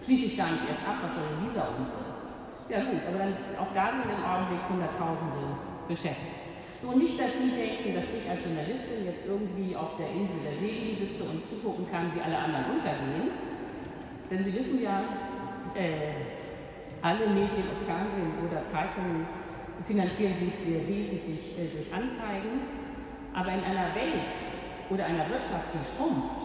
schließe 0.03 0.27
ich 0.33 0.37
gar 0.37 0.51
nicht 0.51 0.65
erst 0.69 0.83
ab, 0.89 0.97
was 1.03 1.15
soll 1.15 1.25
denn 1.29 1.45
dieser 1.45 1.69
Unsinn? 1.77 2.22
Ja 2.69 2.81
gut, 2.85 3.03
aber 3.09 3.19
dann, 3.19 3.35
auch 3.59 3.73
da 3.75 3.93
sind 3.93 4.07
im 4.07 4.25
Augenblick 4.25 4.63
Hunderttausende 4.69 5.59
beschäftigt. 5.89 6.43
So 6.79 6.99
nicht, 6.99 7.19
dass 7.19 7.39
Sie 7.39 7.51
denken, 7.51 7.95
dass 7.95 8.11
ich 8.11 8.29
als 8.29 8.45
Journalistin 8.45 9.07
jetzt 9.07 9.27
irgendwie 9.27 9.77
auf 9.77 9.97
der 9.97 10.11
Insel 10.11 10.41
der 10.43 10.59
Seligen 10.59 10.95
sitze 10.95 11.25
und 11.25 11.47
zugucken 11.47 11.87
kann, 11.91 12.11
wie 12.15 12.21
alle 12.21 12.37
anderen 12.39 12.75
untergehen. 12.75 13.31
Denn 14.31 14.43
Sie 14.43 14.53
wissen 14.55 14.83
ja, 14.83 15.03
äh, 15.75 16.27
alle 17.03 17.27
Medien, 17.29 17.71
ob 17.71 17.87
Fernsehen 17.87 18.35
oder 18.47 18.65
Zeitungen, 18.65 19.27
finanzieren 19.85 20.35
sich 20.39 20.55
sehr 20.55 20.87
wesentlich 20.89 21.59
äh, 21.59 21.71
durch 21.71 21.93
Anzeigen. 21.93 22.83
Aber 23.35 23.53
in 23.53 23.63
einer 23.63 23.95
Welt 23.95 24.31
oder 24.91 25.07
einer 25.07 25.29
Wirtschaft, 25.29 25.71
die 25.75 25.87
schrumpft, 25.87 26.43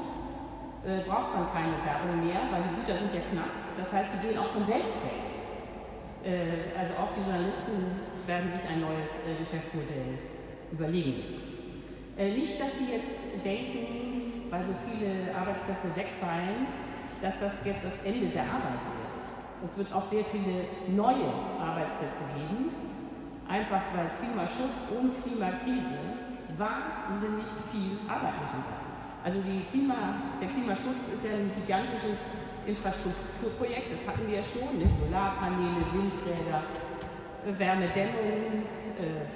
äh, 0.86 1.02
braucht 1.02 1.34
man 1.34 1.52
keine 1.52 1.74
Werbung 1.84 2.26
mehr, 2.26 2.46
weil 2.52 2.62
die 2.62 2.76
Güter 2.80 2.98
sind 2.98 3.14
ja 3.14 3.22
knapp. 3.32 3.50
Das 3.78 3.92
heißt, 3.92 4.12
die 4.14 4.28
gehen 4.28 4.38
auch 4.38 4.50
von 4.50 4.66
selbst 4.66 5.04
weg. 5.04 5.37
Äh, 6.28 6.78
also 6.78 6.94
auch 6.96 7.14
die 7.16 7.22
Journalisten 7.22 7.88
werden 8.26 8.52
sich 8.52 8.70
ein 8.70 8.82
neues 8.82 9.24
äh, 9.24 9.40
Geschäftsmodell 9.40 10.20
überlegen 10.74 11.20
müssen. 11.20 11.42
Äh, 12.18 12.34
nicht, 12.34 12.60
dass 12.60 12.78
Sie 12.78 12.92
jetzt 12.92 13.46
denken, 13.46 14.50
weil 14.50 14.68
so 14.68 14.74
viele 14.84 15.34
Arbeitsplätze 15.34 15.96
wegfallen, 15.96 16.68
dass 17.22 17.40
das 17.40 17.66
jetzt 17.66 17.86
das 17.86 18.04
Ende 18.04 18.28
der 18.28 18.44
Arbeit 18.44 18.84
wird. 18.84 19.72
Es 19.72 19.78
wird 19.78 19.94
auch 19.94 20.04
sehr 20.04 20.24
viele 20.26 20.66
neue 20.94 21.32
Arbeitsplätze 21.60 22.26
geben, 22.36 22.72
einfach 23.48 23.82
weil 23.96 24.12
Klimaschutz 24.20 24.92
und 24.92 25.24
Klimakrise 25.24 25.98
wahnsinnig 26.58 27.46
viel 27.72 27.98
Arbeit 28.08 28.36
machen 28.36 28.64
werden. 28.68 28.87
Also 29.28 29.44
Klima, 29.44 30.40
der 30.40 30.48
Klimaschutz 30.48 31.12
ist 31.12 31.28
ja 31.28 31.36
ein 31.36 31.52
gigantisches 31.52 32.32
Infrastrukturprojekt, 32.64 33.92
das 33.92 34.08
hatten 34.08 34.24
wir 34.24 34.40
ja 34.40 34.44
schon, 34.48 34.80
nicht? 34.80 34.96
Solarpaneele, 35.04 35.84
Windräder, 35.92 36.64
Wärmedämmung, 37.44 38.64
äh, 38.96 39.28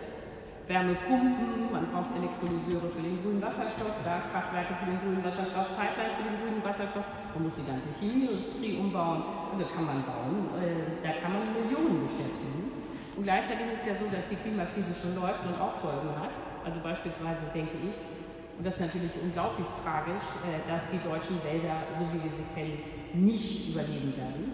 Wärmepumpen, 0.63 1.67
man 1.75 1.91
braucht 1.91 2.15
Elektrolyseure 2.15 2.87
für 2.87 3.03
den 3.03 3.19
grünen 3.19 3.43
Wasserstoff, 3.43 3.91
Gaskraftwerke 3.99 4.79
für 4.79 4.95
den 4.95 4.99
grünen 5.03 5.19
Wasserstoff, 5.27 5.75
Pipelines 5.75 6.15
für 6.15 6.23
den 6.23 6.39
grünen 6.39 6.63
Wasserstoff, 6.63 7.07
man 7.35 7.43
muss 7.43 7.59
die 7.59 7.67
ganze 7.67 7.91
Chemieindustrie 7.99 8.79
umbauen, 8.79 9.27
also 9.51 9.67
kann 9.75 9.91
man 9.91 10.07
bauen, 10.07 10.55
äh, 10.55 11.03
da 11.03 11.19
kann 11.19 11.35
man 11.35 11.51
Millionen 11.51 12.07
beschäftigen. 12.07 12.71
Und 13.19 13.27
gleichzeitig 13.27 13.67
ist 13.75 13.83
es 13.83 13.87
ja 13.91 13.95
so, 13.99 14.07
dass 14.07 14.31
die 14.31 14.39
Klimakrise 14.39 14.95
schon 14.95 15.19
läuft 15.19 15.43
und 15.43 15.59
auch 15.59 15.75
Folgen 15.75 16.15
hat. 16.15 16.39
Also 16.63 16.79
beispielsweise 16.79 17.51
denke 17.51 17.75
ich, 17.91 18.20
und 18.61 18.67
das 18.67 18.77
ist 18.77 18.93
natürlich 18.93 19.17
unglaublich 19.17 19.65
tragisch, 19.81 20.37
äh, 20.45 20.61
dass 20.69 20.93
die 20.93 21.01
deutschen 21.01 21.41
Wälder, 21.41 21.81
so 21.97 22.05
wie 22.13 22.21
wir 22.21 22.29
sie 22.29 22.45
kennen, 22.53 22.77
nicht 23.09 23.73
überleben 23.73 24.13
werden. 24.13 24.53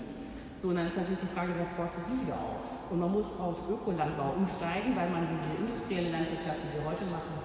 So, 0.56 0.72
und 0.72 0.80
dann 0.80 0.88
ist 0.88 0.96
natürlich 0.96 1.28
die 1.28 1.36
Frage, 1.36 1.52
wer 1.52 1.68
forstet 1.76 2.08
die 2.08 2.24
wieder 2.24 2.40
auf? 2.40 2.72
Und 2.88 3.04
man 3.04 3.12
muss 3.12 3.36
auf 3.36 3.68
Ökolandbau 3.68 4.40
umsteigen, 4.40 4.96
weil 4.96 5.12
man 5.12 5.28
diese 5.28 5.60
industrielle 5.60 6.08
Landwirtschaft, 6.08 6.56
die 6.56 6.80
wir 6.80 6.88
heute 6.88 7.04
machen, 7.12 7.36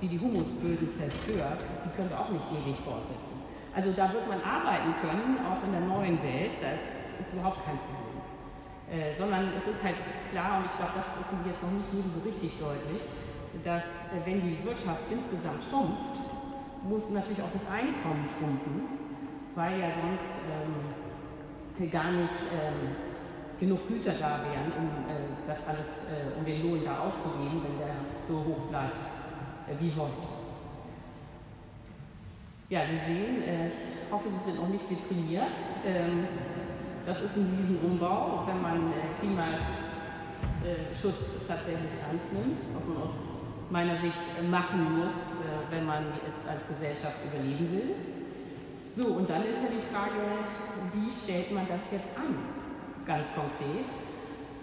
die 0.00 0.08
die 0.08 0.16
Humusböden 0.16 0.88
zerstört, 0.88 1.60
die 1.84 1.92
können 1.92 2.08
wir 2.08 2.16
auch 2.16 2.32
nicht 2.32 2.48
ewig 2.48 2.80
fortsetzen. 2.80 3.36
Also 3.76 3.92
da 3.92 4.08
wird 4.08 4.24
man 4.24 4.40
arbeiten 4.40 4.96
können, 5.04 5.36
auch 5.44 5.60
in 5.68 5.72
der 5.76 5.84
neuen 5.84 6.16
Welt, 6.24 6.56
das 6.56 7.20
ist 7.20 7.36
überhaupt 7.36 7.60
kein 7.68 7.76
Problem. 7.76 8.24
Äh, 8.88 9.12
sondern 9.12 9.52
es 9.52 9.68
ist 9.68 9.84
halt 9.84 10.00
klar, 10.32 10.64
und 10.64 10.64
ich 10.64 10.76
glaube, 10.80 10.96
das 10.96 11.20
ist 11.20 11.28
jetzt 11.44 11.60
noch 11.60 11.76
nicht 11.76 11.92
jedem 11.92 12.08
so 12.08 12.24
richtig 12.24 12.56
deutlich, 12.56 13.04
dass 13.64 14.12
äh, 14.12 14.26
wenn 14.26 14.40
die 14.40 14.64
Wirtschaft 14.64 15.00
insgesamt 15.10 15.64
schrumpft, 15.64 16.22
muss 16.88 17.10
natürlich 17.10 17.42
auch 17.42 17.52
das 17.52 17.68
Einkommen 17.68 18.24
schrumpfen 18.38 18.96
weil 19.56 19.80
ja 19.80 19.90
sonst 19.90 20.42
ähm, 21.80 21.90
gar 21.90 22.12
nicht 22.12 22.30
ähm, 22.52 22.94
genug 23.58 23.88
Güter 23.88 24.12
da 24.12 24.44
wären, 24.44 24.70
um 24.78 24.86
äh, 25.08 25.14
das 25.46 25.66
alles, 25.66 26.12
äh, 26.12 26.38
um 26.38 26.44
den 26.44 26.62
Lohn 26.62 26.84
da 26.84 26.98
auszugeben, 27.00 27.62
wenn 27.64 27.78
der 27.78 27.96
so 28.28 28.44
hoch 28.44 28.66
bleibt 28.68 29.00
äh, 29.66 29.74
wie 29.80 29.90
heute. 29.98 30.28
Ja, 32.68 32.84
Sie 32.84 32.98
sehen, 32.98 33.42
äh, 33.42 33.68
ich 33.68 33.76
hoffe, 34.12 34.28
Sie 34.30 34.50
sind 34.50 34.60
auch 34.60 34.68
nicht 34.68 34.90
deprimiert. 34.90 35.56
Ähm, 35.86 36.26
das 37.06 37.22
ist 37.22 37.36
ein 37.36 37.56
Riesenumbau, 37.58 38.42
wenn 38.46 38.60
man 38.60 38.92
äh, 38.92 38.96
Klimaschutz 39.20 39.62
tatsächlich 41.48 41.92
ernst 42.06 42.30
nimmt, 42.32 42.58
was 42.74 42.86
man 42.88 43.02
aus 43.02 43.16
meiner 43.70 43.96
Sicht 43.96 44.14
machen 44.50 44.98
muss, 44.98 45.32
äh, 45.32 45.70
wenn 45.70 45.86
man 45.86 46.04
jetzt 46.26 46.48
als 46.48 46.68
Gesellschaft 46.68 47.16
überleben 47.24 47.72
will. 47.72 47.94
So, 48.90 49.06
und 49.08 49.28
dann 49.28 49.44
ist 49.44 49.62
ja 49.64 49.68
die 49.70 49.94
Frage, 49.94 50.22
wie 50.94 51.10
stellt 51.12 51.52
man 51.52 51.66
das 51.68 51.90
jetzt 51.92 52.16
an, 52.16 52.36
ganz 53.06 53.32
konkret? 53.34 53.90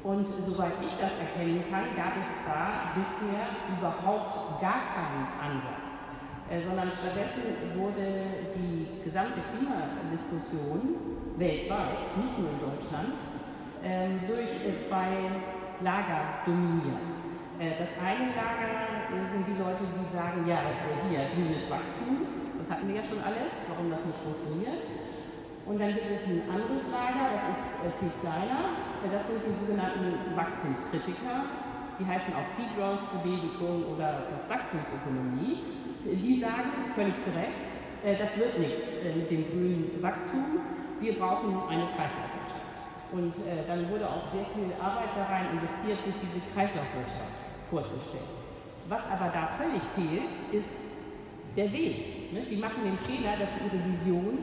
Und 0.03 0.27
soweit 0.27 0.73
ich 0.85 0.95
das 0.99 1.19
erkennen 1.19 1.63
kann, 1.69 1.95
gab 1.95 2.19
es 2.19 2.43
da 2.45 2.91
bisher 2.95 3.47
überhaupt 3.77 4.59
gar 4.59 4.83
keinen 4.91 5.27
Ansatz. 5.39 6.07
Äh, 6.49 6.61
sondern 6.61 6.89
stattdessen 6.91 7.43
wurde 7.75 8.51
die 8.53 9.03
gesamte 9.03 9.39
Klimadiskussion 9.51 10.95
weltweit, 11.37 12.03
nicht 12.17 12.37
nur 12.37 12.49
in 12.49 12.59
Deutschland, 12.59 13.17
äh, 13.81 14.27
durch 14.27 14.49
äh, 14.49 14.79
zwei 14.79 15.07
Lager 15.81 16.43
dominiert. 16.45 17.22
Äh, 17.59 17.77
das 17.77 17.99
eine 18.01 18.33
Lager 18.33 19.13
äh, 19.13 19.27
sind 19.27 19.45
die 19.47 19.57
Leute, 19.61 19.85
die 19.85 20.05
sagen, 20.05 20.45
ja, 20.47 20.73
äh, 20.73 20.97
hier, 21.09 21.29
grünes 21.35 21.69
Wachstum, 21.69 22.25
das 22.57 22.71
hatten 22.71 22.87
wir 22.87 22.95
ja 22.95 23.05
schon 23.05 23.21
alles, 23.21 23.69
warum 23.69 23.91
das 23.91 24.05
nicht 24.05 24.17
funktioniert. 24.17 24.81
Und 25.65 25.79
dann 25.79 25.93
gibt 25.93 26.09
es 26.11 26.27
ein 26.27 26.41
anderes 26.49 26.89
Lager, 26.91 27.31
das 27.33 27.47
ist 27.47 27.95
viel 27.99 28.11
kleiner, 28.19 28.75
das 29.09 29.27
sind 29.27 29.39
die 29.47 29.55
sogenannten 29.55 30.35
Wachstumskritiker, 30.35 31.45
die 31.99 32.05
heißen 32.05 32.33
auch 32.33 32.49
Degrowth-Bewegung 32.59 33.95
oder 33.95 34.27
Postwachstumsökonomie. 34.33 35.63
Die 36.03 36.35
sagen 36.35 36.91
völlig 36.91 37.15
zu 37.23 37.29
Recht, 37.31 38.19
das 38.19 38.37
wird 38.37 38.59
nichts 38.59 38.97
mit 39.15 39.31
dem 39.31 39.47
grünen 39.47 40.03
Wachstum, 40.03 40.59
wir 40.99 41.17
brauchen 41.17 41.55
eine 41.69 41.87
Kreislaufwirtschaft. 41.95 42.42
Und 43.13 43.33
äh, 43.45 43.61
dann 43.67 43.87
wurde 43.89 44.09
auch 44.09 44.25
sehr 44.25 44.45
viel 44.57 44.73
Arbeit 44.81 45.13
da 45.15 45.25
rein 45.25 45.53
investiert, 45.53 46.03
sich 46.03 46.15
diese 46.19 46.41
Kreislaufwirtschaft 46.53 47.37
vorzustellen. 47.69 48.25
Was 48.89 49.11
aber 49.11 49.31
da 49.31 49.47
völlig 49.47 49.83
fehlt, 49.93 50.33
ist 50.51 50.93
der 51.55 51.71
Weg. 51.71 52.33
Ne? 52.33 52.41
Die 52.41 52.57
machen 52.57 52.83
den 52.83 52.97
Fehler, 52.97 53.37
dass 53.37 53.53
sie 53.53 53.65
ihre 53.69 53.85
Vision 53.85 54.39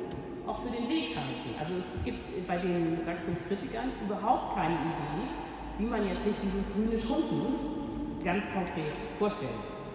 auch 0.47 0.59
für 0.59 0.71
den 0.71 0.89
Weg 0.89 1.17
halten. 1.17 1.51
Also 1.59 1.75
es 1.81 2.03
gibt 2.05 2.47
bei 2.47 2.59
den 2.59 3.05
Wachstumskritikern 3.05 3.91
überhaupt 4.07 4.55
keine 4.55 4.75
Idee, 4.75 5.27
wie 5.79 5.87
man 5.87 6.09
jetzt 6.09 6.25
sich 6.25 6.37
dieses 6.41 6.73
grüne 6.73 6.99
Schrumpfen 6.99 8.23
ganz 8.25 8.47
konkret 8.53 8.95
vorstellen 9.19 9.59
muss. 9.69 9.91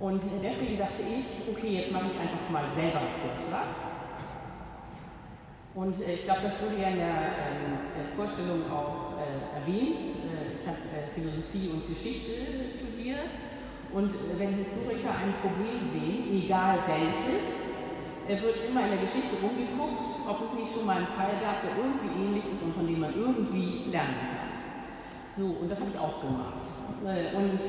Und 0.00 0.22
deswegen 0.42 0.78
dachte 0.78 1.02
ich, 1.02 1.54
okay, 1.54 1.76
jetzt 1.76 1.92
mache 1.92 2.06
ich 2.10 2.18
einfach 2.18 2.50
mal 2.50 2.68
selber 2.68 2.98
einen 2.98 3.14
Vorschlag. 3.14 3.68
Und 5.74 6.00
äh, 6.00 6.14
ich 6.14 6.24
glaube, 6.24 6.40
das 6.42 6.60
wurde 6.62 6.82
ja 6.82 6.88
in 6.88 6.96
der 6.96 7.06
ähm, 7.06 8.10
Vorstellung 8.16 8.66
auch 8.70 9.14
äh, 9.18 9.60
erwähnt. 9.60 9.98
Äh, 9.98 10.58
ich 10.58 10.66
habe 10.66 10.82
äh, 10.90 11.06
Philosophie 11.14 11.70
und 11.70 11.86
Geschichte 11.86 12.66
studiert. 12.66 13.30
Und 13.92 14.14
äh, 14.14 14.38
wenn 14.38 14.54
Historiker 14.54 15.14
ein 15.14 15.34
Problem 15.40 15.82
sehen, 15.82 16.26
egal 16.32 16.78
welches, 16.86 17.70
äh, 18.26 18.42
wird 18.42 18.66
immer 18.66 18.84
in 18.84 18.98
der 18.98 19.02
Geschichte 19.06 19.36
umgeguckt, 19.38 20.02
ob 20.26 20.42
es 20.42 20.54
nicht 20.58 20.74
schon 20.74 20.86
mal 20.86 20.98
einen 20.98 21.06
Fall 21.06 21.38
gab, 21.40 21.62
der 21.62 21.78
irgendwie 21.78 22.18
ähnlich 22.18 22.44
ist 22.52 22.62
und 22.64 22.74
von 22.74 22.86
dem 22.86 23.00
man 23.00 23.14
irgendwie 23.14 23.90
lernen 23.90 24.18
kann. 24.26 24.50
So, 25.30 25.54
und 25.62 25.70
das 25.70 25.78
habe 25.78 25.90
ich 25.90 25.98
auch 25.98 26.20
gemacht. 26.20 26.66
Und 27.06 27.62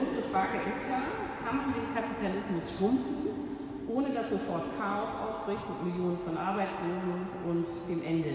unsere 0.00 0.22
Frage 0.22 0.58
ist 0.70 0.88
ja, 0.88 1.02
kann 1.44 1.56
man 1.58 1.74
den 1.74 1.94
Kapitalismus 1.94 2.78
schrumpfen, 2.78 3.47
ohne 3.88 4.10
dass 4.10 4.30
sofort 4.30 4.64
Chaos 4.78 5.10
ausbricht 5.16 5.68
mit 5.68 5.82
Millionen 5.92 6.18
von 6.18 6.36
Arbeitslosen 6.36 7.26
und 7.48 7.66
dem 7.88 8.04
Ende 8.04 8.28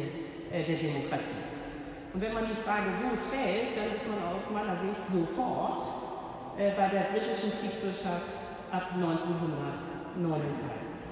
äh, 0.51 0.65
der 0.65 0.77
Demokratie. 0.77 1.37
Und 2.13 2.21
wenn 2.21 2.33
man 2.33 2.47
die 2.47 2.55
Frage 2.55 2.89
so 2.93 3.15
stellt, 3.17 3.77
dann 3.77 3.95
ist 3.95 4.07
man 4.07 4.17
aus 4.35 4.49
meiner 4.51 4.75
Sicht 4.75 5.07
sofort 5.09 5.81
äh, 6.57 6.71
bei 6.77 6.89
der 6.89 7.11
britischen 7.13 7.51
Kriegswirtschaft 7.59 8.33
ab 8.71 8.89
1939. 8.93 11.03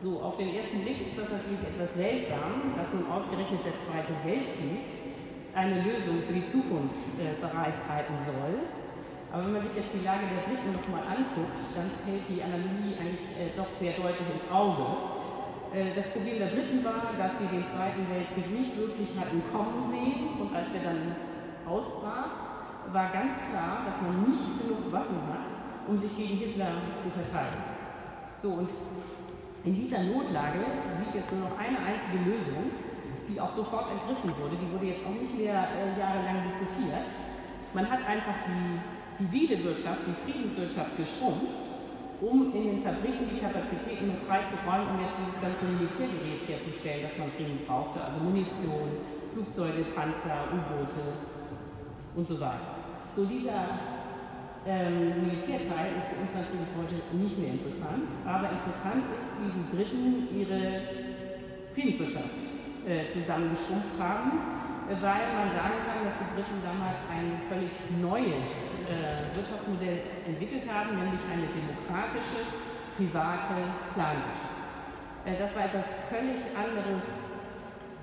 So, 0.00 0.22
auf 0.22 0.36
den 0.36 0.54
ersten 0.54 0.82
Blick 0.82 1.04
ist 1.06 1.18
das 1.18 1.28
natürlich 1.28 1.60
etwas 1.74 1.94
seltsam, 1.94 2.72
dass 2.76 2.94
nun 2.94 3.10
ausgerechnet 3.10 3.66
der 3.66 3.76
Zweite 3.78 4.14
Weltkrieg 4.24 4.86
eine 5.54 5.82
Lösung 5.82 6.22
für 6.24 6.32
die 6.32 6.46
Zukunft 6.46 7.02
äh, 7.18 7.34
bereithalten 7.40 8.14
soll. 8.20 8.62
Aber 9.32 9.44
wenn 9.44 9.52
man 9.52 9.62
sich 9.62 9.76
jetzt 9.76 9.92
die 9.92 10.04
Lage 10.04 10.24
der 10.24 10.48
Briten 10.48 10.72
nochmal 10.72 11.04
anguckt, 11.04 11.60
dann 11.76 11.88
fällt 12.04 12.24
die 12.28 12.40
Analogie 12.40 12.96
eigentlich 12.96 13.28
äh, 13.36 13.52
doch 13.56 13.68
sehr 13.76 13.92
deutlich 13.92 14.24
ins 14.32 14.48
Auge. 14.50 14.88
Äh, 15.74 15.92
das 15.94 16.08
Problem 16.08 16.38
der 16.38 16.56
Briten 16.56 16.80
war, 16.82 17.12
dass 17.18 17.38
sie 17.38 17.46
den 17.52 17.64
Zweiten 17.66 18.08
Weltkrieg 18.08 18.48
nicht 18.48 18.72
wirklich 18.78 19.12
hatten 19.20 19.42
kommen 19.52 19.84
sehen 19.84 20.40
und 20.40 20.54
als 20.56 20.72
der 20.72 20.80
dann 20.80 21.12
ausbrach, 21.68 22.48
war 22.88 23.12
ganz 23.12 23.36
klar, 23.52 23.84
dass 23.84 24.00
man 24.00 24.24
nicht 24.24 24.64
genug 24.64 24.88
Waffen 24.90 25.20
hat, 25.28 25.44
um 25.86 25.98
sich 25.98 26.16
gegen 26.16 26.38
Hitler 26.38 26.72
zu 26.98 27.10
verteidigen. 27.10 27.68
So, 28.34 28.64
und 28.64 28.70
in 29.64 29.74
dieser 29.74 30.04
Notlage 30.04 30.64
liegt 31.04 31.14
jetzt 31.14 31.32
nur 31.32 31.50
noch 31.50 31.58
eine 31.58 31.76
einzige 31.84 32.16
Lösung, 32.24 32.72
die 33.28 33.38
auch 33.38 33.52
sofort 33.52 33.92
ergriffen 33.92 34.32
wurde. 34.40 34.56
Die 34.56 34.72
wurde 34.72 34.86
jetzt 34.86 35.04
auch 35.04 35.12
nicht 35.20 35.36
mehr 35.36 35.68
äh, 35.68 36.00
jahrelang 36.00 36.42
diskutiert. 36.42 37.12
Man 37.74 37.90
hat 37.90 38.00
einfach 38.08 38.40
die 38.46 38.80
zivile 39.12 39.62
Wirtschaft, 39.64 40.00
die 40.06 40.16
Friedenswirtschaft 40.24 40.96
geschrumpft, 40.96 41.68
um 42.20 42.52
in 42.54 42.64
den 42.64 42.82
Fabriken 42.82 43.30
die 43.30 43.40
Kapazitäten 43.40 44.12
freizuräumen, 44.26 44.94
um 44.94 45.00
jetzt 45.00 45.18
dieses 45.18 45.40
ganze 45.40 45.66
Militärgerät 45.66 46.42
herzustellen, 46.48 47.02
das 47.02 47.18
man 47.18 47.30
dringend 47.36 47.66
brauchte, 47.66 48.02
also 48.02 48.20
Munition, 48.20 48.90
Flugzeuge, 49.32 49.84
Panzer, 49.94 50.48
U-Boote 50.50 51.14
und 52.16 52.26
so 52.26 52.40
weiter. 52.40 52.74
So 53.14 53.24
dieser 53.24 53.78
ähm, 54.66 55.26
Militärteil 55.26 55.94
ist 55.98 56.08
für 56.08 56.20
uns 56.20 56.34
natürlich 56.34 56.72
heute 56.76 57.16
nicht 57.16 57.38
mehr 57.38 57.52
interessant, 57.52 58.08
aber 58.26 58.50
interessant 58.50 59.04
ist, 59.22 59.40
wie 59.42 59.52
die 59.54 59.76
Briten 59.76 60.28
ihre 60.34 60.82
Friedenswirtschaft 61.72 62.58
äh, 62.86 63.06
zusammengeschrumpft 63.06 64.00
haben 64.00 64.67
weil 64.88 65.28
man 65.36 65.52
sagen 65.52 65.84
kann, 65.84 66.00
dass 66.04 66.16
die 66.16 66.30
Briten 66.32 66.64
damals 66.64 67.04
ein 67.12 67.36
völlig 67.44 67.72
neues 68.00 68.72
äh, 68.88 69.20
Wirtschaftsmodell 69.36 70.00
entwickelt 70.24 70.64
haben, 70.64 70.96
nämlich 70.96 71.20
eine 71.28 71.44
demokratische, 71.52 72.48
private 72.96 73.68
Planwirtschaft. 73.92 74.58
Äh, 75.28 75.36
das 75.36 75.52
war 75.54 75.68
etwas 75.68 76.08
völlig 76.08 76.40
anderes 76.56 77.28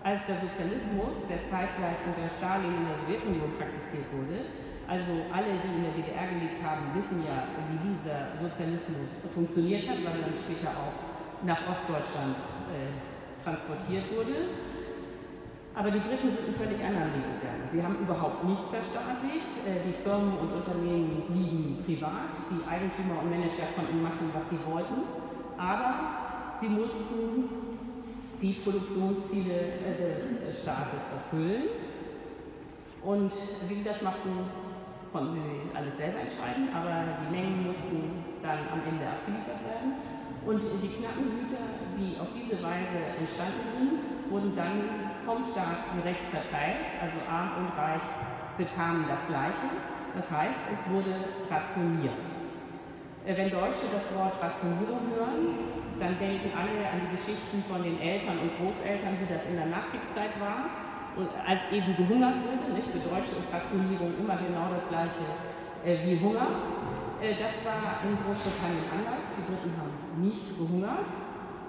als 0.06 0.30
der 0.30 0.38
Sozialismus, 0.38 1.26
der 1.26 1.42
zeitgleich 1.50 1.98
unter 2.06 2.30
Stalin 2.30 2.70
in 2.70 2.86
der 2.86 2.98
Sowjetunion 3.02 3.58
praktiziert 3.58 4.06
wurde. 4.14 4.46
Also 4.86 5.26
alle, 5.34 5.58
die 5.66 5.74
in 5.74 5.82
der 5.82 5.98
DDR 5.98 6.30
gelebt 6.30 6.62
haben, 6.62 6.94
wissen 6.94 7.26
ja, 7.26 7.50
wie 7.74 7.82
dieser 7.90 8.38
Sozialismus 8.38 9.26
funktioniert 9.34 9.90
hat, 9.90 9.98
weil 10.06 10.22
dann 10.22 10.38
später 10.38 10.70
auch 10.70 10.94
nach 11.42 11.58
Ostdeutschland 11.66 12.38
äh, 12.70 12.94
transportiert 13.44 14.06
wurde. 14.14 14.54
Aber 15.76 15.92
die 15.92 16.00
Briten 16.00 16.32
sind 16.32 16.46
einen 16.46 16.56
völlig 16.56 16.80
anderen 16.80 17.12
Weg 17.14 17.28
gegangen. 17.36 17.68
Sie 17.68 17.84
haben 17.84 18.00
überhaupt 18.00 18.46
nichts 18.46 18.70
verstaatlicht. 18.70 19.60
Äh, 19.68 19.84
die 19.86 19.92
Firmen 19.92 20.38
und 20.40 20.52
Unternehmen 20.54 21.24
blieben 21.28 21.84
privat. 21.84 22.32
Die 22.50 22.64
Eigentümer 22.64 23.20
und 23.22 23.30
Manager 23.30 23.68
konnten 23.76 24.02
machen, 24.02 24.32
was 24.34 24.50
sie 24.52 24.60
wollten. 24.66 25.04
Aber 25.58 26.56
sie 26.56 26.70
mussten 26.70 27.50
die 28.42 28.54
Produktionsziele 28.54 29.54
äh, 29.84 30.16
des 30.16 30.44
äh, 30.44 30.54
Staates 30.54 31.12
erfüllen. 31.12 31.64
Und 33.04 33.34
wie 33.68 33.76
sie 33.76 33.84
das 33.84 34.02
machten, 34.02 34.32
konnten 35.12 35.32
sie 35.32 35.78
alles 35.78 35.98
selber 35.98 36.20
entscheiden, 36.22 36.70
aber 36.74 37.20
die 37.22 37.36
Mengen 37.36 37.68
mussten 37.68 38.24
dann 38.42 38.60
am 38.72 38.82
Ende 38.82 39.06
abgeliefert 39.06 39.62
werden. 39.64 39.94
Und 40.46 40.62
die 40.62 40.90
knappen 40.90 41.24
Güter, 41.24 41.62
die 41.98 42.20
auf 42.20 42.28
diese 42.36 42.62
Weise 42.62 43.00
entstanden 43.20 43.66
sind, 43.66 44.32
wurden 44.32 44.56
dann 44.56 45.12
vom 45.26 45.44
Staat 45.44 45.84
gerecht 45.96 46.28
verteilt, 46.30 46.88
also 47.02 47.18
arm 47.30 47.66
und 47.66 47.70
reich 47.78 48.04
bekamen 48.58 49.06
das 49.08 49.28
Gleiche. 49.28 49.68
Das 50.16 50.32
heißt, 50.32 50.62
es 50.74 50.90
wurde 50.90 51.12
rationiert. 51.50 52.28
Äh, 53.26 53.36
wenn 53.36 53.50
Deutsche 53.50 53.88
das 53.92 54.16
Wort 54.16 54.42
Rationierung 54.42 55.12
hören, 55.16 55.76
dann 56.00 56.20
denken 56.20 56.52
alle 56.56 56.76
an 56.88 57.08
die 57.08 57.16
Geschichten 57.16 57.64
von 57.68 57.82
den 57.84 58.00
Eltern 58.00 58.40
und 58.40 58.52
Großeltern, 58.60 59.18
wie 59.20 59.34
das 59.34 59.48
in 59.48 59.56
der 59.56 59.68
Nachkriegszeit 59.68 60.36
war, 60.40 60.70
als 61.48 61.72
eben 61.72 61.96
gehungert 61.96 62.36
wurde. 62.44 62.76
Nicht? 62.76 62.92
Für 62.92 63.00
Deutsche 63.00 63.40
ist 63.40 63.54
Rationierung 63.54 64.12
immer 64.20 64.36
genau 64.36 64.68
das 64.74 64.88
Gleiche 64.88 65.24
äh, 65.84 65.98
wie 66.06 66.20
Hunger. 66.20 66.48
Äh, 67.22 67.36
das 67.40 67.64
war 67.64 68.04
in 68.04 68.20
Großbritannien 68.24 68.86
anders. 68.92 69.24
Die 69.40 69.44
Briten 69.48 69.72
haben 69.80 69.96
nicht 70.22 70.48
gehungert, 70.58 71.10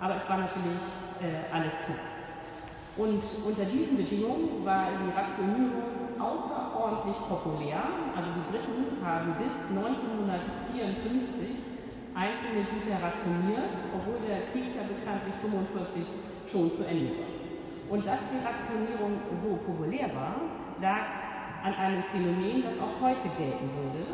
aber 0.00 0.16
es 0.16 0.28
war 0.28 0.38
natürlich 0.38 0.82
äh, 1.20 1.52
alles 1.52 1.74
knapp. 1.84 2.16
Und 2.96 3.22
unter 3.46 3.64
diesen 3.64 3.98
Bedingungen 3.98 4.64
war 4.64 4.88
die 4.96 5.12
Rationierung 5.12 6.18
außerordentlich 6.18 7.16
populär. 7.28 7.82
Also 8.16 8.30
die 8.32 8.50
Briten 8.50 9.04
haben 9.04 9.36
bis 9.36 9.68
1954 9.68 11.48
einzelne 12.14 12.64
Güter 12.72 12.96
rationiert, 12.96 13.76
obwohl 13.92 14.16
der 14.26 14.48
1945 14.48 16.02
schon 16.48 16.72
zu 16.72 16.88
Ende 16.88 17.12
war. 17.20 17.36
Und 17.90 18.06
dass 18.06 18.30
die 18.30 18.40
Rationierung 18.40 19.20
so 19.36 19.56
populär 19.56 20.08
war, 20.14 20.40
lag 20.80 21.06
an 21.62 21.74
einem 21.74 22.02
Phänomen, 22.02 22.62
das 22.62 22.80
auch 22.80 23.00
heute 23.00 23.28
gelten 23.36 23.68
würde. 23.76 24.06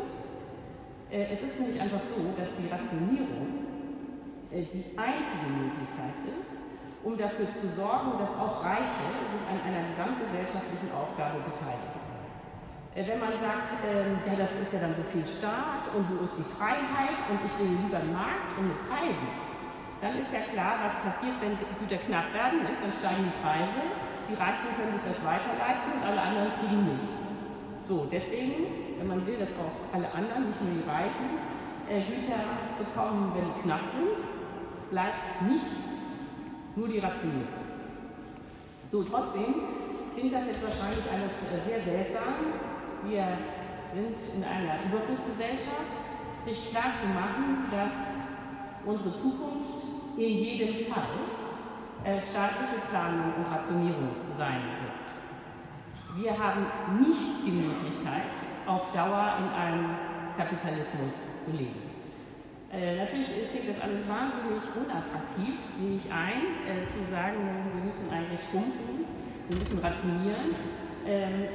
Äh, 1.09 1.31
es 1.31 1.43
ist 1.43 1.59
nämlich 1.61 1.79
einfach 1.79 2.03
so, 2.03 2.21
dass 2.37 2.57
die 2.57 2.67
Rationierung 2.67 3.62
die 4.61 4.85
einzige 4.97 5.49
Möglichkeit 5.49 6.21
ist, 6.39 6.77
um 7.03 7.17
dafür 7.17 7.49
zu 7.49 7.67
sorgen, 7.67 8.17
dass 8.19 8.37
auch 8.37 8.63
Reiche 8.63 9.09
sich 9.25 9.43
an 9.49 9.59
einer 9.65 9.87
gesamtgesellschaftlichen 9.87 10.93
Aufgabe 10.93 11.39
beteiligen. 11.41 12.03
Äh, 12.95 13.07
wenn 13.07 13.19
man 13.19 13.37
sagt, 13.37 13.73
ähm, 13.89 14.21
ja, 14.25 14.37
das 14.37 14.61
ist 14.61 14.73
ja 14.73 14.79
dann 14.79 14.95
so 14.95 15.01
viel 15.01 15.25
Staat 15.25 15.89
und 15.95 16.05
wo 16.13 16.23
ist 16.23 16.37
die 16.37 16.45
Freiheit 16.45 17.17
und 17.29 17.39
ich 17.41 17.53
will 17.59 17.73
lieber 17.81 17.97
einen 17.97 18.13
Markt 18.13 18.53
und 18.57 18.67
mit 18.69 18.79
Preisen, 18.87 19.27
dann 20.01 20.19
ist 20.19 20.33
ja 20.33 20.41
klar, 20.51 20.77
was 20.83 21.01
passiert, 21.01 21.33
wenn 21.41 21.57
Güter 21.79 21.97
knapp 22.03 22.33
werden, 22.33 22.61
nicht? 22.61 22.77
dann 22.83 22.93
steigen 22.93 23.23
die 23.23 23.37
Preise, 23.41 23.81
die 24.29 24.35
Reichen 24.35 24.69
können 24.77 24.93
sich 24.93 25.03
das 25.03 25.19
weiter 25.25 25.51
leisten 25.57 25.97
und 25.97 26.03
alle 26.03 26.21
anderen 26.21 26.51
kriegen 26.59 26.99
nichts. 26.99 27.47
So, 27.83 28.07
deswegen, 28.11 28.67
wenn 28.99 29.07
man 29.07 29.25
will, 29.25 29.37
dass 29.39 29.51
auch 29.59 29.75
alle 29.91 30.11
anderen, 30.13 30.47
nicht 30.47 30.61
nur 30.61 30.83
die 30.83 30.87
Reichen, 30.87 31.39
äh, 31.89 32.03
Güter 32.03 32.39
bekommen, 32.79 33.31
wenn 33.35 33.53
die 33.53 33.59
knapp 33.63 33.85
sind, 33.85 34.42
bleibt 34.93 35.41
nichts 35.49 35.89
nur 36.75 36.87
die 36.87 36.99
Rationierung. 36.99 37.63
So, 38.85 39.01
trotzdem 39.03 39.55
klingt 40.13 40.33
das 40.33 40.45
jetzt 40.45 40.63
wahrscheinlich 40.63 41.03
alles 41.11 41.51
äh, 41.51 41.59
sehr 41.59 41.81
seltsam. 41.81 42.33
Wir 43.03 43.25
sind 43.79 44.17
in 44.35 44.43
einer 44.43 44.85
Überflussgesellschaft, 44.85 45.97
sich 46.39 46.69
klar 46.69 46.93
zu 46.93 47.07
machen, 47.07 47.65
dass 47.71 48.21
unsere 48.85 49.15
Zukunft 49.15 49.83
in 50.15 50.29
jedem 50.29 50.85
Fall 50.85 51.17
äh, 52.03 52.21
staatliche 52.21 52.85
Planung 52.91 53.33
und 53.37 53.51
Rationierung 53.51 54.09
sein 54.29 54.61
wird. 54.83 56.21
Wir 56.21 56.37
haben 56.37 56.67
nicht 56.99 57.47
die 57.47 57.51
Möglichkeit, 57.51 58.33
auf 58.67 58.93
Dauer 58.93 59.37
in 59.39 59.49
einem 59.49 59.89
Kapitalismus 60.37 61.41
zu 61.43 61.51
leben. 61.51 61.92
Äh, 62.73 62.97
natürlich 62.97 63.29
klingt 63.53 63.69
das 63.69 63.79
alles 63.81 64.09
wahnsinnig 64.09 64.65
unattraktiv, 64.73 65.61
sehe 65.77 65.93
ich 65.93 66.09
ein, 66.09 66.57
äh, 66.65 66.87
zu 66.89 67.05
sagen, 67.05 67.37
wir 67.69 67.83
müssen 67.85 68.09
eigentlich 68.09 68.41
schrumpfen, 68.49 69.05
wir 69.47 69.57
müssen 69.59 69.77
rationieren. 69.77 70.49
Ähm, 71.05 71.53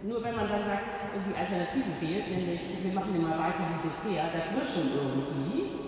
nur 0.00 0.24
wenn 0.24 0.36
man 0.36 0.48
dann 0.48 0.64
sagt, 0.64 0.88
die 1.20 1.36
Alternative 1.36 1.92
wählt, 2.00 2.30
nämlich 2.30 2.62
wir 2.80 2.92
machen 2.94 3.14
immer 3.14 3.36
weiter 3.36 3.60
wie 3.68 3.88
bisher, 3.88 4.24
das 4.32 4.54
wird 4.56 4.64
schon 4.64 4.88
irgendwie, 4.96 5.84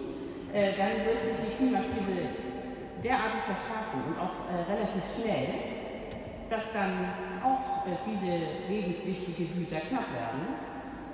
äh, 0.52 0.76
dann 0.76 1.08
wird 1.08 1.24
sich 1.24 1.48
die 1.48 1.56
Klimakrise 1.56 2.28
derartig 3.00 3.40
verschärfen 3.48 4.12
und 4.12 4.16
auch 4.20 4.44
äh, 4.52 4.68
relativ 4.68 5.04
schnell, 5.08 5.48
dass 6.50 6.72
dann 6.72 7.16
auch 7.40 7.86
äh, 7.86 7.96
viele 8.04 8.68
lebenswichtige 8.68 9.44
Güter 9.56 9.80
knapp 9.88 10.12
werden 10.12 10.52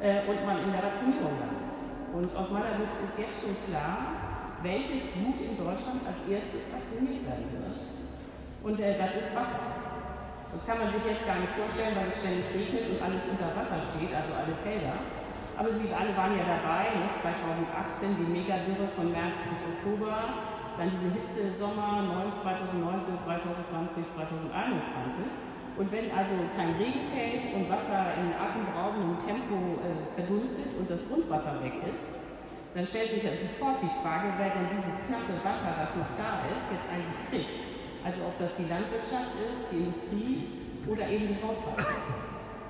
äh, 0.03 0.27
und 0.29 0.45
man 0.47 0.65
in 0.65 0.73
der 0.73 0.83
Rationierung 0.83 1.39
landet. 1.39 1.94
Und 2.15 2.31
aus 2.39 2.55
meiner 2.55 2.79
Sicht 2.79 2.95
ist 3.03 3.19
jetzt 3.19 3.43
schon 3.43 3.59
klar, 3.67 4.15
welches 4.63 5.11
Gut 5.19 5.35
in 5.43 5.59
Deutschland 5.59 5.99
als 6.07 6.23
erstes 6.31 6.71
rationiert 6.71 7.27
werden 7.27 7.51
wird. 7.51 7.83
Und 8.63 8.79
äh, 8.79 8.95
das 8.95 9.19
ist 9.19 9.35
Wasser. 9.35 9.59
Das 10.55 10.63
kann 10.63 10.79
man 10.79 10.95
sich 10.95 11.03
jetzt 11.03 11.27
gar 11.27 11.43
nicht 11.43 11.51
vorstellen, 11.51 11.91
weil 11.99 12.07
es 12.07 12.23
ständig 12.23 12.47
regnet 12.55 12.87
und 12.95 13.03
alles 13.03 13.27
unter 13.27 13.51
Wasser 13.59 13.83
steht, 13.83 14.15
also 14.15 14.31
alle 14.39 14.55
Felder. 14.55 14.95
Aber 15.59 15.67
Sie 15.75 15.91
alle 15.91 16.15
waren 16.15 16.39
ja 16.39 16.47
dabei, 16.47 16.95
nicht? 17.03 17.19
2018 17.19 18.15
die 18.15 18.31
Megadürre 18.31 18.87
von 18.87 19.11
März 19.11 19.43
bis 19.51 19.67
Oktober, 19.75 20.39
dann 20.79 20.91
diese 20.95 21.11
Hitzesommer 21.11 22.07
2019, 22.31 23.19
2020, 23.19 24.15
2021. 24.15 25.54
Und 25.77 25.91
wenn 25.91 26.11
also 26.13 26.35
kein 26.57 26.79
Regen 26.79 27.03
fällt 27.11 27.53
und 27.55 27.69
Wasser 27.69 28.15
in 28.15 28.31
atemberaubendem 28.31 29.19
Tempo 29.19 29.83
äh, 29.83 30.15
verdunstet 30.15 30.71
und 30.79 30.89
das 30.89 31.03
Grundwasser 31.09 31.63
weg 31.65 31.75
ist, 31.95 32.31
dann 32.75 32.87
stellt 32.87 33.11
sich 33.11 33.23
ja 33.23 33.31
sofort 33.31 33.83
die 33.83 33.91
Frage, 34.03 34.35
wer 34.39 34.51
denn 34.51 34.71
dieses 34.71 35.07
knappe 35.07 35.35
Wasser, 35.43 35.75
das 35.79 35.95
noch 35.95 36.11
da 36.19 36.47
ist, 36.55 36.71
jetzt 36.71 36.87
eigentlich 36.91 37.21
kriegt. 37.31 37.67
Also 38.05 38.23
ob 38.23 38.39
das 38.39 38.55
die 38.55 38.67
Landwirtschaft 38.71 39.35
ist, 39.51 39.73
die 39.73 39.83
Industrie 39.83 40.49
oder 40.87 41.09
eben 41.09 41.27
die 41.29 41.39
Haushalte. 41.43 41.87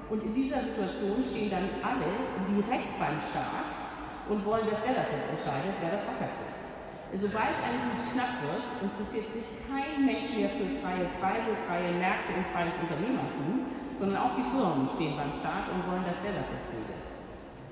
Und 0.08 0.22
in 0.22 0.34
dieser 0.34 0.60
Situation 0.62 1.24
stehen 1.24 1.50
dann 1.50 1.68
alle 1.82 2.08
direkt 2.48 2.96
beim 2.98 3.18
Staat 3.18 3.72
und 4.28 4.44
wollen, 4.44 4.68
dass 4.68 4.84
er 4.84 4.94
das 4.94 5.12
jetzt 5.12 5.28
entscheidet, 5.28 5.76
wer 5.80 5.92
das 5.92 6.06
Wasser 6.08 6.28
kriegt. 6.28 6.53
Sobald 7.14 7.54
ein 7.62 7.78
Gut 7.94 8.10
knapp 8.10 8.42
wird, 8.42 8.66
interessiert 8.82 9.30
sich 9.30 9.46
kein 9.70 10.02
Mensch 10.02 10.34
mehr 10.34 10.50
für 10.50 10.66
freie 10.82 11.06
Preise, 11.22 11.54
freie 11.70 11.94
Märkte 11.94 12.34
und 12.34 12.42
freies 12.50 12.74
Unternehmertum, 12.82 13.70
sondern 14.02 14.18
auch 14.18 14.34
die 14.34 14.42
Firmen 14.42 14.88
stehen 14.90 15.14
beim 15.14 15.30
Staat 15.30 15.70
und 15.70 15.86
wollen, 15.86 16.02
dass 16.02 16.18
der 16.26 16.34
das 16.34 16.50
jetzt 16.50 16.74
regelt. 16.74 17.06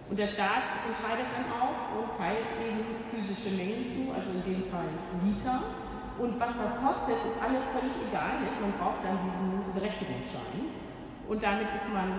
Und 0.06 0.14
der 0.14 0.30
Staat 0.30 0.70
entscheidet 0.86 1.26
dann 1.34 1.50
auch 1.58 1.74
und 1.98 2.14
teilt 2.14 2.46
eben 2.54 3.02
physische 3.10 3.50
Mengen 3.58 3.82
zu, 3.82 4.14
also 4.14 4.30
in 4.30 4.44
dem 4.46 4.62
Fall 4.70 4.86
Liter. 5.26 5.58
Und 6.22 6.38
was 6.38 6.62
das 6.62 6.78
kostet, 6.78 7.18
ist 7.26 7.42
alles 7.42 7.66
völlig 7.74 7.98
egal. 7.98 8.46
Nicht? 8.46 8.54
Man 8.62 8.70
braucht 8.78 9.02
dann 9.02 9.18
diesen 9.26 9.58
Berechtigungsschein. 9.74 10.70
Und 11.26 11.42
damit 11.42 11.66
ist 11.74 11.90
man 11.90 12.14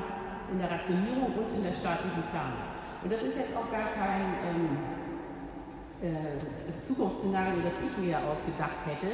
in 0.52 0.60
der 0.60 0.72
Rationierung 0.72 1.32
und 1.40 1.50
in 1.56 1.64
der 1.64 1.72
staatlichen 1.72 2.24
Planung. 2.36 2.68
Und 3.00 3.14
das 3.14 3.24
ist 3.24 3.38
jetzt 3.38 3.56
auch 3.56 3.70
gar 3.72 3.96
kein 3.96 4.28
ähm, 4.44 5.03
äh, 6.04 6.84
Zukunftsszenario, 6.84 7.64
das 7.64 7.80
ich 7.80 7.96
mir 7.96 8.20
ausgedacht 8.20 8.84
hätte, 8.84 9.08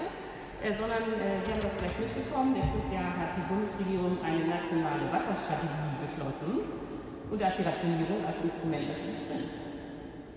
äh, 0.57 0.73
sondern 0.73 1.05
äh, 1.21 1.37
Sie 1.45 1.53
haben 1.53 1.61
das 1.61 1.77
vielleicht 1.77 1.99
mitbekommen, 2.01 2.57
letztes 2.57 2.91
Jahr 2.91 3.13
hat 3.13 3.37
die 3.37 3.45
Bundesregierung 3.45 4.17
eine 4.25 4.49
nationale 4.49 5.05
Wasserstrategie 5.13 6.01
beschlossen 6.01 6.65
und 7.29 7.37
da 7.39 7.49
ist 7.49 7.59
die 7.61 7.69
Rationierung 7.69 8.25
als 8.25 8.41
Instrument 8.41 8.89
natürlich 8.89 9.21
drin. 9.29 9.53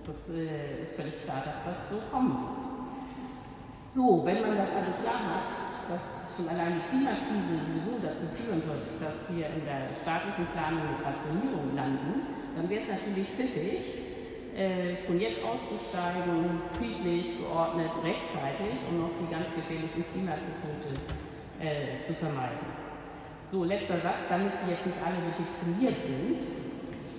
Das 0.05 0.29
ist 0.29 0.97
völlig 0.97 1.23
klar, 1.23 1.43
dass 1.47 1.65
das 1.65 1.91
so 1.91 1.97
kommen 2.11 2.37
wird. 2.37 2.69
So, 3.89 4.27
wenn 4.27 4.43
man 4.43 4.59
das 4.59 4.75
also 4.75 4.91
klar 5.01 5.41
hat, 5.41 5.49
dass 5.89 6.35
schon 6.37 6.49
allein 6.49 6.83
die 6.83 6.89
Klimakrise 6.91 7.63
sowieso 7.63 8.03
dazu 8.03 8.27
führen 8.35 8.61
wird, 8.67 8.83
dass 8.83 9.31
wir 9.31 9.47
in 9.47 9.65
der 9.65 9.95
staatlichen 9.95 10.47
Planung 10.53 10.91
mit 10.91 11.01
Rationierung 11.07 11.77
landen, 11.77 12.27
dann 12.57 12.69
wäre 12.69 12.83
es 12.83 12.89
natürlich 12.89 13.29
pfiffig, 13.31 14.02
äh, 14.57 14.97
schon 14.97 15.19
jetzt 15.19 15.45
auszusteigen, 15.45 16.61
friedlich, 16.73 17.39
geordnet, 17.39 17.91
rechtzeitig, 18.05 18.77
um 18.91 19.01
noch 19.01 19.15
die 19.21 19.31
ganz 19.33 19.55
gefährlichen 19.55 20.05
Klimakritikpunkte 20.13 20.93
äh, 21.61 22.03
zu 22.03 22.13
vermeiden. 22.13 22.69
So, 23.45 23.65
letzter 23.65 23.99
Satz, 23.99 24.29
damit 24.29 24.53
Sie 24.57 24.71
jetzt 24.71 24.87
nicht 24.87 24.99
alle 25.01 25.19
so 25.25 25.33
deprimiert 25.33 26.01
sind. 26.03 26.37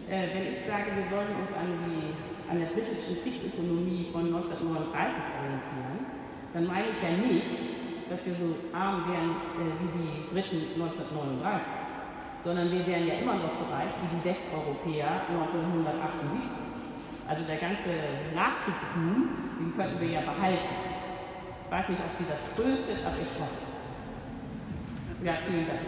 Äh, 0.09 0.29
wenn 0.35 0.53
ich 0.53 0.59
sage, 0.61 0.93
wir 0.95 1.05
sollten 1.09 1.35
uns 1.41 1.51
an, 1.53 1.67
die, 1.89 2.13
an 2.49 2.59
der 2.59 2.67
britischen 2.67 3.17
Kriegsökonomie 3.23 4.07
von 4.11 4.29
1939 4.29 4.93
orientieren, 5.41 6.05
dann 6.53 6.67
meine 6.67 6.93
ich 6.93 7.01
ja 7.01 7.17
nicht, 7.17 7.49
dass 8.09 8.25
wir 8.25 8.35
so 8.35 8.55
arm 8.73 9.09
wären 9.09 9.33
äh, 9.57 9.73
wie 9.81 9.91
die 9.97 10.29
Briten 10.29 10.79
1939, 10.79 11.41
sondern 12.41 12.69
wir 12.69 12.85
wären 12.85 13.07
ja 13.07 13.15
immer 13.15 13.35
noch 13.35 13.53
so 13.53 13.65
reich 13.73 13.89
wie 14.05 14.17
die 14.17 14.23
Westeuropäer 14.23 15.25
1978. 15.33 16.72
Also 17.27 17.43
der 17.43 17.57
ganze 17.57 17.89
Nachkriegsruhm, 18.35 19.29
den 19.59 19.75
könnten 19.75 19.99
wir 19.99 20.09
ja 20.09 20.21
behalten. 20.21 20.67
Ich 21.65 21.71
weiß 21.71 21.89
nicht, 21.89 21.99
ob 21.99 22.17
Sie 22.17 22.25
das 22.29 22.53
tröstet, 22.55 22.97
aber 23.05 23.15
ich 23.15 23.39
hoffe. 23.39 23.57
Ja, 25.23 25.33
vielen 25.47 25.65
Dank. 25.65 25.79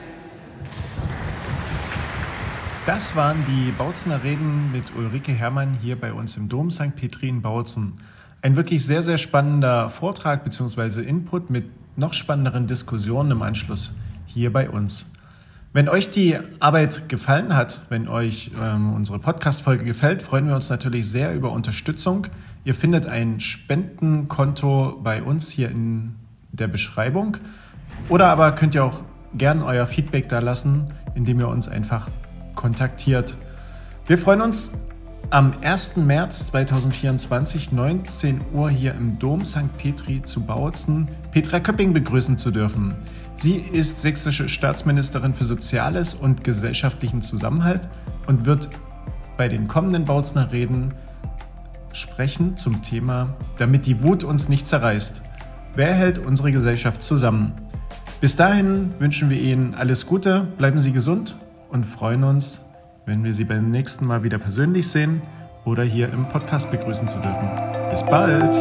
Das 2.85 3.15
waren 3.15 3.43
die 3.47 3.71
Bautzener 3.71 4.23
Reden 4.23 4.71
mit 4.71 4.95
Ulrike 4.95 5.31
Herrmann 5.31 5.77
hier 5.81 5.99
bei 5.99 6.13
uns 6.13 6.37
im 6.37 6.49
Dom 6.49 6.69
St. 6.69 6.95
Petri 6.95 7.27
in 7.27 7.41
Bautzen. 7.41 7.93
Ein 8.41 8.55
wirklich 8.55 8.85
sehr, 8.85 9.01
sehr 9.01 9.17
spannender 9.17 9.89
Vortrag 9.89 10.43
bzw. 10.43 11.01
Input 11.01 11.49
mit 11.49 11.65
noch 11.97 12.13
spannenderen 12.13 12.67
Diskussionen 12.67 13.31
im 13.31 13.41
Anschluss 13.41 13.95
hier 14.27 14.53
bei 14.53 14.69
uns. 14.69 15.07
Wenn 15.75 15.89
euch 15.89 16.09
die 16.09 16.37
Arbeit 16.61 17.09
gefallen 17.09 17.53
hat, 17.53 17.81
wenn 17.89 18.07
euch 18.07 18.51
ähm, 18.63 18.93
unsere 18.93 19.19
Podcast-Folge 19.19 19.83
gefällt, 19.83 20.23
freuen 20.23 20.47
wir 20.47 20.55
uns 20.55 20.69
natürlich 20.69 21.11
sehr 21.11 21.35
über 21.35 21.51
Unterstützung. 21.51 22.27
Ihr 22.63 22.73
findet 22.73 23.07
ein 23.07 23.41
Spendenkonto 23.41 25.01
bei 25.03 25.21
uns 25.21 25.49
hier 25.49 25.69
in 25.69 26.15
der 26.53 26.69
Beschreibung. 26.69 27.35
Oder 28.07 28.27
aber 28.27 28.53
könnt 28.53 28.73
ihr 28.73 28.85
auch 28.85 29.01
gern 29.33 29.61
euer 29.63 29.85
Feedback 29.85 30.29
da 30.29 30.39
lassen, 30.39 30.85
indem 31.13 31.41
ihr 31.41 31.49
uns 31.49 31.67
einfach 31.67 32.07
kontaktiert. 32.55 33.35
Wir 34.05 34.17
freuen 34.17 34.39
uns 34.39 34.77
am 35.29 35.55
1. 35.61 35.97
März 35.97 36.45
2024, 36.47 37.73
19 37.73 38.39
Uhr 38.53 38.69
hier 38.69 38.93
im 38.93 39.19
Dom 39.19 39.43
St. 39.43 39.77
Petri 39.77 40.21
zu 40.23 40.45
Bautzen, 40.45 41.09
Petra 41.31 41.59
Köpping 41.59 41.91
begrüßen 41.91 42.37
zu 42.37 42.51
dürfen. 42.51 42.95
Sie 43.35 43.55
ist 43.57 43.99
sächsische 44.01 44.47
Staatsministerin 44.47 45.33
für 45.33 45.43
Soziales 45.43 46.13
und 46.13 46.43
gesellschaftlichen 46.43 47.21
Zusammenhalt 47.21 47.87
und 48.27 48.45
wird 48.45 48.69
bei 49.37 49.49
den 49.49 49.67
kommenden 49.67 50.05
Bautzner 50.05 50.51
Reden 50.51 50.93
sprechen 51.93 52.57
zum 52.57 52.81
Thema 52.81 53.35
Damit 53.57 53.85
die 53.85 54.01
Wut 54.01 54.23
uns 54.23 54.49
nicht 54.49 54.67
zerreißt. 54.67 55.21
Wer 55.75 55.93
hält 55.93 56.17
unsere 56.17 56.51
Gesellschaft 56.51 57.01
zusammen? 57.01 57.53
Bis 58.21 58.35
dahin 58.35 58.93
wünschen 58.99 59.29
wir 59.29 59.39
Ihnen 59.39 59.75
alles 59.75 60.05
Gute, 60.05 60.47
bleiben 60.57 60.79
Sie 60.79 60.93
gesund 60.93 61.35
und 61.69 61.85
freuen 61.85 62.23
uns, 62.23 62.61
wenn 63.05 63.23
wir 63.23 63.33
Sie 63.33 63.43
beim 63.43 63.71
nächsten 63.71 64.05
Mal 64.05 64.23
wieder 64.23 64.37
persönlich 64.37 64.87
sehen 64.87 65.21
oder 65.65 65.83
hier 65.83 66.11
im 66.11 66.25
Podcast 66.29 66.71
begrüßen 66.71 67.09
zu 67.09 67.17
dürfen. 67.17 67.49
Bis 67.91 68.03
bald! 68.03 68.55